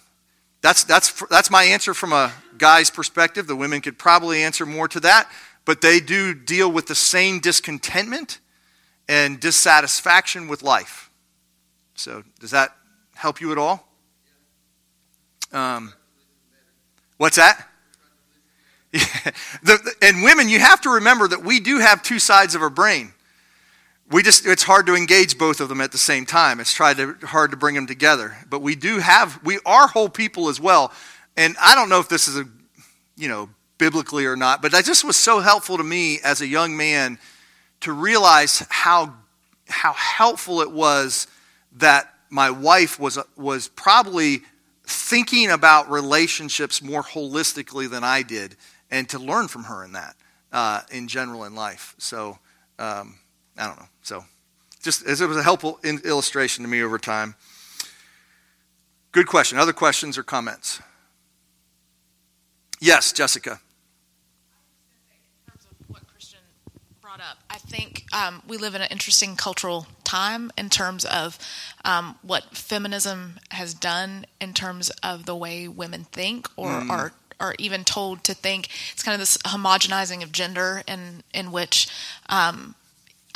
that's, 0.61 0.85
that's, 0.85 1.11
that's 1.29 1.51
my 1.51 1.63
answer 1.65 1.93
from 1.93 2.13
a 2.13 2.31
guy's 2.57 2.89
perspective. 2.89 3.47
The 3.47 3.55
women 3.55 3.81
could 3.81 3.97
probably 3.97 4.43
answer 4.43 4.65
more 4.65 4.87
to 4.89 4.99
that, 5.01 5.29
but 5.65 5.81
they 5.81 5.99
do 5.99 6.33
deal 6.33 6.71
with 6.71 6.87
the 6.87 6.95
same 6.95 7.39
discontentment 7.39 8.39
and 9.09 9.39
dissatisfaction 9.39 10.47
with 10.47 10.63
life. 10.63 11.09
So, 11.95 12.23
does 12.39 12.51
that 12.51 12.75
help 13.13 13.41
you 13.41 13.51
at 13.51 13.57
all? 13.57 13.87
Um, 15.51 15.93
what's 17.17 17.37
that? 17.37 17.69
Yeah. 18.95 19.31
The, 19.63 19.95
and 20.03 20.21
women, 20.21 20.49
you 20.49 20.59
have 20.59 20.81
to 20.81 20.91
remember 20.91 21.27
that 21.27 21.43
we 21.43 21.59
do 21.59 21.79
have 21.79 22.03
two 22.03 22.19
sides 22.19 22.53
of 22.53 22.61
our 22.61 22.69
brain 22.69 23.11
we 24.11 24.21
just 24.21 24.45
it's 24.45 24.63
hard 24.63 24.85
to 24.87 24.95
engage 24.95 25.37
both 25.37 25.59
of 25.59 25.69
them 25.69 25.81
at 25.81 25.91
the 25.91 25.97
same 25.97 26.25
time. 26.25 26.59
It's 26.59 26.73
tried 26.73 26.97
to, 26.97 27.15
hard 27.23 27.51
to 27.51 27.57
bring 27.57 27.75
them 27.75 27.87
together. 27.87 28.35
But 28.49 28.61
we 28.61 28.75
do 28.75 28.99
have 28.99 29.39
we 29.43 29.59
are 29.65 29.87
whole 29.87 30.09
people 30.09 30.49
as 30.49 30.59
well. 30.59 30.91
And 31.35 31.55
i 31.59 31.73
don't 31.75 31.89
know 31.89 31.99
if 31.99 32.09
this 32.09 32.27
is 32.27 32.37
a 32.37 32.45
you 33.15 33.27
know 33.27 33.49
biblically 33.79 34.25
or 34.25 34.35
not 34.35 34.61
but 34.61 34.71
that 34.71 34.85
just 34.85 35.03
was 35.03 35.17
so 35.17 35.39
helpful 35.39 35.77
to 35.77 35.83
me 35.83 36.19
as 36.23 36.41
a 36.41 36.47
young 36.47 36.77
man 36.77 37.17
to 37.81 37.91
realize 37.91 38.65
how 38.69 39.13
how 39.67 39.93
helpful 39.93 40.61
it 40.61 40.71
was 40.71 41.27
that 41.77 42.13
my 42.29 42.51
wife 42.51 42.99
was 42.99 43.17
was 43.35 43.67
probably 43.69 44.41
thinking 44.85 45.49
about 45.49 45.89
relationships 45.89 46.83
more 46.83 47.01
holistically 47.01 47.89
than 47.89 48.03
i 48.03 48.21
did 48.21 48.55
and 48.91 49.09
to 49.09 49.17
learn 49.17 49.47
from 49.47 49.63
her 49.63 49.83
in 49.83 49.93
that 49.93 50.15
uh, 50.53 50.81
in 50.91 51.07
general 51.07 51.43
in 51.43 51.55
life. 51.55 51.95
So 51.97 52.37
um, 52.79 53.17
I 53.57 53.67
don't 53.67 53.79
know. 53.79 53.87
So, 54.01 54.25
just 54.81 55.05
as 55.05 55.21
it 55.21 55.27
was 55.27 55.37
a 55.37 55.43
helpful 55.43 55.79
illustration 55.83 56.63
to 56.63 56.69
me 56.69 56.81
over 56.81 56.97
time. 56.97 57.35
Good 59.11 59.27
question. 59.27 59.59
Other 59.59 59.73
questions 59.73 60.17
or 60.17 60.23
comments? 60.23 60.81
Yes, 62.79 63.13
Jessica. 63.13 63.51
In 63.51 65.51
terms 65.51 65.67
of 65.69 65.77
what 65.87 66.07
Christian 66.07 66.39
brought 66.99 67.19
up. 67.19 67.37
I 67.47 67.59
think 67.59 68.05
um, 68.11 68.41
we 68.47 68.57
live 68.57 68.73
in 68.73 68.81
an 68.81 68.87
interesting 68.89 69.35
cultural 69.35 69.85
time 70.03 70.49
in 70.57 70.69
terms 70.69 71.05
of 71.05 71.37
um, 71.85 72.17
what 72.23 72.57
feminism 72.57 73.39
has 73.51 73.75
done 73.75 74.25
in 74.41 74.53
terms 74.53 74.89
of 75.03 75.25
the 75.25 75.35
way 75.35 75.67
women 75.67 76.05
think 76.05 76.47
or 76.57 76.69
mm. 76.69 76.89
are 76.89 77.13
are 77.39 77.55
even 77.59 77.83
told 77.83 78.23
to 78.23 78.33
think. 78.33 78.69
It's 78.93 79.03
kind 79.03 79.13
of 79.13 79.19
this 79.19 79.37
homogenizing 79.37 80.23
of 80.23 80.31
gender 80.31 80.81
in 80.87 81.23
in 81.33 81.51
which 81.51 81.87
um, 82.29 82.73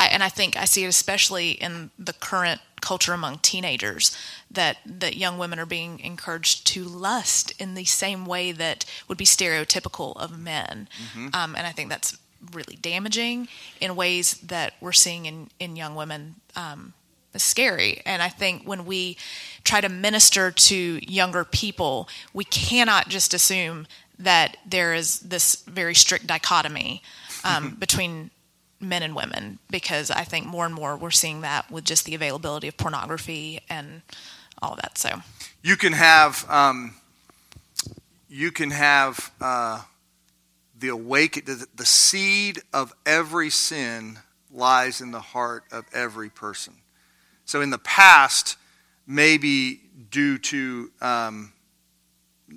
I, 0.07 0.13
and 0.13 0.23
I 0.23 0.29
think 0.29 0.57
I 0.57 0.65
see 0.65 0.83
it 0.83 0.87
especially 0.87 1.51
in 1.51 1.91
the 1.97 2.13
current 2.13 2.61
culture 2.81 3.13
among 3.13 3.39
teenagers 3.39 4.15
that 4.51 4.77
that 4.85 5.17
young 5.17 5.37
women 5.37 5.59
are 5.59 5.65
being 5.65 5.99
encouraged 5.99 6.65
to 6.67 6.83
lust 6.83 7.51
in 7.59 7.73
the 7.73 7.85
same 7.85 8.25
way 8.25 8.51
that 8.51 8.85
would 9.07 9.17
be 9.17 9.25
stereotypical 9.25 10.15
of 10.17 10.39
men, 10.39 10.87
mm-hmm. 11.11 11.29
um, 11.33 11.55
and 11.55 11.67
I 11.67 11.71
think 11.71 11.89
that's 11.89 12.17
really 12.53 12.75
damaging 12.75 13.47
in 13.81 13.95
ways 13.95 14.35
that 14.35 14.73
we're 14.79 14.91
seeing 14.91 15.25
in 15.25 15.49
in 15.59 15.75
young 15.75 15.95
women. 15.95 16.35
Um, 16.55 16.93
is 17.33 17.43
scary, 17.43 18.01
and 18.05 18.21
I 18.23 18.29
think 18.29 18.63
when 18.63 18.85
we 18.85 19.17
try 19.63 19.81
to 19.81 19.89
minister 19.89 20.49
to 20.49 21.11
younger 21.11 21.43
people, 21.43 22.09
we 22.33 22.45
cannot 22.45 23.09
just 23.09 23.33
assume 23.33 23.85
that 24.17 24.57
there 24.65 24.93
is 24.93 25.19
this 25.19 25.57
very 25.67 25.93
strict 25.93 26.25
dichotomy 26.25 27.03
um, 27.43 27.75
between 27.79 28.31
men 28.79 29.03
and 29.03 29.15
women 29.15 29.59
because 29.69 30.11
I 30.11 30.23
think 30.23 30.45
more 30.45 30.65
and 30.65 30.73
more 30.73 30.95
we're 30.95 31.11
seeing 31.11 31.41
that 31.41 31.69
with 31.71 31.83
just 31.83 32.05
the 32.05 32.15
availability 32.15 32.67
of 32.67 32.77
pornography 32.77 33.61
and 33.69 34.01
all 34.61 34.75
that. 34.75 34.97
So 34.97 35.21
you 35.63 35.77
can 35.77 35.93
have 35.93 36.45
um, 36.49 36.95
you 38.29 38.51
can 38.51 38.71
have 38.71 39.31
uh, 39.41 39.81
the 40.77 40.89
awake 40.89 41.45
the, 41.45 41.65
the 41.75 41.85
seed 41.85 42.61
of 42.73 42.93
every 43.05 43.49
sin 43.49 44.19
lies 44.51 45.01
in 45.01 45.11
the 45.11 45.19
heart 45.19 45.63
of 45.71 45.85
every 45.93 46.29
person. 46.29 46.73
So 47.45 47.61
in 47.61 47.69
the 47.69 47.77
past, 47.77 48.57
maybe 49.05 49.81
due 50.11 50.37
to 50.37 50.91
um, 51.01 51.53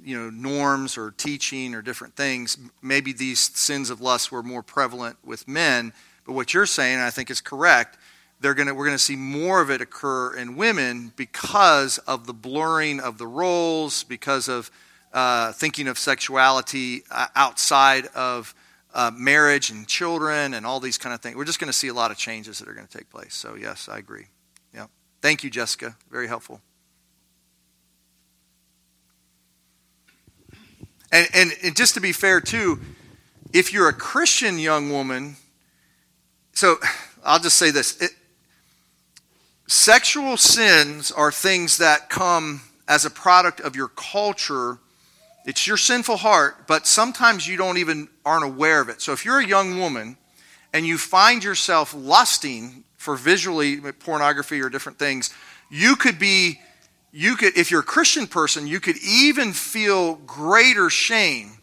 you 0.04 0.18
know 0.18 0.30
norms 0.30 0.98
or 0.98 1.12
teaching 1.12 1.74
or 1.74 1.82
different 1.82 2.14
things, 2.14 2.58
maybe 2.82 3.12
these 3.12 3.40
sins 3.40 3.88
of 3.88 4.00
lust 4.00 4.30
were 4.30 4.42
more 4.42 4.62
prevalent 4.62 5.16
with 5.24 5.48
men 5.48 5.92
but 6.30 6.36
what 6.36 6.54
you're 6.54 6.64
saying, 6.64 7.00
I 7.00 7.10
think, 7.10 7.28
is 7.28 7.40
correct. 7.40 7.98
They're 8.38 8.54
gonna, 8.54 8.72
we're 8.72 8.84
going 8.84 8.96
to 8.96 9.02
see 9.02 9.16
more 9.16 9.60
of 9.60 9.68
it 9.68 9.80
occur 9.80 10.36
in 10.36 10.54
women 10.54 11.12
because 11.16 11.98
of 11.98 12.28
the 12.28 12.32
blurring 12.32 13.00
of 13.00 13.18
the 13.18 13.26
roles, 13.26 14.04
because 14.04 14.46
of 14.46 14.70
uh, 15.12 15.50
thinking 15.50 15.88
of 15.88 15.98
sexuality 15.98 17.02
uh, 17.10 17.26
outside 17.34 18.06
of 18.14 18.54
uh, 18.94 19.10
marriage 19.12 19.70
and 19.70 19.88
children 19.88 20.54
and 20.54 20.64
all 20.64 20.78
these 20.78 20.98
kind 20.98 21.12
of 21.12 21.20
things. 21.20 21.34
We're 21.34 21.44
just 21.44 21.58
going 21.58 21.66
to 21.66 21.76
see 21.76 21.88
a 21.88 21.94
lot 21.94 22.12
of 22.12 22.16
changes 22.16 22.60
that 22.60 22.68
are 22.68 22.74
going 22.74 22.86
to 22.86 22.96
take 22.96 23.10
place. 23.10 23.34
So, 23.34 23.56
yes, 23.56 23.88
I 23.88 23.98
agree. 23.98 24.26
Yeah. 24.72 24.86
Thank 25.22 25.42
you, 25.42 25.50
Jessica. 25.50 25.96
Very 26.12 26.28
helpful. 26.28 26.60
And, 31.10 31.26
and, 31.34 31.50
and 31.64 31.74
just 31.74 31.94
to 31.94 32.00
be 32.00 32.12
fair, 32.12 32.40
too, 32.40 32.78
if 33.52 33.72
you're 33.72 33.88
a 33.88 33.92
Christian 33.92 34.60
young 34.60 34.92
woman 34.92 35.34
so 36.60 36.76
I'll 37.24 37.38
just 37.38 37.56
say 37.56 37.70
this 37.70 37.98
it, 38.02 38.10
sexual 39.66 40.36
sins 40.36 41.10
are 41.10 41.32
things 41.32 41.78
that 41.78 42.10
come 42.10 42.60
as 42.86 43.06
a 43.06 43.10
product 43.10 43.60
of 43.60 43.74
your 43.74 43.88
culture. 43.88 44.78
It's 45.46 45.66
your 45.66 45.78
sinful 45.78 46.18
heart, 46.18 46.66
but 46.66 46.86
sometimes 46.86 47.48
you 47.48 47.56
don't 47.56 47.78
even 47.78 48.08
aren't 48.26 48.44
aware 48.44 48.82
of 48.82 48.90
it. 48.90 49.00
So 49.00 49.12
if 49.12 49.24
you're 49.24 49.38
a 49.38 49.46
young 49.46 49.78
woman 49.78 50.18
and 50.74 50.86
you 50.86 50.98
find 50.98 51.42
yourself 51.42 51.94
lusting 51.94 52.84
for 52.98 53.16
visually 53.16 53.80
pornography 53.92 54.60
or 54.60 54.68
different 54.68 54.98
things, 54.98 55.30
you 55.70 55.96
could 55.96 56.18
be, 56.18 56.60
you 57.10 57.36
could, 57.36 57.56
if 57.56 57.70
you're 57.70 57.80
a 57.80 57.82
Christian 57.82 58.26
person, 58.26 58.66
you 58.66 58.80
could 58.80 58.98
even 58.98 59.54
feel 59.54 60.16
greater 60.26 60.90
shame 60.90 61.59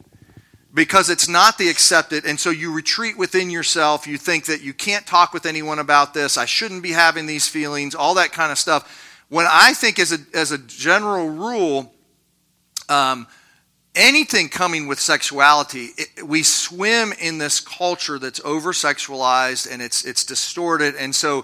because 0.77 1.09
it's 1.09 1.27
not 1.27 1.57
the 1.57 1.69
accepted. 1.69 2.23
And 2.23 2.39
so 2.39 2.51
you 2.51 2.71
retreat 2.71 3.17
within 3.17 3.49
yourself. 3.49 4.05
You 4.05 4.19
think 4.19 4.45
that 4.45 4.61
you 4.61 4.75
can't 4.75 5.07
talk 5.07 5.33
with 5.33 5.47
anyone 5.47 5.79
about 5.79 6.13
this. 6.13 6.37
I 6.37 6.45
shouldn't 6.45 6.83
be 6.83 6.91
having 6.91 7.25
these 7.25 7.47
feelings, 7.47 7.95
all 7.95 8.13
that 8.13 8.31
kind 8.31 8.51
of 8.51 8.59
stuff. 8.59 9.25
When 9.27 9.47
I 9.49 9.73
think, 9.73 9.97
as 9.97 10.11
a, 10.11 10.19
as 10.35 10.51
a 10.51 10.59
general 10.59 11.29
rule, 11.29 11.91
um, 12.89 13.25
anything 13.95 14.49
coming 14.49 14.87
with 14.87 14.99
sexuality, 14.99 15.89
it, 15.97 16.23
we 16.23 16.43
swim 16.43 17.11
in 17.19 17.39
this 17.39 17.59
culture 17.59 18.19
that's 18.19 18.39
over 18.45 18.71
sexualized 18.71 19.67
and 19.69 19.81
it's, 19.81 20.05
it's 20.05 20.23
distorted. 20.23 20.93
And 20.93 21.15
so, 21.15 21.43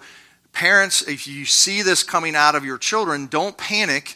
parents, 0.52 1.02
if 1.08 1.28
you 1.28 1.46
see 1.46 1.82
this 1.82 2.04
coming 2.04 2.36
out 2.36 2.54
of 2.54 2.64
your 2.64 2.78
children, 2.78 3.26
don't 3.26 3.58
panic. 3.58 4.16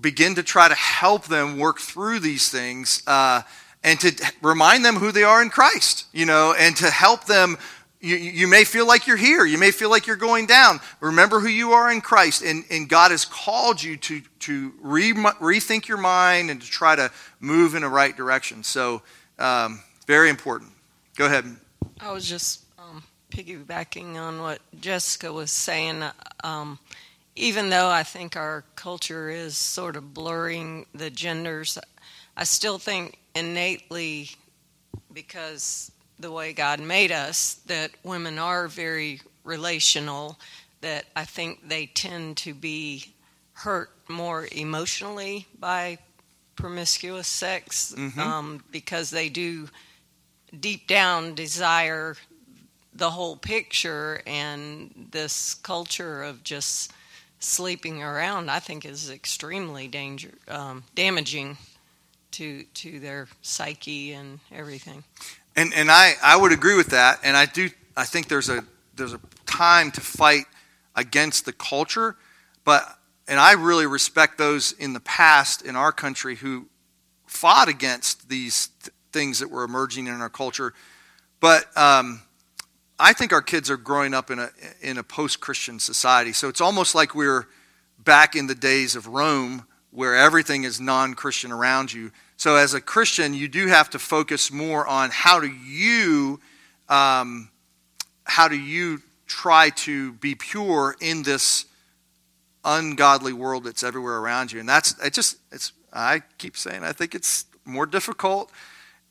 Begin 0.00 0.34
to 0.36 0.42
try 0.42 0.66
to 0.66 0.74
help 0.74 1.26
them 1.26 1.58
work 1.58 1.78
through 1.78 2.20
these 2.20 2.48
things. 2.48 3.02
Uh, 3.06 3.42
and 3.86 4.00
to 4.00 4.32
remind 4.42 4.84
them 4.84 4.96
who 4.96 5.12
they 5.12 5.22
are 5.22 5.40
in 5.40 5.48
Christ, 5.48 6.06
you 6.12 6.26
know, 6.26 6.54
and 6.58 6.76
to 6.78 6.90
help 6.90 7.24
them. 7.24 7.56
You, 8.00 8.16
you 8.16 8.48
may 8.48 8.64
feel 8.64 8.86
like 8.86 9.06
you're 9.06 9.16
here. 9.16 9.46
You 9.46 9.58
may 9.58 9.70
feel 9.70 9.90
like 9.90 10.08
you're 10.08 10.16
going 10.16 10.46
down. 10.46 10.80
Remember 11.00 11.38
who 11.38 11.46
you 11.46 11.70
are 11.70 11.90
in 11.90 12.00
Christ. 12.00 12.42
And, 12.42 12.64
and 12.68 12.88
God 12.88 13.12
has 13.12 13.24
called 13.24 13.82
you 13.82 13.96
to, 13.96 14.22
to 14.40 14.72
re, 14.82 15.12
rethink 15.12 15.86
your 15.86 15.98
mind 15.98 16.50
and 16.50 16.60
to 16.60 16.66
try 16.66 16.96
to 16.96 17.12
move 17.38 17.76
in 17.76 17.82
the 17.82 17.88
right 17.88 18.14
direction. 18.14 18.64
So, 18.64 19.02
um, 19.38 19.80
very 20.06 20.30
important. 20.30 20.72
Go 21.16 21.26
ahead. 21.26 21.44
I 22.00 22.12
was 22.12 22.28
just 22.28 22.64
um, 22.78 23.04
piggybacking 23.30 24.16
on 24.16 24.40
what 24.40 24.60
Jessica 24.80 25.32
was 25.32 25.52
saying. 25.52 26.02
Um, 26.42 26.80
even 27.36 27.70
though 27.70 27.88
I 27.88 28.02
think 28.02 28.36
our 28.36 28.64
culture 28.74 29.30
is 29.30 29.56
sort 29.56 29.94
of 29.94 30.12
blurring 30.12 30.86
the 30.92 31.08
genders, 31.08 31.78
I 32.36 32.44
still 32.44 32.78
think 32.78 33.18
innately, 33.36 34.30
because 35.12 35.92
the 36.18 36.30
way 36.32 36.52
God 36.52 36.80
made 36.80 37.12
us, 37.12 37.54
that 37.66 37.90
women 38.02 38.38
are 38.38 38.68
very 38.68 39.20
relational, 39.44 40.38
that 40.80 41.04
I 41.14 41.24
think 41.24 41.68
they 41.68 41.86
tend 41.86 42.36
to 42.38 42.54
be 42.54 43.12
hurt 43.52 43.90
more 44.08 44.48
emotionally 44.52 45.46
by 45.58 45.98
promiscuous 46.56 47.28
sex 47.28 47.92
Mhm. 47.96 48.18
um, 48.18 48.64
because 48.70 49.10
they 49.10 49.28
do 49.28 49.68
deep 50.58 50.86
down 50.86 51.34
desire 51.34 52.16
the 52.94 53.10
whole 53.10 53.36
picture 53.36 54.22
and 54.26 55.08
this 55.12 55.54
culture 55.54 56.22
of 56.22 56.42
just 56.42 56.92
sleeping 57.40 58.02
around 58.02 58.50
i 58.50 58.58
think 58.58 58.84
is 58.86 59.10
extremely 59.10 59.86
danger 59.86 60.32
um, 60.48 60.82
damaging 60.94 61.58
to 62.36 62.64
to 62.74 63.00
their 63.00 63.28
psyche 63.42 64.12
and 64.12 64.40
everything 64.52 65.02
And 65.56 65.72
and 65.74 65.90
I, 65.90 66.14
I 66.22 66.36
would 66.36 66.52
agree 66.52 66.76
with 66.76 66.88
that. 66.88 67.20
And 67.22 67.36
I 67.36 67.46
do 67.46 67.70
I 67.96 68.04
think 68.04 68.28
there's 68.28 68.48
a 68.50 68.62
there's 68.94 69.14
a 69.14 69.20
time 69.46 69.90
to 69.92 70.00
fight 70.00 70.44
against 70.94 71.46
the 71.46 71.52
culture, 71.52 72.16
but 72.64 72.82
and 73.26 73.40
I 73.40 73.52
really 73.52 73.86
respect 73.86 74.38
those 74.38 74.72
in 74.72 74.92
the 74.92 75.00
past 75.00 75.62
in 75.62 75.74
our 75.74 75.92
country 75.92 76.36
who 76.36 76.66
fought 77.26 77.68
against 77.68 78.28
these 78.28 78.68
th- 78.82 78.94
things 79.12 79.40
that 79.40 79.50
were 79.50 79.64
emerging 79.64 80.06
in 80.06 80.20
our 80.20 80.28
culture. 80.28 80.74
But 81.40 81.64
um, 81.76 82.22
I 82.98 83.12
think 83.12 83.32
our 83.32 83.42
kids 83.42 83.70
are 83.70 83.76
growing 83.76 84.14
up 84.14 84.30
in 84.30 84.38
a 84.38 84.50
in 84.82 84.98
a 84.98 85.02
post 85.02 85.40
Christian 85.40 85.80
society, 85.80 86.32
so 86.32 86.48
it's 86.48 86.60
almost 86.60 86.94
like 86.94 87.14
we're 87.14 87.46
back 87.98 88.36
in 88.36 88.46
the 88.46 88.54
days 88.54 88.94
of 88.94 89.06
Rome, 89.06 89.66
where 89.90 90.14
everything 90.14 90.64
is 90.64 90.80
non 90.80 91.14
Christian 91.14 91.50
around 91.50 91.92
you. 91.92 92.12
So, 92.36 92.56
as 92.56 92.74
a 92.74 92.80
Christian, 92.80 93.32
you 93.32 93.48
do 93.48 93.66
have 93.66 93.90
to 93.90 93.98
focus 93.98 94.52
more 94.52 94.86
on 94.86 95.10
how 95.10 95.40
do 95.40 95.46
you, 95.46 96.40
um, 96.88 97.50
how 98.24 98.48
do 98.48 98.58
you 98.58 99.00
try 99.26 99.70
to 99.70 100.12
be 100.14 100.34
pure 100.34 100.96
in 101.00 101.22
this 101.22 101.64
ungodly 102.64 103.32
world 103.32 103.64
that's 103.64 103.82
everywhere 103.82 104.18
around 104.18 104.52
you, 104.52 104.60
and 104.60 104.68
that's 104.68 104.94
it. 105.02 105.14
Just 105.14 105.38
it's 105.50 105.72
I 105.92 106.22
keep 106.38 106.56
saying 106.56 106.84
I 106.84 106.92
think 106.92 107.14
it's 107.14 107.46
more 107.64 107.86
difficult 107.86 108.50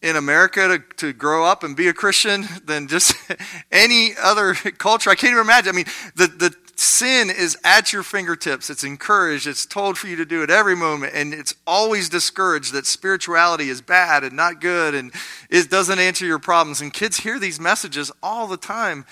in 0.02 0.16
America 0.16 0.68
to, 0.68 0.80
to 0.98 1.14
grow 1.14 1.46
up 1.46 1.64
and 1.64 1.76
be 1.76 1.88
a 1.88 1.94
Christian 1.94 2.46
than 2.66 2.88
just 2.88 3.16
any 3.72 4.12
other 4.22 4.54
culture. 4.54 5.10
I 5.10 5.16
can't 5.16 5.32
even 5.32 5.44
imagine. 5.44 5.70
I 5.70 5.76
mean, 5.76 5.86
the, 6.16 6.28
the 6.28 6.56
sin 6.76 7.30
is 7.30 7.58
at 7.64 7.94
your 7.94 8.04
fingertips. 8.04 8.70
It's 8.70 8.84
encouraged. 8.84 9.48
It's 9.48 9.66
told 9.66 9.98
for 9.98 10.08
you 10.08 10.16
to 10.18 10.26
do 10.26 10.44
it 10.44 10.50
every 10.50 10.76
moment. 10.76 11.14
And 11.16 11.34
it's 11.34 11.56
always 11.66 12.10
discouraged 12.10 12.74
that 12.74 12.86
spirituality 12.86 13.70
is 13.70 13.82
bad 13.82 14.24
and 14.24 14.34
not 14.34 14.62
good 14.62 14.94
and 14.94 15.12
it 15.50 15.70
doesn't 15.70 16.00
answer 16.00 16.26
your 16.26 16.40
problems. 16.40 16.82
And 16.82 16.94
kids 16.94 17.18
hear 17.18 17.40
these 17.40 17.60
messages 17.60 18.12
all 18.22 18.48
the 18.48 18.58
time. 18.58 19.06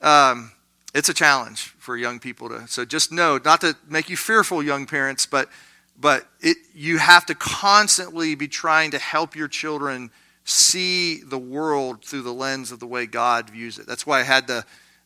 Um, 0.00 0.52
it's 0.94 1.08
a 1.08 1.14
challenge 1.14 1.74
for 1.78 1.96
young 1.96 2.18
people 2.18 2.48
to. 2.48 2.66
So 2.68 2.84
just 2.84 3.12
know, 3.12 3.38
not 3.44 3.60
to 3.62 3.76
make 3.88 4.08
you 4.10 4.16
fearful, 4.16 4.62
young 4.62 4.86
parents, 4.86 5.26
but 5.26 5.48
but 6.00 6.26
it, 6.40 6.56
you 6.74 6.98
have 6.98 7.26
to 7.26 7.34
constantly 7.34 8.34
be 8.34 8.48
trying 8.48 8.90
to 8.90 8.98
help 8.98 9.36
your 9.36 9.46
children 9.46 10.10
see 10.44 11.22
the 11.22 11.38
world 11.38 12.04
through 12.04 12.22
the 12.22 12.32
lens 12.32 12.72
of 12.72 12.80
the 12.80 12.86
way 12.86 13.06
God 13.06 13.50
views 13.50 13.78
it. 13.78 13.86
That's 13.86 14.06
why 14.06 14.20
I 14.20 14.22
had 14.24 14.46
the, 14.46 14.64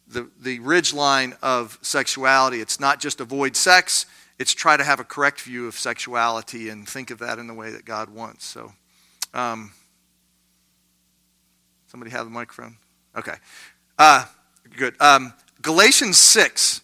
the, 0.09 0.31
the 0.41 0.61
ridge 0.61 0.95
line 0.95 1.35
of 1.43 1.79
sexuality. 1.83 2.61
It's 2.61 2.79
not 2.79 3.01
just 3.01 3.21
avoid 3.21 3.57
sex, 3.57 4.07
it's 4.39 4.53
try 4.53 4.77
to 4.77 4.85
have 4.85 5.01
a 5.01 5.05
correct 5.05 5.41
view 5.41 5.67
of 5.67 5.75
sexuality 5.75 6.69
and 6.69 6.89
think 6.89 7.11
of 7.11 7.19
that 7.21 7.39
in 7.39 7.47
the 7.47 7.55
way 7.55 7.71
that 7.71 7.85
God 7.85 8.11
wants. 8.11 8.45
So, 8.45 8.73
um, 9.33 9.73
somebody 11.87 12.11
have 12.11 12.27
the 12.27 12.31
microphone? 12.31 12.77
Okay. 13.17 13.35
Uh, 13.99 14.27
good. 14.77 14.95
Um, 15.01 15.33
Galatians 15.63 16.19
6. 16.19 16.83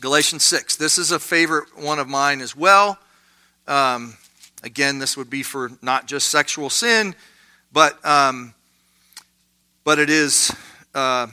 Galatians 0.00 0.42
6. 0.44 0.76
This 0.76 0.96
is 0.96 1.12
a 1.12 1.18
favorite 1.18 1.78
one 1.78 1.98
of 1.98 2.08
mine 2.08 2.40
as 2.40 2.56
well. 2.56 2.98
Um, 3.68 4.16
again, 4.62 4.98
this 4.98 5.16
would 5.16 5.28
be 5.28 5.42
for 5.42 5.70
not 5.82 6.06
just 6.06 6.28
sexual 6.28 6.70
sin, 6.70 7.14
but, 7.70 8.02
um, 8.04 8.54
but 9.84 9.98
it 9.98 10.08
is 10.08 10.50
uh, 10.94 11.26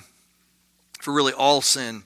for 1.07 1.13
really 1.13 1.31
all 1.31 1.61
sin. 1.61 2.03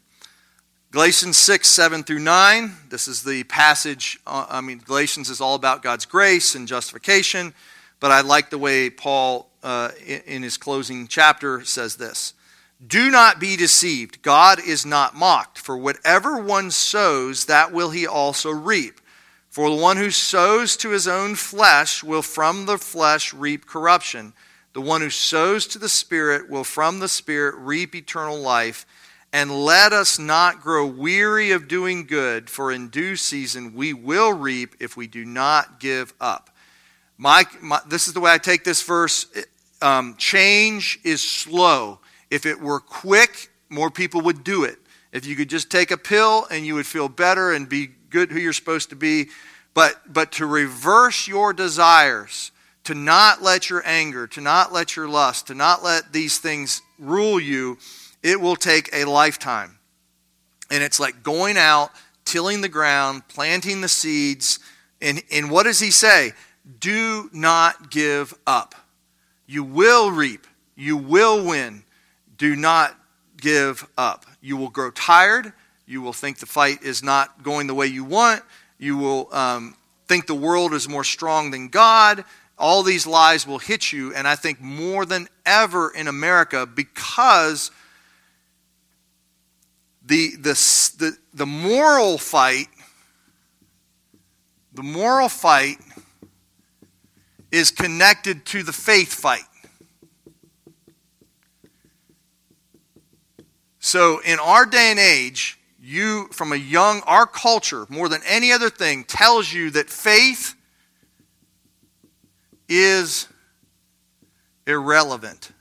Galatians 0.91 1.35
6, 1.35 1.67
7 1.67 2.03
through 2.03 2.19
9. 2.19 2.71
This 2.89 3.07
is 3.07 3.23
the 3.23 3.43
passage. 3.45 4.19
uh, 4.27 4.45
I 4.47 4.61
mean, 4.61 4.77
Galatians 4.77 5.27
is 5.27 5.41
all 5.41 5.55
about 5.55 5.81
God's 5.81 6.05
grace 6.05 6.53
and 6.53 6.67
justification, 6.67 7.55
but 7.99 8.11
I 8.11 8.21
like 8.21 8.51
the 8.51 8.59
way 8.59 8.91
Paul, 8.91 9.49
uh, 9.63 9.89
in, 10.05 10.21
in 10.27 10.43
his 10.43 10.55
closing 10.55 11.07
chapter, 11.07 11.65
says 11.65 11.95
this. 11.95 12.35
Do 12.85 13.09
not 13.09 13.39
be 13.39 13.55
deceived. 13.55 14.21
God 14.21 14.59
is 14.63 14.85
not 14.85 15.15
mocked. 15.15 15.57
For 15.57 15.75
whatever 15.75 16.37
one 16.37 16.69
sows, 16.69 17.45
that 17.45 17.71
will 17.71 17.89
he 17.89 18.05
also 18.05 18.51
reap. 18.51 19.01
For 19.49 19.67
the 19.71 19.81
one 19.81 19.97
who 19.97 20.11
sows 20.11 20.77
to 20.77 20.91
his 20.91 21.07
own 21.07 21.33
flesh 21.33 22.03
will 22.03 22.21
from 22.21 22.67
the 22.67 22.77
flesh 22.77 23.33
reap 23.33 23.65
corruption. 23.65 24.33
The 24.73 24.81
one 24.81 25.01
who 25.01 25.09
sows 25.09 25.67
to 25.67 25.79
the 25.79 25.89
Spirit 25.89 26.49
will 26.49 26.63
from 26.63 26.99
the 26.99 27.07
Spirit 27.07 27.55
reap 27.57 27.95
eternal 27.95 28.39
life. 28.39 28.85
And 29.33 29.63
let 29.63 29.93
us 29.93 30.19
not 30.19 30.61
grow 30.61 30.85
weary 30.85 31.51
of 31.51 31.67
doing 31.67 32.05
good, 32.05 32.49
for 32.49 32.71
in 32.71 32.89
due 32.89 33.15
season 33.15 33.73
we 33.73 33.93
will 33.93 34.33
reap 34.33 34.75
if 34.79 34.97
we 34.97 35.07
do 35.07 35.23
not 35.23 35.79
give 35.79 36.13
up. 36.19 36.49
My, 37.17 37.45
my 37.61 37.79
this 37.87 38.07
is 38.07 38.13
the 38.13 38.19
way 38.19 38.31
I 38.31 38.37
take 38.37 38.63
this 38.63 38.81
verse. 38.81 39.25
Um, 39.81 40.15
change 40.17 40.99
is 41.03 41.21
slow. 41.21 41.99
If 42.29 42.45
it 42.45 42.59
were 42.59 42.79
quick, 42.79 43.51
more 43.69 43.89
people 43.89 44.21
would 44.21 44.43
do 44.43 44.63
it. 44.63 44.79
If 45.11 45.25
you 45.25 45.35
could 45.35 45.49
just 45.49 45.69
take 45.69 45.91
a 45.91 45.97
pill 45.97 46.45
and 46.49 46.65
you 46.65 46.75
would 46.75 46.87
feel 46.87 47.09
better 47.09 47.51
and 47.51 47.67
be 47.67 47.91
good 48.09 48.31
who 48.31 48.39
you're 48.39 48.53
supposed 48.53 48.89
to 48.89 48.95
be. 48.95 49.29
But, 49.73 50.13
but 50.13 50.33
to 50.33 50.45
reverse 50.45 51.27
your 51.27 51.53
desires, 51.53 52.51
to 52.91 52.97
not 52.97 53.41
let 53.41 53.69
your 53.69 53.81
anger, 53.85 54.27
to 54.27 54.41
not 54.41 54.73
let 54.73 54.97
your 54.97 55.07
lust, 55.07 55.47
to 55.47 55.55
not 55.55 55.81
let 55.81 56.11
these 56.11 56.39
things 56.39 56.81
rule 56.99 57.39
you, 57.39 57.77
it 58.21 58.41
will 58.41 58.57
take 58.57 58.89
a 58.91 59.05
lifetime. 59.05 59.77
And 60.69 60.83
it's 60.83 60.99
like 60.99 61.23
going 61.23 61.55
out, 61.55 61.91
tilling 62.25 62.59
the 62.59 62.67
ground, 62.67 63.25
planting 63.29 63.79
the 63.79 63.87
seeds. 63.87 64.59
And, 65.01 65.23
and 65.31 65.49
what 65.49 65.63
does 65.63 65.79
he 65.79 65.89
say? 65.89 66.33
Do 66.81 67.29
not 67.31 67.91
give 67.91 68.33
up. 68.45 68.75
You 69.47 69.63
will 69.63 70.11
reap, 70.11 70.45
you 70.75 70.97
will 70.97 71.45
win. 71.45 71.83
Do 72.37 72.57
not 72.57 72.93
give 73.37 73.87
up. 73.97 74.25
You 74.41 74.57
will 74.57 74.69
grow 74.69 74.91
tired. 74.91 75.53
You 75.85 76.01
will 76.01 76.11
think 76.11 76.39
the 76.39 76.45
fight 76.45 76.83
is 76.83 77.01
not 77.01 77.41
going 77.41 77.67
the 77.67 77.73
way 77.73 77.87
you 77.87 78.03
want. 78.03 78.43
You 78.79 78.97
will 78.97 79.33
um, 79.33 79.77
think 80.09 80.27
the 80.27 80.35
world 80.35 80.73
is 80.73 80.89
more 80.89 81.05
strong 81.05 81.51
than 81.51 81.69
God. 81.69 82.25
All 82.57 82.83
these 82.83 83.07
lies 83.07 83.47
will 83.47 83.59
hit 83.59 83.91
you. 83.91 84.13
And 84.13 84.27
I 84.27 84.35
think 84.35 84.61
more 84.61 85.05
than 85.05 85.27
ever 85.45 85.89
in 85.89 86.07
America, 86.07 86.65
because 86.65 87.71
the, 90.05 90.35
the, 90.35 90.53
the, 90.99 91.17
the 91.33 91.45
moral 91.45 92.17
fight, 92.17 92.67
the 94.73 94.83
moral 94.83 95.29
fight 95.29 95.77
is 97.51 97.71
connected 97.71 98.45
to 98.45 98.63
the 98.63 98.73
faith 98.73 99.13
fight. 99.13 99.41
So 103.79 104.21
in 104.23 104.39
our 104.39 104.65
day 104.65 104.91
and 104.91 104.99
age, 104.99 105.59
you, 105.81 106.27
from 106.31 106.53
a 106.53 106.55
young, 106.55 107.01
our 107.07 107.25
culture, 107.25 107.87
more 107.89 108.07
than 108.07 108.21
any 108.27 108.51
other 108.51 108.69
thing, 108.69 109.03
tells 109.03 109.51
you 109.51 109.71
that 109.71 109.89
faith 109.89 110.55
is 112.71 113.27
irrelevant. 114.65 115.51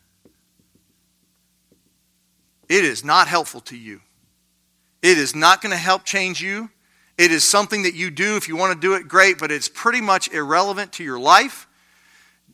It 2.68 2.84
is 2.84 3.04
not 3.04 3.26
helpful 3.26 3.61
to 3.62 3.76
you. 3.76 4.00
It 5.02 5.18
is 5.18 5.34
not 5.34 5.61
going 5.61 5.72
to 5.72 5.76
help 5.76 6.04
change 6.04 6.40
you. 6.40 6.70
It 7.18 7.32
is 7.32 7.42
something 7.42 7.82
that 7.82 7.94
you 7.94 8.11
do 8.11 8.36
if 8.36 8.46
you 8.46 8.56
want 8.56 8.74
to 8.74 8.80
do 8.80 8.94
it, 8.94 9.08
great, 9.08 9.38
but 9.38 9.50
it's 9.50 9.68
pretty 9.68 10.00
much 10.00 10.32
irrelevant 10.32 10.92
to 10.94 11.04
your 11.04 11.18
life. 11.18 11.66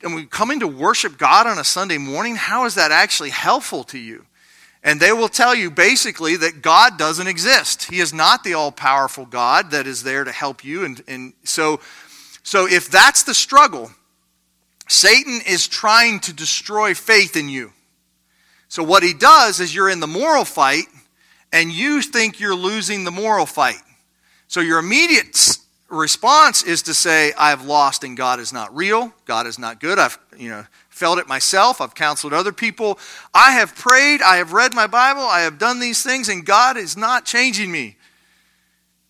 And 0.03 0.15
we 0.15 0.25
come 0.25 0.51
in 0.51 0.61
to 0.61 0.67
worship 0.67 1.19
God 1.19 1.47
on 1.47 1.59
a 1.59 1.65
Sunday 1.65 1.99
morning, 1.99 2.35
how 2.35 2.65
is 2.65 2.77
that 2.77 2.91
actually 2.91 3.31
helpful 3.31 3.85
to 3.85 3.99
you? 3.99 4.25
And 4.83 5.01
they 5.01 5.13
will 5.13 5.29
tell 5.29 5.55
you 5.55 5.71
basically 5.71 6.37
that 6.37 6.63
God 6.63 6.97
doesn't 6.97 7.27
exist. 7.27 7.91
He 7.91 8.01
is 8.01 8.15
not 8.15 8.43
the 8.43 8.55
all 8.55 8.73
powerful 8.73 9.27
God 9.27 9.73
that 9.73 9.87
is 9.87 10.03
there 10.03 10.25
to 10.25 10.33
help 10.33 10.65
you. 10.65 10.85
And, 10.85 11.03
and 11.07 11.33
so, 11.45 11.81
so, 12.43 12.67
if 12.67 12.89
that's 12.89 13.25
the 13.25 13.35
struggle, 13.35 13.91
Satan 14.89 15.41
is 15.47 15.67
trying 15.67 16.21
to 16.21 16.33
destroy 16.33 16.95
faith 16.95 17.37
in 17.37 17.49
you. 17.49 17.73
So, 18.69 18.83
what 18.83 19.03
he 19.03 19.13
does 19.13 19.61
is 19.61 19.75
you're 19.75 19.89
in 19.89 20.01
the 20.01 20.07
moral 20.07 20.45
fight, 20.45 20.87
and 21.53 21.73
you 21.73 22.03
think 22.03 22.41
you're 22.41 22.55
losing 22.55 23.05
the 23.05 23.11
moral 23.11 23.47
fight. 23.47 23.81
So, 24.49 24.61
your 24.61 24.79
immediate 24.79 25.59
response 25.89 26.63
is 26.63 26.83
to 26.83 26.95
say, 26.95 27.33
I've 27.39 27.65
lost 27.65 28.03
and 28.03 28.17
God 28.17 28.41
is 28.41 28.53
not 28.53 28.75
real. 28.75 29.13
God 29.25 29.47
is 29.47 29.59
not 29.59 29.81
good. 29.81 29.99
I've, 29.99 30.19
you 30.37 30.51
know, 30.51 30.67
felt 30.89 31.19
it 31.19 31.29
myself. 31.29 31.81
I've 31.81 31.95
counseled 31.95 32.33
other 32.33 32.53
people. 32.53 32.99
I 33.33 33.53
have 33.53 33.75
prayed. 33.75 34.21
I 34.23 34.37
have 34.37 34.53
read 34.53 34.75
my 34.75 34.87
Bible. 34.87 35.23
I 35.23 35.41
have 35.41 35.59
done 35.59 35.79
these 35.79 36.03
things, 36.03 36.29
and 36.29 36.45
God 36.45 36.77
is 36.77 36.97
not 36.97 37.25
changing 37.25 37.71
me. 37.71 37.97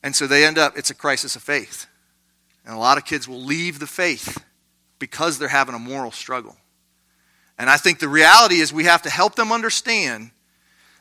And 0.03 0.15
so 0.15 0.27
they 0.27 0.45
end 0.45 0.59
up, 0.59 0.77
it's 0.77 0.91
a 0.91 0.95
crisis 0.95 1.35
of 1.35 1.43
faith. 1.43 1.87
And 2.65 2.75
a 2.75 2.79
lot 2.79 2.99
of 2.99 3.05
kids 3.05 3.27
will 3.27 3.41
leave 3.41 3.79
the 3.79 3.87
faith 3.87 4.45
because 4.99 5.39
they're 5.39 5.49
having 5.49 5.75
a 5.75 5.79
moral 5.79 6.11
struggle. 6.11 6.57
And 7.59 7.71
I 7.71 7.77
think 7.77 7.99
the 7.99 8.09
reality 8.09 8.57
is 8.57 8.73
we 8.73 8.85
have 8.85 9.03
to 9.03 9.11
help 9.11 9.35
them 9.35 9.53
understand 9.53 10.31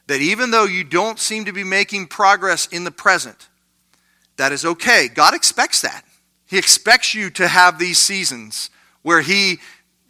that 0.08 0.22
even 0.22 0.52
though 0.52 0.66
you 0.66 0.84
don't 0.84 1.20
seem 1.20 1.46
to 1.46 1.52
be 1.52 1.64
making 1.64 2.08
progress 2.08 2.68
in 2.68 2.84
the 2.84 2.91
present, 2.91 3.50
that 4.38 4.52
is 4.52 4.66
okay. 4.66 5.10
God 5.14 5.34
expects 5.34 5.82
that. 5.82 6.04
He 6.48 6.58
expects 6.58 7.16
you 7.16 7.30
to 7.32 7.48
have 7.48 7.80
these 7.80 8.00
seasons 8.00 8.70
where 9.02 9.22
He 9.22 9.60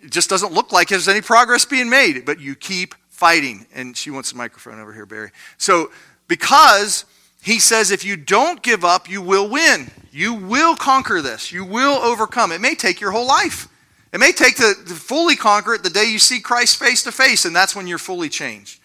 just 0.09 0.29
doesn't 0.29 0.51
look 0.51 0.71
like 0.71 0.89
there's 0.89 1.07
any 1.07 1.21
progress 1.21 1.65
being 1.65 1.89
made, 1.89 2.25
but 2.25 2.39
you 2.39 2.55
keep 2.55 2.93
fighting. 3.09 3.65
And 3.73 3.95
she 3.95 4.11
wants 4.11 4.31
the 4.31 4.37
microphone 4.37 4.79
over 4.79 4.93
here, 4.93 5.05
Barry. 5.05 5.31
So, 5.57 5.91
because 6.27 7.05
He 7.41 7.59
says 7.59 7.91
if 7.91 8.03
you 8.03 8.17
don't 8.17 8.61
give 8.61 8.83
up, 8.83 9.09
you 9.09 9.21
will 9.21 9.49
win. 9.49 9.91
You 10.11 10.33
will 10.33 10.75
conquer 10.75 11.21
this. 11.21 11.51
You 11.51 11.63
will 11.63 11.95
overcome. 11.95 12.51
It 12.51 12.61
may 12.61 12.75
take 12.75 12.99
your 12.99 13.11
whole 13.11 13.27
life. 13.27 13.69
It 14.15 14.19
may 14.19 14.31
take 14.31 14.55
to, 14.55 14.73
to 14.87 14.93
fully 14.93 15.35
conquer 15.35 15.73
it 15.73 15.83
the 15.83 15.89
day 15.89 16.05
you 16.05 16.19
see 16.19 16.39
Christ 16.39 16.79
face 16.79 17.03
to 17.03 17.11
face, 17.11 17.43
and 17.43 17.53
that's 17.53 17.75
when 17.75 17.85
you're 17.85 17.97
fully 17.97 18.29
changed. 18.29 18.79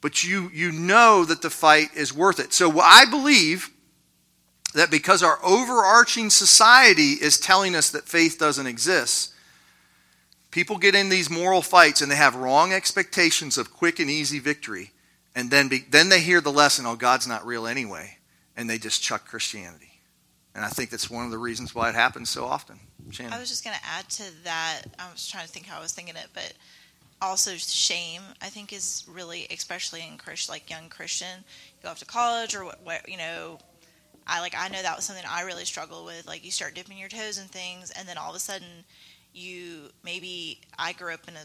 But 0.00 0.22
you, 0.22 0.48
you 0.54 0.70
know 0.70 1.24
that 1.24 1.42
the 1.42 1.50
fight 1.50 1.88
is 1.96 2.14
worth 2.14 2.38
it. 2.38 2.52
So 2.52 2.78
I 2.78 3.04
believe 3.04 3.68
that 4.74 4.88
because 4.88 5.24
our 5.24 5.40
overarching 5.44 6.30
society 6.30 7.14
is 7.14 7.40
telling 7.40 7.74
us 7.74 7.90
that 7.90 8.04
faith 8.04 8.38
doesn't 8.38 8.68
exist, 8.68 9.34
people 10.52 10.78
get 10.78 10.94
in 10.94 11.08
these 11.08 11.28
moral 11.28 11.62
fights 11.62 12.00
and 12.00 12.08
they 12.08 12.14
have 12.14 12.36
wrong 12.36 12.72
expectations 12.72 13.58
of 13.58 13.72
quick 13.72 13.98
and 13.98 14.08
easy 14.08 14.38
victory. 14.38 14.92
And 15.34 15.50
then, 15.50 15.66
be, 15.66 15.80
then 15.90 16.10
they 16.10 16.20
hear 16.20 16.40
the 16.40 16.52
lesson, 16.52 16.86
oh, 16.86 16.94
God's 16.94 17.26
not 17.26 17.44
real 17.44 17.66
anyway. 17.66 18.18
And 18.56 18.70
they 18.70 18.78
just 18.78 19.02
chuck 19.02 19.26
Christianity. 19.26 20.00
And 20.54 20.64
I 20.64 20.68
think 20.68 20.90
that's 20.90 21.10
one 21.10 21.24
of 21.24 21.32
the 21.32 21.38
reasons 21.38 21.74
why 21.74 21.88
it 21.88 21.96
happens 21.96 22.30
so 22.30 22.44
often. 22.44 22.78
Shannon. 23.10 23.32
I 23.32 23.38
was 23.38 23.48
just 23.48 23.64
going 23.64 23.76
to 23.76 23.86
add 23.86 24.08
to 24.10 24.44
that. 24.44 24.82
I 24.98 25.10
was 25.10 25.28
trying 25.28 25.46
to 25.46 25.50
think 25.50 25.66
how 25.66 25.78
I 25.78 25.82
was 25.82 25.92
thinking 25.92 26.16
it, 26.16 26.28
but 26.34 26.52
also 27.20 27.54
shame. 27.54 28.22
I 28.42 28.46
think 28.46 28.72
is 28.72 29.04
really, 29.08 29.46
especially 29.50 30.06
in 30.06 30.18
Christian, 30.18 30.52
like 30.52 30.70
young 30.70 30.88
Christian, 30.88 31.38
you 31.38 31.82
go 31.82 31.90
off 31.90 31.98
to 32.00 32.06
college 32.06 32.54
or 32.54 32.64
what, 32.64 32.80
what, 32.84 33.08
you 33.08 33.16
know. 33.16 33.58
I 34.28 34.40
like 34.40 34.56
I 34.58 34.66
know 34.68 34.82
that 34.82 34.96
was 34.96 35.04
something 35.04 35.24
I 35.28 35.42
really 35.42 35.64
struggled 35.64 36.04
with. 36.04 36.26
Like 36.26 36.44
you 36.44 36.50
start 36.50 36.74
dipping 36.74 36.98
your 36.98 37.08
toes 37.08 37.38
in 37.38 37.46
things, 37.46 37.92
and 37.92 38.08
then 38.08 38.18
all 38.18 38.30
of 38.30 38.36
a 38.36 38.40
sudden, 38.40 38.66
you 39.32 39.90
maybe 40.04 40.60
I 40.76 40.94
grew 40.94 41.14
up 41.14 41.28
in 41.28 41.36
a 41.36 41.44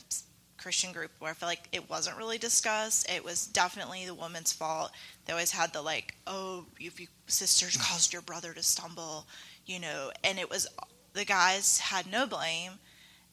Christian 0.61 0.91
group 0.91 1.11
where 1.19 1.31
I 1.31 1.33
feel 1.33 1.49
like 1.49 1.67
it 1.71 1.89
wasn't 1.89 2.17
really 2.17 2.37
discussed. 2.37 3.11
It 3.11 3.23
was 3.23 3.47
definitely 3.47 4.05
the 4.05 4.13
woman's 4.13 4.53
fault. 4.53 4.91
They 5.25 5.33
always 5.33 5.51
had 5.51 5.73
the 5.73 5.81
like, 5.81 6.15
oh, 6.27 6.65
if 6.79 6.99
you 6.99 7.07
sisters 7.27 7.77
caused 7.81 8.13
your 8.13 8.21
brother 8.21 8.53
to 8.53 8.63
stumble, 8.63 9.27
you 9.65 9.79
know, 9.79 10.11
and 10.23 10.39
it 10.39 10.49
was 10.49 10.67
the 11.13 11.25
guys 11.25 11.79
had 11.79 12.07
no 12.07 12.25
blame. 12.25 12.73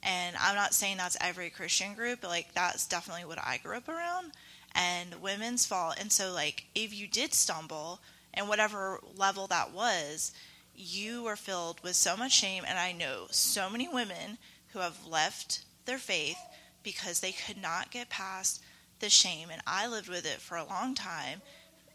And 0.03 0.37
I'm 0.41 0.55
not 0.55 0.75
saying 0.75 0.97
that's 0.97 1.17
every 1.21 1.51
Christian 1.51 1.95
group, 1.95 2.21
but 2.21 2.29
like 2.29 2.55
that's 2.55 2.87
definitely 2.87 3.25
what 3.25 3.39
I 3.39 3.59
grew 3.63 3.77
up 3.77 3.89
around. 3.89 4.33
And 4.75 5.21
women's 5.21 5.67
fault. 5.67 5.97
And 5.99 6.13
so, 6.13 6.33
like, 6.33 6.67
if 6.75 6.95
you 6.95 7.09
did 7.09 7.35
stumble, 7.35 8.01
and 8.35 8.49
whatever 8.49 9.01
level 9.17 9.47
that 9.49 9.73
was, 9.73 10.33
you 10.75 11.25
were 11.25 11.37
filled 11.37 11.83
with 11.83 11.97
so 11.97 12.17
much 12.17 12.33
shame. 12.33 12.65
And 12.67 12.79
I 12.79 12.93
know 12.93 13.27
so 13.31 13.69
many 13.69 13.89
women 13.89 14.39
who 14.69 14.79
have 14.79 15.07
left 15.07 15.65
their 15.87 15.99
faith 15.99 16.39
because 16.83 17.21
they 17.21 17.33
could 17.33 17.61
not 17.61 17.91
get 17.91 18.11
past 18.11 18.63
the 19.01 19.11
shame. 19.11 19.49
And 19.51 19.63
I 19.67 19.89
lived 19.89 20.09
with 20.09 20.25
it 20.25 20.41
for 20.41 20.57
a 20.57 20.65
long 20.65 20.95
time. 20.95 21.43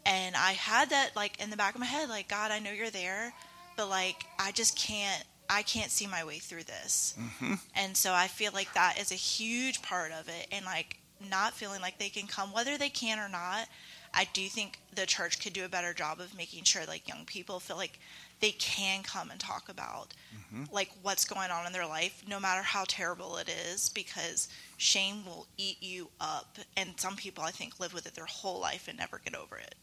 And 0.04 0.36
I 0.36 0.52
had 0.52 0.90
that, 0.90 1.16
like, 1.16 1.40
in 1.40 1.48
the 1.48 1.56
back 1.56 1.74
of 1.74 1.80
my 1.80 1.86
head, 1.86 2.10
like, 2.10 2.28
God, 2.28 2.50
I 2.50 2.58
know 2.58 2.72
you're 2.72 2.90
there, 2.90 3.32
but, 3.76 3.88
like, 3.88 4.26
I 4.38 4.52
just 4.52 4.76
can't 4.76 5.24
I 5.48 5.62
can't 5.62 5.90
see 5.90 6.06
my 6.06 6.24
way 6.24 6.38
through 6.38 6.64
this. 6.64 7.14
Mm-hmm. 7.18 7.54
And 7.76 7.96
so 7.96 8.12
I 8.12 8.26
feel 8.28 8.52
like 8.52 8.72
that 8.74 8.98
is 9.00 9.12
a 9.12 9.16
huge 9.16 9.82
part 9.82 10.12
of 10.12 10.28
it. 10.28 10.48
And 10.50 10.64
like 10.64 10.98
not 11.30 11.54
feeling 11.54 11.80
like 11.80 11.98
they 11.98 12.08
can 12.08 12.26
come, 12.26 12.52
whether 12.52 12.76
they 12.76 12.88
can 12.88 13.18
or 13.18 13.28
not. 13.28 13.68
I 14.12 14.28
do 14.32 14.46
think 14.46 14.78
the 14.94 15.06
church 15.06 15.40
could 15.42 15.52
do 15.52 15.64
a 15.64 15.68
better 15.68 15.92
job 15.92 16.20
of 16.20 16.36
making 16.36 16.64
sure 16.64 16.82
like 16.86 17.08
young 17.08 17.24
people 17.24 17.58
feel 17.58 17.76
like 17.76 17.98
they 18.40 18.52
can 18.52 19.02
come 19.02 19.30
and 19.30 19.40
talk 19.40 19.68
about 19.68 20.14
mm-hmm. 20.36 20.64
like 20.72 20.90
what's 21.02 21.24
going 21.24 21.50
on 21.50 21.66
in 21.66 21.72
their 21.72 21.86
life, 21.86 22.22
no 22.28 22.38
matter 22.38 22.62
how 22.62 22.84
terrible 22.86 23.36
it 23.38 23.48
is, 23.48 23.88
because 23.88 24.48
shame 24.76 25.24
will 25.24 25.46
eat 25.56 25.82
you 25.82 26.08
up. 26.20 26.58
And 26.76 26.90
some 26.96 27.16
people, 27.16 27.42
I 27.42 27.50
think, 27.50 27.80
live 27.80 27.94
with 27.94 28.06
it 28.06 28.14
their 28.14 28.26
whole 28.26 28.60
life 28.60 28.86
and 28.88 28.98
never 28.98 29.20
get 29.24 29.34
over 29.34 29.56
it. 29.56 29.74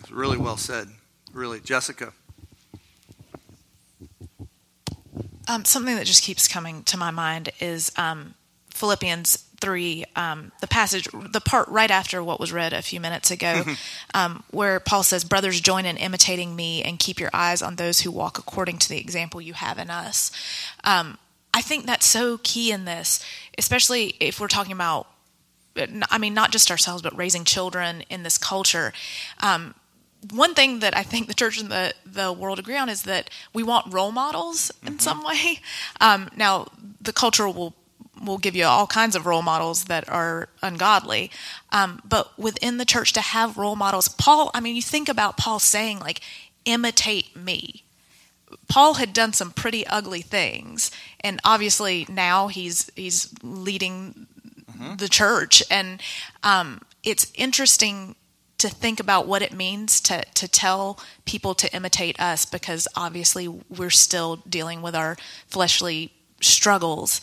It's 0.00 0.10
really 0.10 0.38
well 0.38 0.56
said. 0.56 0.88
Really. 1.32 1.60
Jessica. 1.60 2.12
Um, 5.48 5.64
something 5.64 5.96
that 5.96 6.06
just 6.06 6.22
keeps 6.22 6.48
coming 6.48 6.82
to 6.84 6.96
my 6.96 7.10
mind 7.10 7.50
is 7.60 7.92
um, 7.96 8.34
Philippians 8.70 9.44
3, 9.60 10.04
um, 10.16 10.52
the 10.60 10.66
passage, 10.66 11.08
the 11.12 11.40
part 11.40 11.68
right 11.68 11.90
after 11.90 12.22
what 12.22 12.40
was 12.40 12.52
read 12.52 12.72
a 12.72 12.82
few 12.82 13.00
minutes 13.00 13.30
ago, 13.30 13.62
mm-hmm. 13.62 13.72
um, 14.14 14.44
where 14.50 14.80
Paul 14.80 15.02
says, 15.02 15.24
Brothers, 15.24 15.60
join 15.60 15.86
in 15.86 15.96
imitating 15.96 16.54
me 16.54 16.82
and 16.82 16.98
keep 16.98 17.20
your 17.20 17.30
eyes 17.32 17.62
on 17.62 17.76
those 17.76 18.00
who 18.00 18.10
walk 18.10 18.38
according 18.38 18.78
to 18.78 18.88
the 18.88 18.98
example 18.98 19.40
you 19.40 19.54
have 19.54 19.78
in 19.78 19.90
us. 19.90 20.30
Um, 20.82 21.18
I 21.54 21.62
think 21.62 21.86
that's 21.86 22.04
so 22.04 22.38
key 22.42 22.72
in 22.72 22.84
this, 22.84 23.24
especially 23.56 24.16
if 24.20 24.40
we're 24.40 24.48
talking 24.48 24.72
about, 24.72 25.06
I 26.10 26.18
mean, 26.18 26.34
not 26.34 26.50
just 26.50 26.70
ourselves, 26.70 27.00
but 27.00 27.16
raising 27.16 27.44
children 27.44 28.02
in 28.10 28.22
this 28.22 28.38
culture. 28.38 28.92
Um, 29.40 29.74
one 30.32 30.54
thing 30.54 30.80
that 30.80 30.96
I 30.96 31.02
think 31.02 31.28
the 31.28 31.34
church 31.34 31.60
and 31.60 31.70
the, 31.70 31.94
the 32.06 32.32
world 32.32 32.58
agree 32.58 32.76
on 32.76 32.88
is 32.88 33.02
that 33.02 33.30
we 33.52 33.62
want 33.62 33.92
role 33.92 34.12
models 34.12 34.70
in 34.82 34.94
mm-hmm. 34.94 34.98
some 34.98 35.24
way. 35.24 35.60
Um, 36.00 36.28
now, 36.36 36.68
the 37.00 37.12
culture 37.12 37.48
will 37.48 37.74
will 38.24 38.38
give 38.38 38.54
you 38.54 38.64
all 38.64 38.86
kinds 38.86 39.16
of 39.16 39.26
role 39.26 39.42
models 39.42 39.84
that 39.84 40.08
are 40.08 40.48
ungodly, 40.62 41.30
um, 41.72 42.00
but 42.08 42.38
within 42.38 42.78
the 42.78 42.84
church 42.84 43.12
to 43.12 43.20
have 43.20 43.58
role 43.58 43.76
models, 43.76 44.08
Paul. 44.08 44.50
I 44.54 44.60
mean, 44.60 44.76
you 44.76 44.82
think 44.82 45.08
about 45.08 45.36
Paul 45.36 45.58
saying 45.58 45.98
like, 46.00 46.20
"Imitate 46.64 47.36
me." 47.36 47.82
Paul 48.68 48.94
had 48.94 49.12
done 49.12 49.32
some 49.32 49.50
pretty 49.50 49.86
ugly 49.86 50.22
things, 50.22 50.90
and 51.20 51.40
obviously 51.44 52.06
now 52.08 52.48
he's 52.48 52.90
he's 52.94 53.34
leading 53.42 54.26
mm-hmm. 54.70 54.96
the 54.96 55.08
church, 55.08 55.62
and 55.70 56.00
um, 56.42 56.80
it's 57.02 57.30
interesting 57.34 58.14
to 58.64 58.70
think 58.70 58.98
about 58.98 59.26
what 59.26 59.42
it 59.42 59.52
means 59.52 60.00
to, 60.00 60.22
to 60.32 60.48
tell 60.48 60.98
people 61.26 61.54
to 61.54 61.70
imitate 61.76 62.18
us 62.18 62.46
because 62.46 62.88
obviously 62.96 63.46
we're 63.46 63.90
still 63.90 64.36
dealing 64.48 64.80
with 64.80 64.96
our 64.96 65.18
fleshly 65.46 66.10
struggles. 66.40 67.20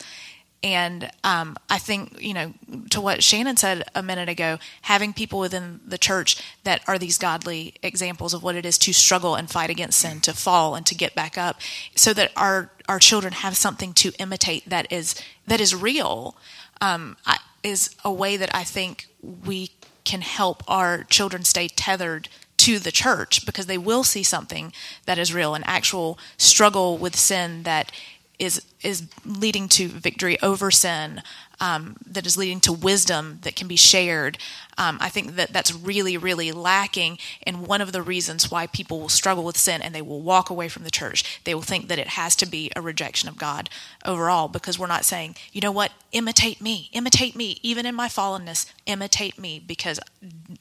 And 0.62 1.10
um, 1.24 1.56
I 1.68 1.78
think, 1.78 2.22
you 2.22 2.32
know, 2.32 2.54
to 2.90 3.00
what 3.00 3.24
Shannon 3.24 3.56
said 3.56 3.82
a 3.92 4.04
minute 4.04 4.28
ago, 4.28 4.58
having 4.82 5.12
people 5.12 5.40
within 5.40 5.80
the 5.84 5.98
church 5.98 6.40
that 6.62 6.80
are 6.86 6.96
these 6.96 7.18
godly 7.18 7.74
examples 7.82 8.32
of 8.34 8.44
what 8.44 8.54
it 8.54 8.64
is 8.64 8.78
to 8.78 8.92
struggle 8.92 9.34
and 9.34 9.50
fight 9.50 9.70
against 9.70 9.98
sin, 9.98 10.20
to 10.20 10.32
fall 10.32 10.76
and 10.76 10.86
to 10.86 10.94
get 10.94 11.16
back 11.16 11.36
up, 11.36 11.60
so 11.96 12.12
that 12.12 12.30
our 12.36 12.70
our 12.88 13.00
children 13.00 13.32
have 13.32 13.56
something 13.56 13.92
to 13.94 14.12
imitate 14.20 14.68
that 14.68 14.92
is 14.92 15.16
that 15.48 15.60
is 15.60 15.74
real, 15.74 16.36
um, 16.80 17.16
is 17.64 17.96
a 18.04 18.12
way 18.12 18.36
that 18.36 18.54
I 18.54 18.62
think 18.62 19.08
we 19.20 19.70
can 20.04 20.20
help 20.20 20.62
our 20.68 21.04
children 21.04 21.44
stay 21.44 21.68
tethered 21.68 22.28
to 22.58 22.78
the 22.78 22.92
church 22.92 23.44
because 23.44 23.66
they 23.66 23.78
will 23.78 24.04
see 24.04 24.22
something 24.22 24.72
that 25.06 25.18
is 25.18 25.34
real, 25.34 25.54
an 25.54 25.64
actual 25.64 26.18
struggle 26.36 26.96
with 26.96 27.16
sin 27.16 27.64
that 27.64 27.90
is 28.38 28.62
is 28.82 29.08
leading 29.24 29.68
to 29.68 29.86
victory 29.86 30.40
over 30.42 30.70
sin, 30.70 31.22
um, 31.60 31.96
that 32.04 32.26
is 32.26 32.36
leading 32.36 32.58
to 32.60 32.72
wisdom 32.72 33.38
that 33.42 33.54
can 33.54 33.68
be 33.68 33.76
shared. 33.76 34.36
Um, 34.76 34.98
I 35.00 35.08
think 35.08 35.36
that 35.36 35.52
that's 35.52 35.72
really, 35.72 36.16
really 36.16 36.50
lacking, 36.50 37.18
and 37.44 37.66
one 37.66 37.80
of 37.80 37.92
the 37.92 38.02
reasons 38.02 38.50
why 38.50 38.66
people 38.66 38.98
will 38.98 39.08
struggle 39.08 39.44
with 39.44 39.56
sin 39.56 39.80
and 39.80 39.94
they 39.94 40.02
will 40.02 40.20
walk 40.20 40.50
away 40.50 40.68
from 40.68 40.82
the 40.82 40.90
church. 40.90 41.40
They 41.44 41.54
will 41.54 41.62
think 41.62 41.88
that 41.88 42.00
it 42.00 42.08
has 42.08 42.34
to 42.36 42.46
be 42.46 42.72
a 42.74 42.82
rejection 42.82 43.28
of 43.28 43.38
God 43.38 43.70
overall 44.04 44.48
because 44.48 44.78
we're 44.78 44.86
not 44.88 45.04
saying, 45.04 45.36
you 45.52 45.60
know 45.60 45.70
what, 45.70 45.92
imitate 46.10 46.60
me, 46.60 46.90
imitate 46.92 47.36
me, 47.36 47.58
even 47.62 47.86
in 47.86 47.94
my 47.94 48.08
fallenness, 48.08 48.70
imitate 48.86 49.38
me 49.38 49.62
because 49.64 50.00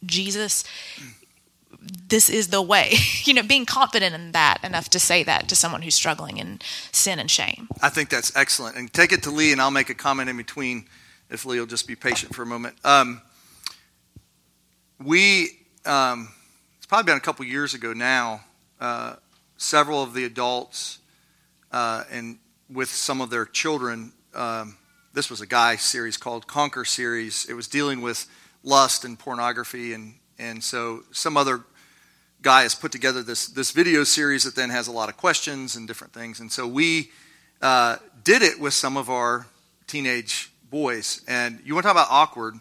Jesus 0.06 0.64
this 1.82 2.30
is 2.30 2.50
the 2.50 2.62
way. 2.62 2.94
you 3.24 3.34
know, 3.34 3.44
being 3.44 3.66
confident 3.66 4.14
in 4.14 4.32
that 4.34 4.60
enough 4.64 4.90
to 4.90 5.00
say 5.00 5.24
that 5.24 5.50
to 5.50 5.56
someone 5.56 5.82
who's 5.82 5.96
struggling 5.96 6.38
in 6.38 6.60
sin 6.92 7.20
and 7.20 7.30
shame. 7.30 7.68
I 7.82 7.90
think 7.90 8.10
that's 8.10 8.36
excellent. 8.36 8.78
And 8.78 8.92
take 8.92 9.12
it 9.12 9.24
to 9.24 9.32
Lee, 9.32 9.52
and 9.52 9.62
I'll 9.62 9.72
make 9.72 9.90
a 9.90 9.96
comment 9.96 10.30
in 10.30 10.38
between 10.38 10.86
if 11.30 11.46
Lee 11.46 11.60
will 11.60 11.66
just 11.66 11.88
be 11.88 11.96
patient 11.96 12.36
for 12.36 12.44
a 12.44 12.46
moment. 12.46 12.76
Um, 12.84 13.22
we, 15.04 15.60
um, 15.86 16.30
it's 16.78 16.86
probably 16.86 17.10
been 17.10 17.18
a 17.18 17.22
couple 17.22 17.46
years 17.46 17.74
ago 17.74 17.94
now, 17.94 18.42
uh, 18.80 19.16
several 19.58 20.04
of 20.04 20.14
the 20.14 20.26
adults 20.26 21.00
uh, 21.72 22.04
and 22.12 22.38
with 22.72 22.90
some 22.90 23.22
of 23.22 23.30
their 23.30 23.46
children, 23.46 24.12
um, 24.34 24.78
this 25.14 25.30
was 25.30 25.42
a 25.42 25.46
guy 25.46 25.76
series 25.76 26.18
called 26.18 26.48
Conquer 26.48 26.86
series. 26.86 27.46
It 27.50 27.54
was 27.54 27.68
dealing 27.68 28.02
with 28.02 28.30
lust 28.64 29.04
and 29.04 29.18
pornography 29.18 29.94
and 29.94 30.16
and 30.40 30.64
so 30.64 31.04
some 31.12 31.38
other 31.38 31.62
guy 32.42 32.64
has 32.64 32.76
put 32.76 32.92
together 32.92 33.22
this, 33.24 33.48
this 33.48 33.72
video 33.72 34.04
series 34.04 34.44
that 34.44 34.56
then 34.56 34.70
has 34.70 34.88
a 34.88 34.92
lot 34.92 35.10
of 35.10 35.18
questions 35.18 35.76
and 35.76 35.88
different 35.88 36.14
things. 36.14 36.40
And 36.40 36.52
so 36.52 36.66
we 36.66 37.12
uh, 37.62 37.98
did 38.24 38.42
it 38.42 38.60
with 38.60 38.74
some 38.74 38.98
of 38.98 39.10
our 39.10 39.46
teenage 39.88 40.52
boys. 40.70 41.22
And 41.28 41.60
you 41.64 41.76
want 41.76 41.84
to 41.84 41.94
talk 41.94 41.96
about 41.96 42.08
awkward? 42.10 42.56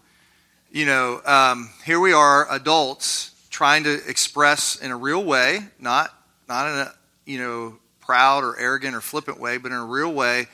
You 0.70 0.86
know, 0.86 1.20
um, 1.24 1.70
here 1.84 1.98
we 1.98 2.12
are, 2.12 2.50
adults, 2.52 3.32
trying 3.50 3.84
to 3.84 3.94
express 4.08 4.76
in 4.76 4.90
a 4.90 4.96
real 4.96 5.24
way, 5.24 5.60
not 5.78 6.14
not 6.48 6.66
in 6.66 6.78
a 6.78 6.94
you 7.26 7.38
know 7.38 7.76
proud 8.00 8.44
or 8.44 8.58
arrogant 8.58 8.94
or 8.94 9.00
flippant 9.00 9.40
way, 9.40 9.58
but 9.58 9.72
in 9.72 9.78
a 9.78 9.84
real 9.84 10.12
way, 10.12 10.46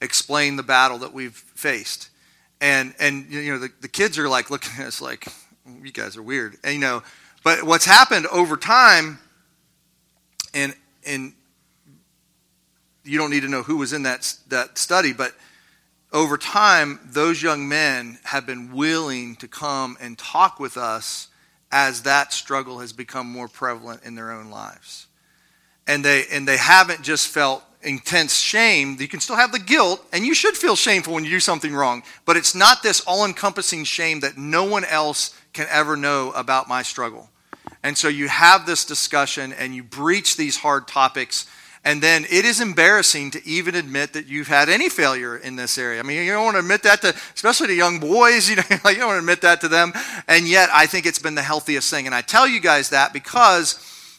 explain 0.00 0.56
the 0.56 0.62
battle 0.62 0.98
that 0.98 1.12
we've 1.12 1.34
faced. 1.34 2.10
And 2.60 2.94
and 2.98 3.30
you 3.30 3.52
know 3.52 3.58
the, 3.58 3.70
the 3.80 3.88
kids 3.88 4.18
are 4.18 4.28
like 4.28 4.50
looking 4.50 4.72
at 4.80 4.86
us 4.86 5.00
like, 5.00 5.26
you 5.82 5.92
guys 5.92 6.16
are 6.16 6.22
weird. 6.22 6.56
And, 6.64 6.74
you 6.74 6.80
know, 6.80 7.02
but 7.42 7.62
what's 7.64 7.84
happened 7.84 8.26
over 8.28 8.56
time, 8.56 9.18
and 10.54 10.74
and 11.06 11.32
you 13.04 13.18
don't 13.18 13.30
need 13.30 13.42
to 13.42 13.48
know 13.48 13.62
who 13.62 13.78
was 13.78 13.92
in 13.92 14.04
that 14.04 14.34
that 14.48 14.78
study, 14.78 15.12
but 15.12 15.34
over 16.12 16.36
time, 16.36 17.00
those 17.04 17.42
young 17.42 17.68
men 17.68 18.18
have 18.24 18.46
been 18.46 18.72
willing 18.72 19.36
to 19.36 19.48
come 19.48 19.96
and 20.00 20.18
talk 20.18 20.60
with 20.60 20.76
us 20.76 21.28
as 21.70 22.02
that 22.02 22.34
struggle 22.34 22.80
has 22.80 22.92
become 22.92 23.26
more 23.26 23.48
prevalent 23.48 24.04
in 24.04 24.14
their 24.14 24.30
own 24.30 24.50
lives. 24.50 25.06
And 25.86 26.04
they 26.04 26.26
and 26.30 26.46
they 26.46 26.58
haven't 26.58 27.02
just 27.02 27.28
felt 27.28 27.64
intense 27.80 28.38
shame. 28.38 28.96
You 29.00 29.08
can 29.08 29.20
still 29.20 29.36
have 29.36 29.52
the 29.52 29.58
guilt, 29.58 30.04
and 30.12 30.24
you 30.24 30.34
should 30.34 30.56
feel 30.56 30.76
shameful 30.76 31.14
when 31.14 31.24
you 31.24 31.30
do 31.30 31.40
something 31.40 31.74
wrong, 31.74 32.02
but 32.24 32.36
it's 32.36 32.54
not 32.54 32.82
this 32.82 33.00
all 33.00 33.24
encompassing 33.24 33.84
shame 33.84 34.20
that 34.20 34.36
no 34.36 34.64
one 34.64 34.84
else 34.84 35.34
can 35.52 35.66
ever 35.70 35.96
know 35.96 36.32
about 36.32 36.68
my 36.68 36.82
struggle. 36.82 37.28
And 37.82 37.98
so 37.98 38.08
you 38.08 38.28
have 38.28 38.66
this 38.66 38.84
discussion 38.84 39.52
and 39.52 39.74
you 39.74 39.82
breach 39.82 40.36
these 40.36 40.56
hard 40.56 40.86
topics. 40.86 41.46
And 41.84 42.00
then 42.00 42.24
it 42.30 42.44
is 42.44 42.60
embarrassing 42.60 43.32
to 43.32 43.44
even 43.44 43.74
admit 43.74 44.12
that 44.12 44.28
you've 44.28 44.46
had 44.46 44.68
any 44.68 44.88
failure 44.88 45.36
in 45.36 45.56
this 45.56 45.76
area. 45.76 45.98
I 45.98 46.04
mean, 46.04 46.24
you 46.24 46.30
don't 46.30 46.44
want 46.44 46.54
to 46.54 46.60
admit 46.60 46.84
that 46.84 47.02
to, 47.02 47.14
especially 47.34 47.66
to 47.68 47.74
young 47.74 47.98
boys. 47.98 48.48
You 48.50 48.56
know, 48.56 48.62
like 48.84 48.94
you 48.94 49.00
don't 49.00 49.08
want 49.08 49.16
to 49.16 49.20
admit 49.20 49.40
that 49.40 49.60
to 49.62 49.68
them. 49.68 49.92
And 50.28 50.46
yet, 50.46 50.68
I 50.72 50.86
think 50.86 51.06
it's 51.06 51.18
been 51.18 51.34
the 51.34 51.42
healthiest 51.42 51.90
thing. 51.90 52.06
And 52.06 52.14
I 52.14 52.20
tell 52.20 52.46
you 52.46 52.60
guys 52.60 52.90
that 52.90 53.12
because 53.12 53.78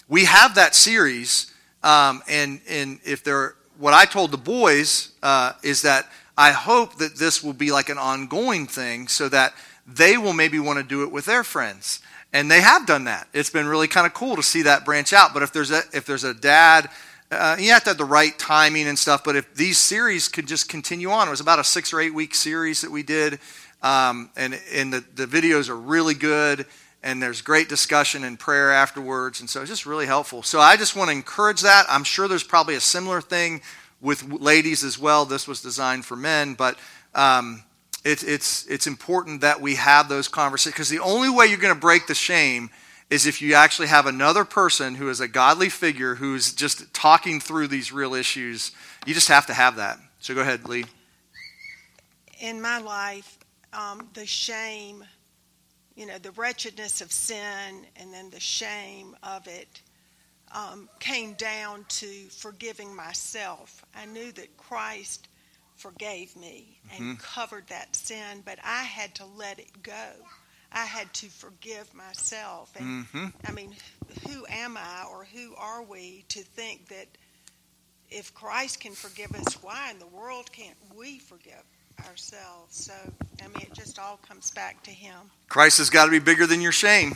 we 0.09 0.25
have 0.25 0.55
that 0.55 0.75
series. 0.75 1.51
Um, 1.83 2.21
and 2.27 2.59
and 2.67 2.99
if 3.05 3.23
there, 3.23 3.55
what 3.77 3.93
I 3.93 4.05
told 4.05 4.31
the 4.31 4.37
boys 4.37 5.11
uh, 5.21 5.53
is 5.63 5.83
that 5.83 6.09
I 6.37 6.51
hope 6.51 6.97
that 6.97 7.15
this 7.15 7.43
will 7.43 7.53
be 7.53 7.71
like 7.71 7.89
an 7.89 7.97
ongoing 7.97 8.67
thing, 8.67 9.07
so 9.07 9.29
that 9.29 9.53
they 9.85 10.17
will 10.17 10.33
maybe 10.33 10.59
want 10.59 10.79
to 10.79 10.83
do 10.83 11.03
it 11.03 11.11
with 11.11 11.25
their 11.25 11.43
friends. 11.43 11.99
And 12.31 12.49
they 12.49 12.61
have 12.61 12.87
done 12.87 13.03
that. 13.03 13.27
It's 13.33 13.49
been 13.49 13.67
really 13.67 13.87
kind 13.87 14.07
of 14.07 14.13
cool 14.13 14.35
to 14.35 14.43
see 14.43 14.63
that 14.63 14.85
branch 14.85 15.13
out. 15.13 15.33
But 15.33 15.43
if 15.43 15.53
there's 15.53 15.71
a 15.71 15.81
if 15.93 16.05
there's 16.05 16.23
a 16.23 16.33
dad, 16.33 16.89
uh, 17.31 17.57
you 17.59 17.71
have 17.71 17.83
to 17.83 17.91
have 17.91 17.97
the 17.97 18.05
right 18.05 18.37
timing 18.39 18.87
and 18.87 18.97
stuff. 18.97 19.23
But 19.23 19.35
if 19.35 19.53
these 19.53 19.77
series 19.77 20.27
could 20.27 20.47
just 20.47 20.67
continue 20.67 21.11
on, 21.11 21.27
it 21.27 21.31
was 21.31 21.41
about 21.41 21.59
a 21.59 21.63
six 21.63 21.93
or 21.93 21.99
eight 21.99 22.13
week 22.13 22.33
series 22.33 22.81
that 22.81 22.89
we 22.89 23.03
did, 23.03 23.39
um, 23.83 24.31
and 24.35 24.59
and 24.73 24.91
the 24.91 25.03
the 25.13 25.27
videos 25.27 25.69
are 25.69 25.77
really 25.77 26.15
good. 26.15 26.65
And 27.05 27.21
there's 27.21 27.41
great 27.41 27.67
discussion 27.67 28.23
and 28.23 28.39
prayer 28.39 28.71
afterwards, 28.71 29.41
and 29.41 29.49
so 29.49 29.59
it's 29.59 29.69
just 29.69 29.85
really 29.85 30.05
helpful. 30.05 30.41
So 30.41 30.61
I 30.61 30.77
just 30.77 30.95
want 30.95 31.09
to 31.09 31.11
encourage 31.11 31.59
that. 31.61 31.85
I'm 31.89 32.05
sure 32.05 32.29
there's 32.29 32.45
probably 32.45 32.75
a 32.75 32.79
similar 32.79 33.19
thing 33.19 33.61
with 33.99 34.23
ladies 34.31 34.85
as 34.85 34.97
well. 34.97 35.25
This 35.25 35.45
was 35.45 35.61
designed 35.61 36.05
for 36.05 36.15
men, 36.15 36.53
but 36.53 36.77
um, 37.13 37.61
it's, 38.03 38.23
it's, 38.23 38.65
it's 38.67 38.87
important 38.87 39.41
that 39.41 39.61
we 39.61 39.75
have 39.75 40.09
those 40.09 40.27
conversations 40.27 40.75
because 40.75 40.89
the 40.89 40.99
only 40.99 41.29
way 41.29 41.45
you're 41.45 41.57
going 41.57 41.73
to 41.73 41.79
break 41.79 42.07
the 42.07 42.15
shame 42.15 42.69
is 43.09 43.25
if 43.25 43.41
you 43.41 43.53
actually 43.53 43.87
have 43.87 44.07
another 44.07 44.43
person 44.43 44.95
who 44.95 45.09
is 45.09 45.21
a 45.21 45.27
godly 45.27 45.69
figure 45.69 46.15
who's 46.15 46.53
just 46.53 46.93
talking 46.93 47.39
through 47.39 47.67
these 47.67 47.91
real 47.91 48.13
issues. 48.13 48.71
You 49.05 49.13
just 49.13 49.27
have 49.27 49.45
to 49.47 49.53
have 49.53 49.75
that. 49.77 49.99
So 50.19 50.33
go 50.33 50.41
ahead, 50.41 50.67
Lee. 50.67 50.85
In 52.39 52.61
my 52.61 52.79
life, 52.79 53.37
um, 53.71 54.09
the 54.13 54.25
shame, 54.25 55.03
you 55.95 56.05
know, 56.05 56.17
the 56.17 56.31
wretchedness 56.31 57.01
of 57.01 57.11
sin 57.11 57.85
and 57.95 58.13
then 58.13 58.29
the 58.29 58.39
shame 58.39 59.15
of 59.23 59.47
it 59.47 59.81
um, 60.53 60.89
came 60.99 61.33
down 61.33 61.85
to 61.87 62.07
forgiving 62.29 62.95
myself. 62.95 63.85
I 63.95 64.05
knew 64.05 64.31
that 64.33 64.57
Christ 64.57 65.27
forgave 65.83 66.33
me 66.37 66.79
and 66.95 67.01
mm-hmm. 67.01 67.13
covered 67.15 67.67
that 67.67 67.93
sin, 67.93 68.41
but 68.45 68.57
I 68.63 68.83
had 68.83 69.13
to 69.15 69.25
let 69.25 69.59
it 69.59 69.83
go. 69.83 70.11
I 70.71 70.85
had 70.85 71.13
to 71.15 71.27
forgive 71.27 71.93
myself. 71.93 72.73
And 72.77 73.05
mm-hmm. 73.05 73.25
I 73.45 73.51
mean, 73.51 73.75
who 74.25 74.45
am 74.49 74.77
I 74.77 75.05
or 75.11 75.25
who 75.25 75.53
are 75.55 75.83
we 75.83 76.23
to 76.29 76.39
think 76.39 76.87
that 76.87 77.07
if 78.09 78.33
Christ 78.33 78.79
can 78.79 78.93
forgive 78.93 79.35
us, 79.35 79.61
why 79.61 79.91
in 79.91 79.99
the 79.99 80.07
world 80.07 80.51
can't 80.53 80.77
we 80.97 81.19
forgive 81.19 81.63
ourselves? 82.07 82.75
So, 82.75 82.93
I 83.43 83.47
mean, 83.49 83.67
it 83.67 83.73
just 83.73 83.99
all 83.99 84.19
comes 84.27 84.51
back 84.51 84.81
to 84.83 84.91
Him. 84.91 85.17
Christ 85.49 85.79
has 85.79 85.89
got 85.89 86.05
to 86.05 86.11
be 86.11 86.19
bigger 86.19 86.47
than 86.47 86.61
your 86.61 86.71
shame. 86.71 87.15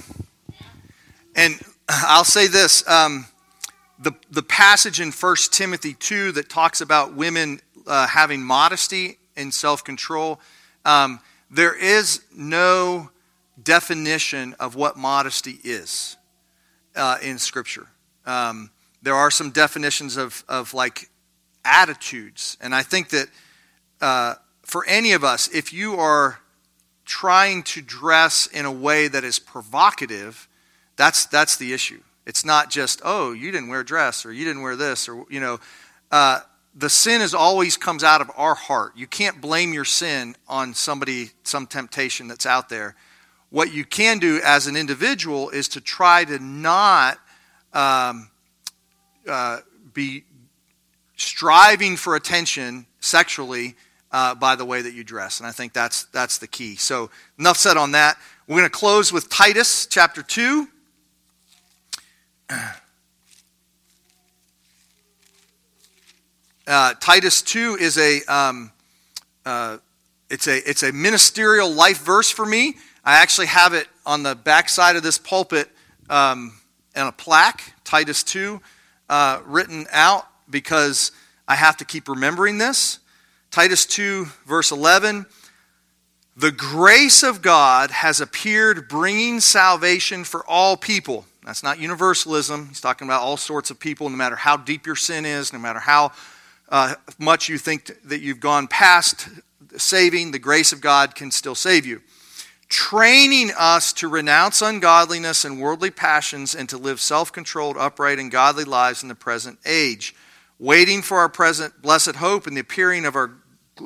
And 1.36 1.57
I'll 1.88 2.26
say 2.26 2.47
this. 2.47 2.88
Um, 2.88 3.28
the, 3.99 4.11
the 4.30 4.43
passage 4.43 4.99
in 4.99 5.11
1 5.11 5.36
Timothy 5.51 5.93
2 5.93 6.34
that 6.34 6.49
talks 6.49 6.82
about 6.82 7.13
women 7.13 7.61
uh, 7.88 8.07
having 8.07 8.43
modesty 8.43 9.17
and 9.35 9.53
self 9.53 9.83
control. 9.83 10.39
Um, 10.85 11.19
there 11.49 11.75
is 11.75 12.21
no 12.35 13.09
definition 13.61 14.55
of 14.59 14.75
what 14.75 14.97
modesty 14.97 15.59
is 15.63 16.17
uh, 16.95 17.17
in 17.21 17.38
Scripture. 17.38 17.88
Um, 18.25 18.71
there 19.01 19.15
are 19.15 19.31
some 19.31 19.51
definitions 19.51 20.17
of, 20.17 20.43
of 20.49 20.73
like 20.73 21.09
attitudes. 21.63 22.57
And 22.61 22.73
I 22.73 22.83
think 22.83 23.09
that 23.09 23.27
uh, 24.01 24.35
for 24.63 24.85
any 24.88 25.13
of 25.13 25.23
us, 25.23 25.47
if 25.53 25.71
you 25.71 25.95
are 25.95 26.39
trying 27.05 27.63
to 27.63 27.81
dress 27.81 28.47
in 28.47 28.65
a 28.65 28.71
way 28.71 29.07
that 29.07 29.23
is 29.23 29.39
provocative, 29.39 30.47
that's, 30.97 31.25
that's 31.25 31.55
the 31.57 31.73
issue. 31.73 32.01
It's 32.25 32.43
not 32.43 32.69
just, 32.69 33.01
oh, 33.05 33.31
you 33.31 33.51
didn't 33.51 33.69
wear 33.69 33.81
a 33.81 33.85
dress 33.85 34.25
or 34.25 34.33
you 34.33 34.43
didn't 34.43 34.61
wear 34.61 34.75
this 34.75 35.07
or, 35.07 35.25
you 35.29 35.39
know, 35.39 35.59
uh, 36.11 36.41
the 36.78 36.89
sin 36.89 37.21
is 37.21 37.34
always 37.34 37.75
comes 37.75 38.03
out 38.03 38.21
of 38.21 38.30
our 38.38 38.53
heart. 38.53 38.93
You 38.95 39.07
can't 39.07 39.41
blame 39.41 39.73
your 39.73 39.86
sin 39.86 40.36
on 40.47 40.75
somebody, 40.75 41.32
some 41.43 41.65
temptation 41.65 42.28
that's 42.28 42.45
out 42.45 42.69
there. 42.69 42.95
What 43.49 43.73
you 43.73 43.84
can 43.84 44.19
do 44.19 44.39
as 44.43 44.67
an 44.67 44.75
individual 44.75 45.49
is 45.49 45.67
to 45.69 45.82
try 45.82 46.23
to 46.25 46.38
not 46.38 47.17
um, 47.73 48.30
uh, 49.28 49.61
be 49.93 50.23
striving 51.15 51.95
for 51.97 52.15
attention 52.15 52.86
sexually 52.99 53.75
uh, 54.11 54.36
by 54.36 54.55
the 54.55 54.65
way 54.65 54.84
that 54.84 54.93
you 54.93 55.03
dress. 55.03 55.39
And 55.39 55.47
I 55.47 55.51
think 55.51 55.73
that's, 55.73 56.03
that's 56.05 56.38
the 56.38 56.47
key. 56.47 56.75
So, 56.75 57.09
enough 57.39 57.57
said 57.57 57.78
on 57.78 57.91
that. 57.93 58.17
We're 58.47 58.59
going 58.59 58.69
to 58.69 58.69
close 58.69 59.11
with 59.11 59.30
Titus 59.30 59.88
chapter 59.88 60.21
2. 60.21 60.67
Uh, 66.68 66.93
Titus 66.99 67.41
2 67.43 67.78
is 67.80 67.97
a, 67.97 68.22
um, 68.26 68.74
uh, 69.45 69.78
it's, 70.30 70.47
a, 70.47 70.70
it's 70.70 70.84
a 70.84 70.91
ministerial 70.91 71.72
life 71.72 72.03
verse 72.03 72.30
for 72.30 72.45
me. 72.45 72.76
I 73.05 73.22
actually 73.22 73.47
have 73.47 73.74
it 73.74 73.88
on 74.05 74.24
the 74.24 74.36
back 74.36 74.68
side 74.68 74.97
of 74.97 75.03
this 75.03 75.18
pulpit 75.18 75.70
um, 76.09 76.57
a 76.93 77.11
plaque, 77.13 77.74
Titus 77.86 78.22
2, 78.24 78.59
uh, 79.09 79.39
written 79.45 79.88
out 79.93 80.28
because 80.49 81.13
I 81.47 81.55
have 81.55 81.78
to 81.78 81.86
keep 81.86 82.09
remembering 82.09 82.57
this. 82.57 82.99
Titus 83.49 83.86
2, 83.86 84.26
verse 84.45 84.72
11 84.72 85.26
The 86.36 86.51
grace 86.51 87.24
of 87.24 87.41
God 87.41 87.91
has 87.91 88.20
appeared, 88.20 88.89
bringing 88.89 89.39
salvation 89.39 90.26
for 90.26 90.45
all 90.45 90.76
people. 90.76 91.26
That's 91.45 91.63
not 91.63 91.80
universalism. 91.80 92.68
He's 92.68 92.82
talking 92.82 93.07
about 93.07 93.22
all 93.22 93.38
sorts 93.38 93.72
of 93.72 93.80
people, 93.80 94.09
no 94.09 94.18
matter 94.18 94.36
how 94.36 94.57
deep 94.57 94.86
your 94.86 94.97
sin 94.97 95.26
is, 95.26 95.53
no 95.53 95.59
matter 95.59 95.80
how 95.80 96.11
uh, 96.70 96.95
much 97.18 97.49
you 97.49 97.57
think 97.57 97.91
that 98.03 98.22
you've 98.22 98.39
gone 98.39 98.68
past 98.68 99.30
saving, 99.78 100.32
the 100.32 100.39
grace 100.39 100.72
of 100.72 100.82
God 100.82 101.15
can 101.15 101.32
still 101.32 101.55
save 101.55 101.86
you. 101.86 102.01
Training 102.70 103.51
us 103.57 103.93
to 103.93 104.09
renounce 104.09 104.61
ungodliness 104.61 105.45
and 105.45 105.61
worldly 105.61 105.91
passions 105.91 106.53
and 106.53 106.68
to 106.68 106.78
live 106.78 106.99
self 106.99 107.32
controlled, 107.32 107.78
upright, 107.78 108.20
and 108.20 108.30
godly 108.30 108.65
lives 108.65 109.03
in 109.03 109.09
the 109.09 109.15
present 109.15 109.57
age, 109.65 110.13
waiting 110.59 111.01
for 111.01 111.18
our 111.20 111.30
present 111.30 111.82
blessed 111.82 112.15
hope 112.18 112.45
and 112.45 112.57
the 112.57 112.61
appearing 112.61 113.05
of, 113.05 113.15
our, 113.15 113.32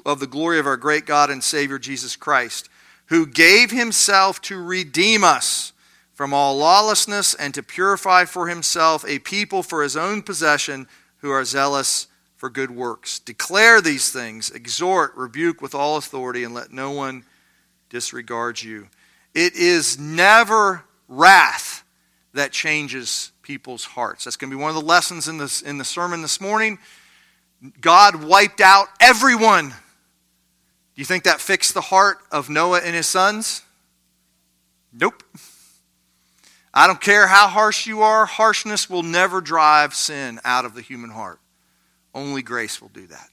of 0.04 0.20
the 0.20 0.28
glory 0.28 0.58
of 0.58 0.66
our 0.66 0.78
great 0.78 1.06
God 1.06 1.30
and 1.30 1.44
Savior 1.44 1.78
Jesus 1.78 2.16
Christ, 2.16 2.70
who 3.08 3.28
gave 3.28 3.70
himself 3.70 4.42
to 4.44 4.60
redeem 4.60 5.24
us 5.24 5.74
from 6.14 6.34
all 6.34 6.58
lawlessness 6.58 7.36
and 7.36 7.54
to 7.54 7.62
purify 7.62 8.26
for 8.26 8.48
himself 8.48 9.06
a 9.08 9.20
people 9.20 9.62
for 9.62 9.84
his 9.84 9.96
own 9.96 10.24
possession 10.24 10.88
who 11.18 11.30
are 11.30 11.46
zealous 11.46 12.08
for 12.42 12.50
good 12.50 12.72
works. 12.72 13.20
Declare 13.20 13.82
these 13.82 14.10
things, 14.10 14.50
exhort, 14.50 15.16
rebuke 15.16 15.62
with 15.62 15.76
all 15.76 15.98
authority, 15.98 16.44
and 16.44 16.56
let 16.56 16.74
no 16.74 16.89
one 16.89 17.24
disregard 17.92 18.60
you. 18.60 18.88
It 19.36 19.54
is 19.54 20.00
never 20.00 20.84
wrath 21.08 21.84
that 22.34 22.52
changes 22.52 23.32
people's 23.44 23.86
hearts. 23.86 24.24
That's 24.24 24.38
going 24.38 24.50
to 24.50 24.58
be 24.58 24.60
one 24.60 24.70
of 24.70 24.76
the 24.76 24.82
lessons 24.82 25.28
in, 25.28 25.38
this, 25.38 25.62
in 25.62 25.78
the 25.78 25.86
sermon 25.86 26.24
this 26.24 26.42
morning. 26.42 26.80
God 27.80 28.24
wiped 28.24 28.60
out 28.60 28.88
everyone. 29.00 29.70
Do 29.70 29.76
you 30.96 31.06
think 31.06 31.26
that 31.26 31.39
fixed 31.39 31.76
the 31.76 31.82
heart 31.82 32.18
of 32.32 32.50
Noah 32.50 32.82
and 32.84 32.96
his 32.96 33.06
sons? 33.06 33.62
Nope. 34.92 35.22
I 36.74 36.88
don't 36.88 37.02
care 37.02 37.28
how 37.28 37.48
harsh 37.48 37.86
you 37.86 38.02
are, 38.02 38.26
harshness 38.26 38.89
will 38.89 39.04
never 39.04 39.42
drive 39.42 39.94
sin 39.94 40.39
out 40.44 40.66
of 40.66 40.74
the 40.74 40.82
human 40.82 41.12
heart. 41.12 41.38
Only 42.14 42.41
grace 42.41 42.82
will 42.82 42.89
do 42.89 43.07
that. 43.07 43.30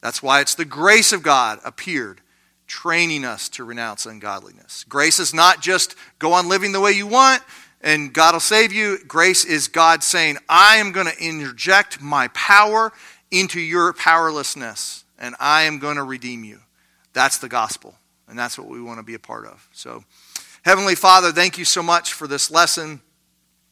That's 0.00 0.22
why 0.22 0.40
it's 0.40 0.54
the 0.54 0.64
grace 0.64 1.12
of 1.12 1.22
God 1.22 1.58
appeared, 1.64 2.20
training 2.66 3.24
us 3.24 3.48
to 3.50 3.64
renounce 3.64 4.06
ungodliness. 4.06 4.84
Grace 4.88 5.18
is 5.18 5.34
not 5.34 5.60
just 5.60 5.94
go 6.18 6.32
on 6.32 6.48
living 6.48 6.72
the 6.72 6.80
way 6.80 6.92
you 6.92 7.06
want 7.06 7.42
and 7.80 8.12
God 8.12 8.34
will 8.34 8.40
save 8.40 8.72
you. 8.72 8.98
Grace 9.06 9.44
is 9.44 9.68
God 9.68 10.02
saying, 10.02 10.38
I 10.48 10.76
am 10.76 10.92
going 10.92 11.06
to 11.06 11.18
interject 11.24 12.00
my 12.00 12.28
power 12.28 12.92
into 13.30 13.60
your 13.60 13.92
powerlessness 13.92 15.04
and 15.18 15.34
I 15.40 15.62
am 15.62 15.78
going 15.78 15.96
to 15.96 16.02
redeem 16.02 16.44
you. 16.44 16.60
That's 17.12 17.38
the 17.38 17.48
gospel. 17.48 17.94
And 18.28 18.38
that's 18.38 18.58
what 18.58 18.68
we 18.68 18.80
want 18.80 18.98
to 18.98 19.04
be 19.04 19.14
a 19.14 19.18
part 19.18 19.46
of. 19.46 19.68
So, 19.72 20.04
Heavenly 20.62 20.96
Father, 20.96 21.30
thank 21.30 21.58
you 21.58 21.64
so 21.64 21.82
much 21.82 22.12
for 22.12 22.26
this 22.26 22.50
lesson. 22.50 23.00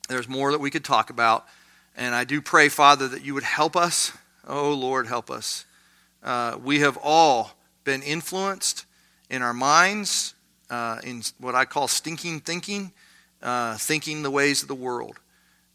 There's 0.08 0.28
more 0.28 0.52
that 0.52 0.60
we 0.60 0.70
could 0.70 0.84
talk 0.84 1.10
about. 1.10 1.46
And 1.96 2.14
I 2.14 2.24
do 2.24 2.40
pray, 2.40 2.68
Father, 2.68 3.06
that 3.08 3.24
you 3.24 3.34
would 3.34 3.44
help 3.44 3.76
us. 3.76 4.12
Oh, 4.46 4.72
Lord, 4.72 5.06
help 5.06 5.30
us. 5.30 5.64
Uh, 6.22 6.58
we 6.62 6.80
have 6.80 6.98
all 7.02 7.52
been 7.84 8.02
influenced 8.02 8.86
in 9.30 9.42
our 9.42 9.54
minds 9.54 10.34
uh, 10.70 10.98
in 11.04 11.22
what 11.38 11.54
I 11.54 11.64
call 11.64 11.86
stinking 11.86 12.40
thinking, 12.40 12.92
uh, 13.42 13.76
thinking 13.76 14.22
the 14.22 14.30
ways 14.30 14.62
of 14.62 14.68
the 14.68 14.74
world. 14.74 15.20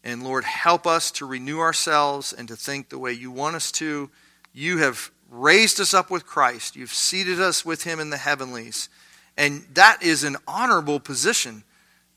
And 0.02 0.22
Lord, 0.22 0.44
help 0.44 0.86
us 0.86 1.10
to 1.12 1.26
renew 1.26 1.60
ourselves 1.60 2.32
and 2.32 2.48
to 2.48 2.56
think 2.56 2.88
the 2.88 2.98
way 2.98 3.12
you 3.12 3.30
want 3.30 3.56
us 3.56 3.70
to. 3.72 4.10
You 4.52 4.78
have 4.78 5.10
raised 5.30 5.80
us 5.80 5.94
up 5.94 6.10
with 6.10 6.26
Christ, 6.26 6.76
you've 6.76 6.92
seated 6.92 7.40
us 7.40 7.64
with 7.64 7.84
him 7.84 8.00
in 8.00 8.10
the 8.10 8.16
heavenlies. 8.16 8.88
And 9.36 9.64
that 9.74 10.02
is 10.02 10.24
an 10.24 10.36
honorable 10.46 11.00
position. 11.00 11.62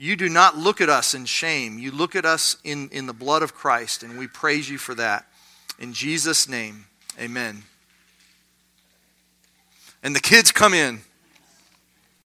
You 0.04 0.18
do 0.18 0.28
not 0.28 0.58
look 0.58 0.82
at 0.82 0.90
us 0.90 1.14
in 1.14 1.24
shame. 1.24 1.80
You 1.80 1.90
look 1.90 2.14
at 2.14 2.26
us 2.26 2.58
in, 2.66 2.90
in 2.90 3.06
the 3.06 3.14
blood 3.14 3.42
of 3.42 3.54
Christ, 3.54 4.04
and 4.04 4.18
we 4.18 4.28
praise 4.28 4.70
you 4.70 4.78
for 4.78 4.94
that. 4.96 5.26
In 5.80 5.94
Jesus' 5.94 6.50
name, 6.50 6.88
amen. 7.18 7.64
And 10.04 10.14
the 10.14 10.20
kids 10.20 10.52
come 10.52 10.74
in. 10.74 11.00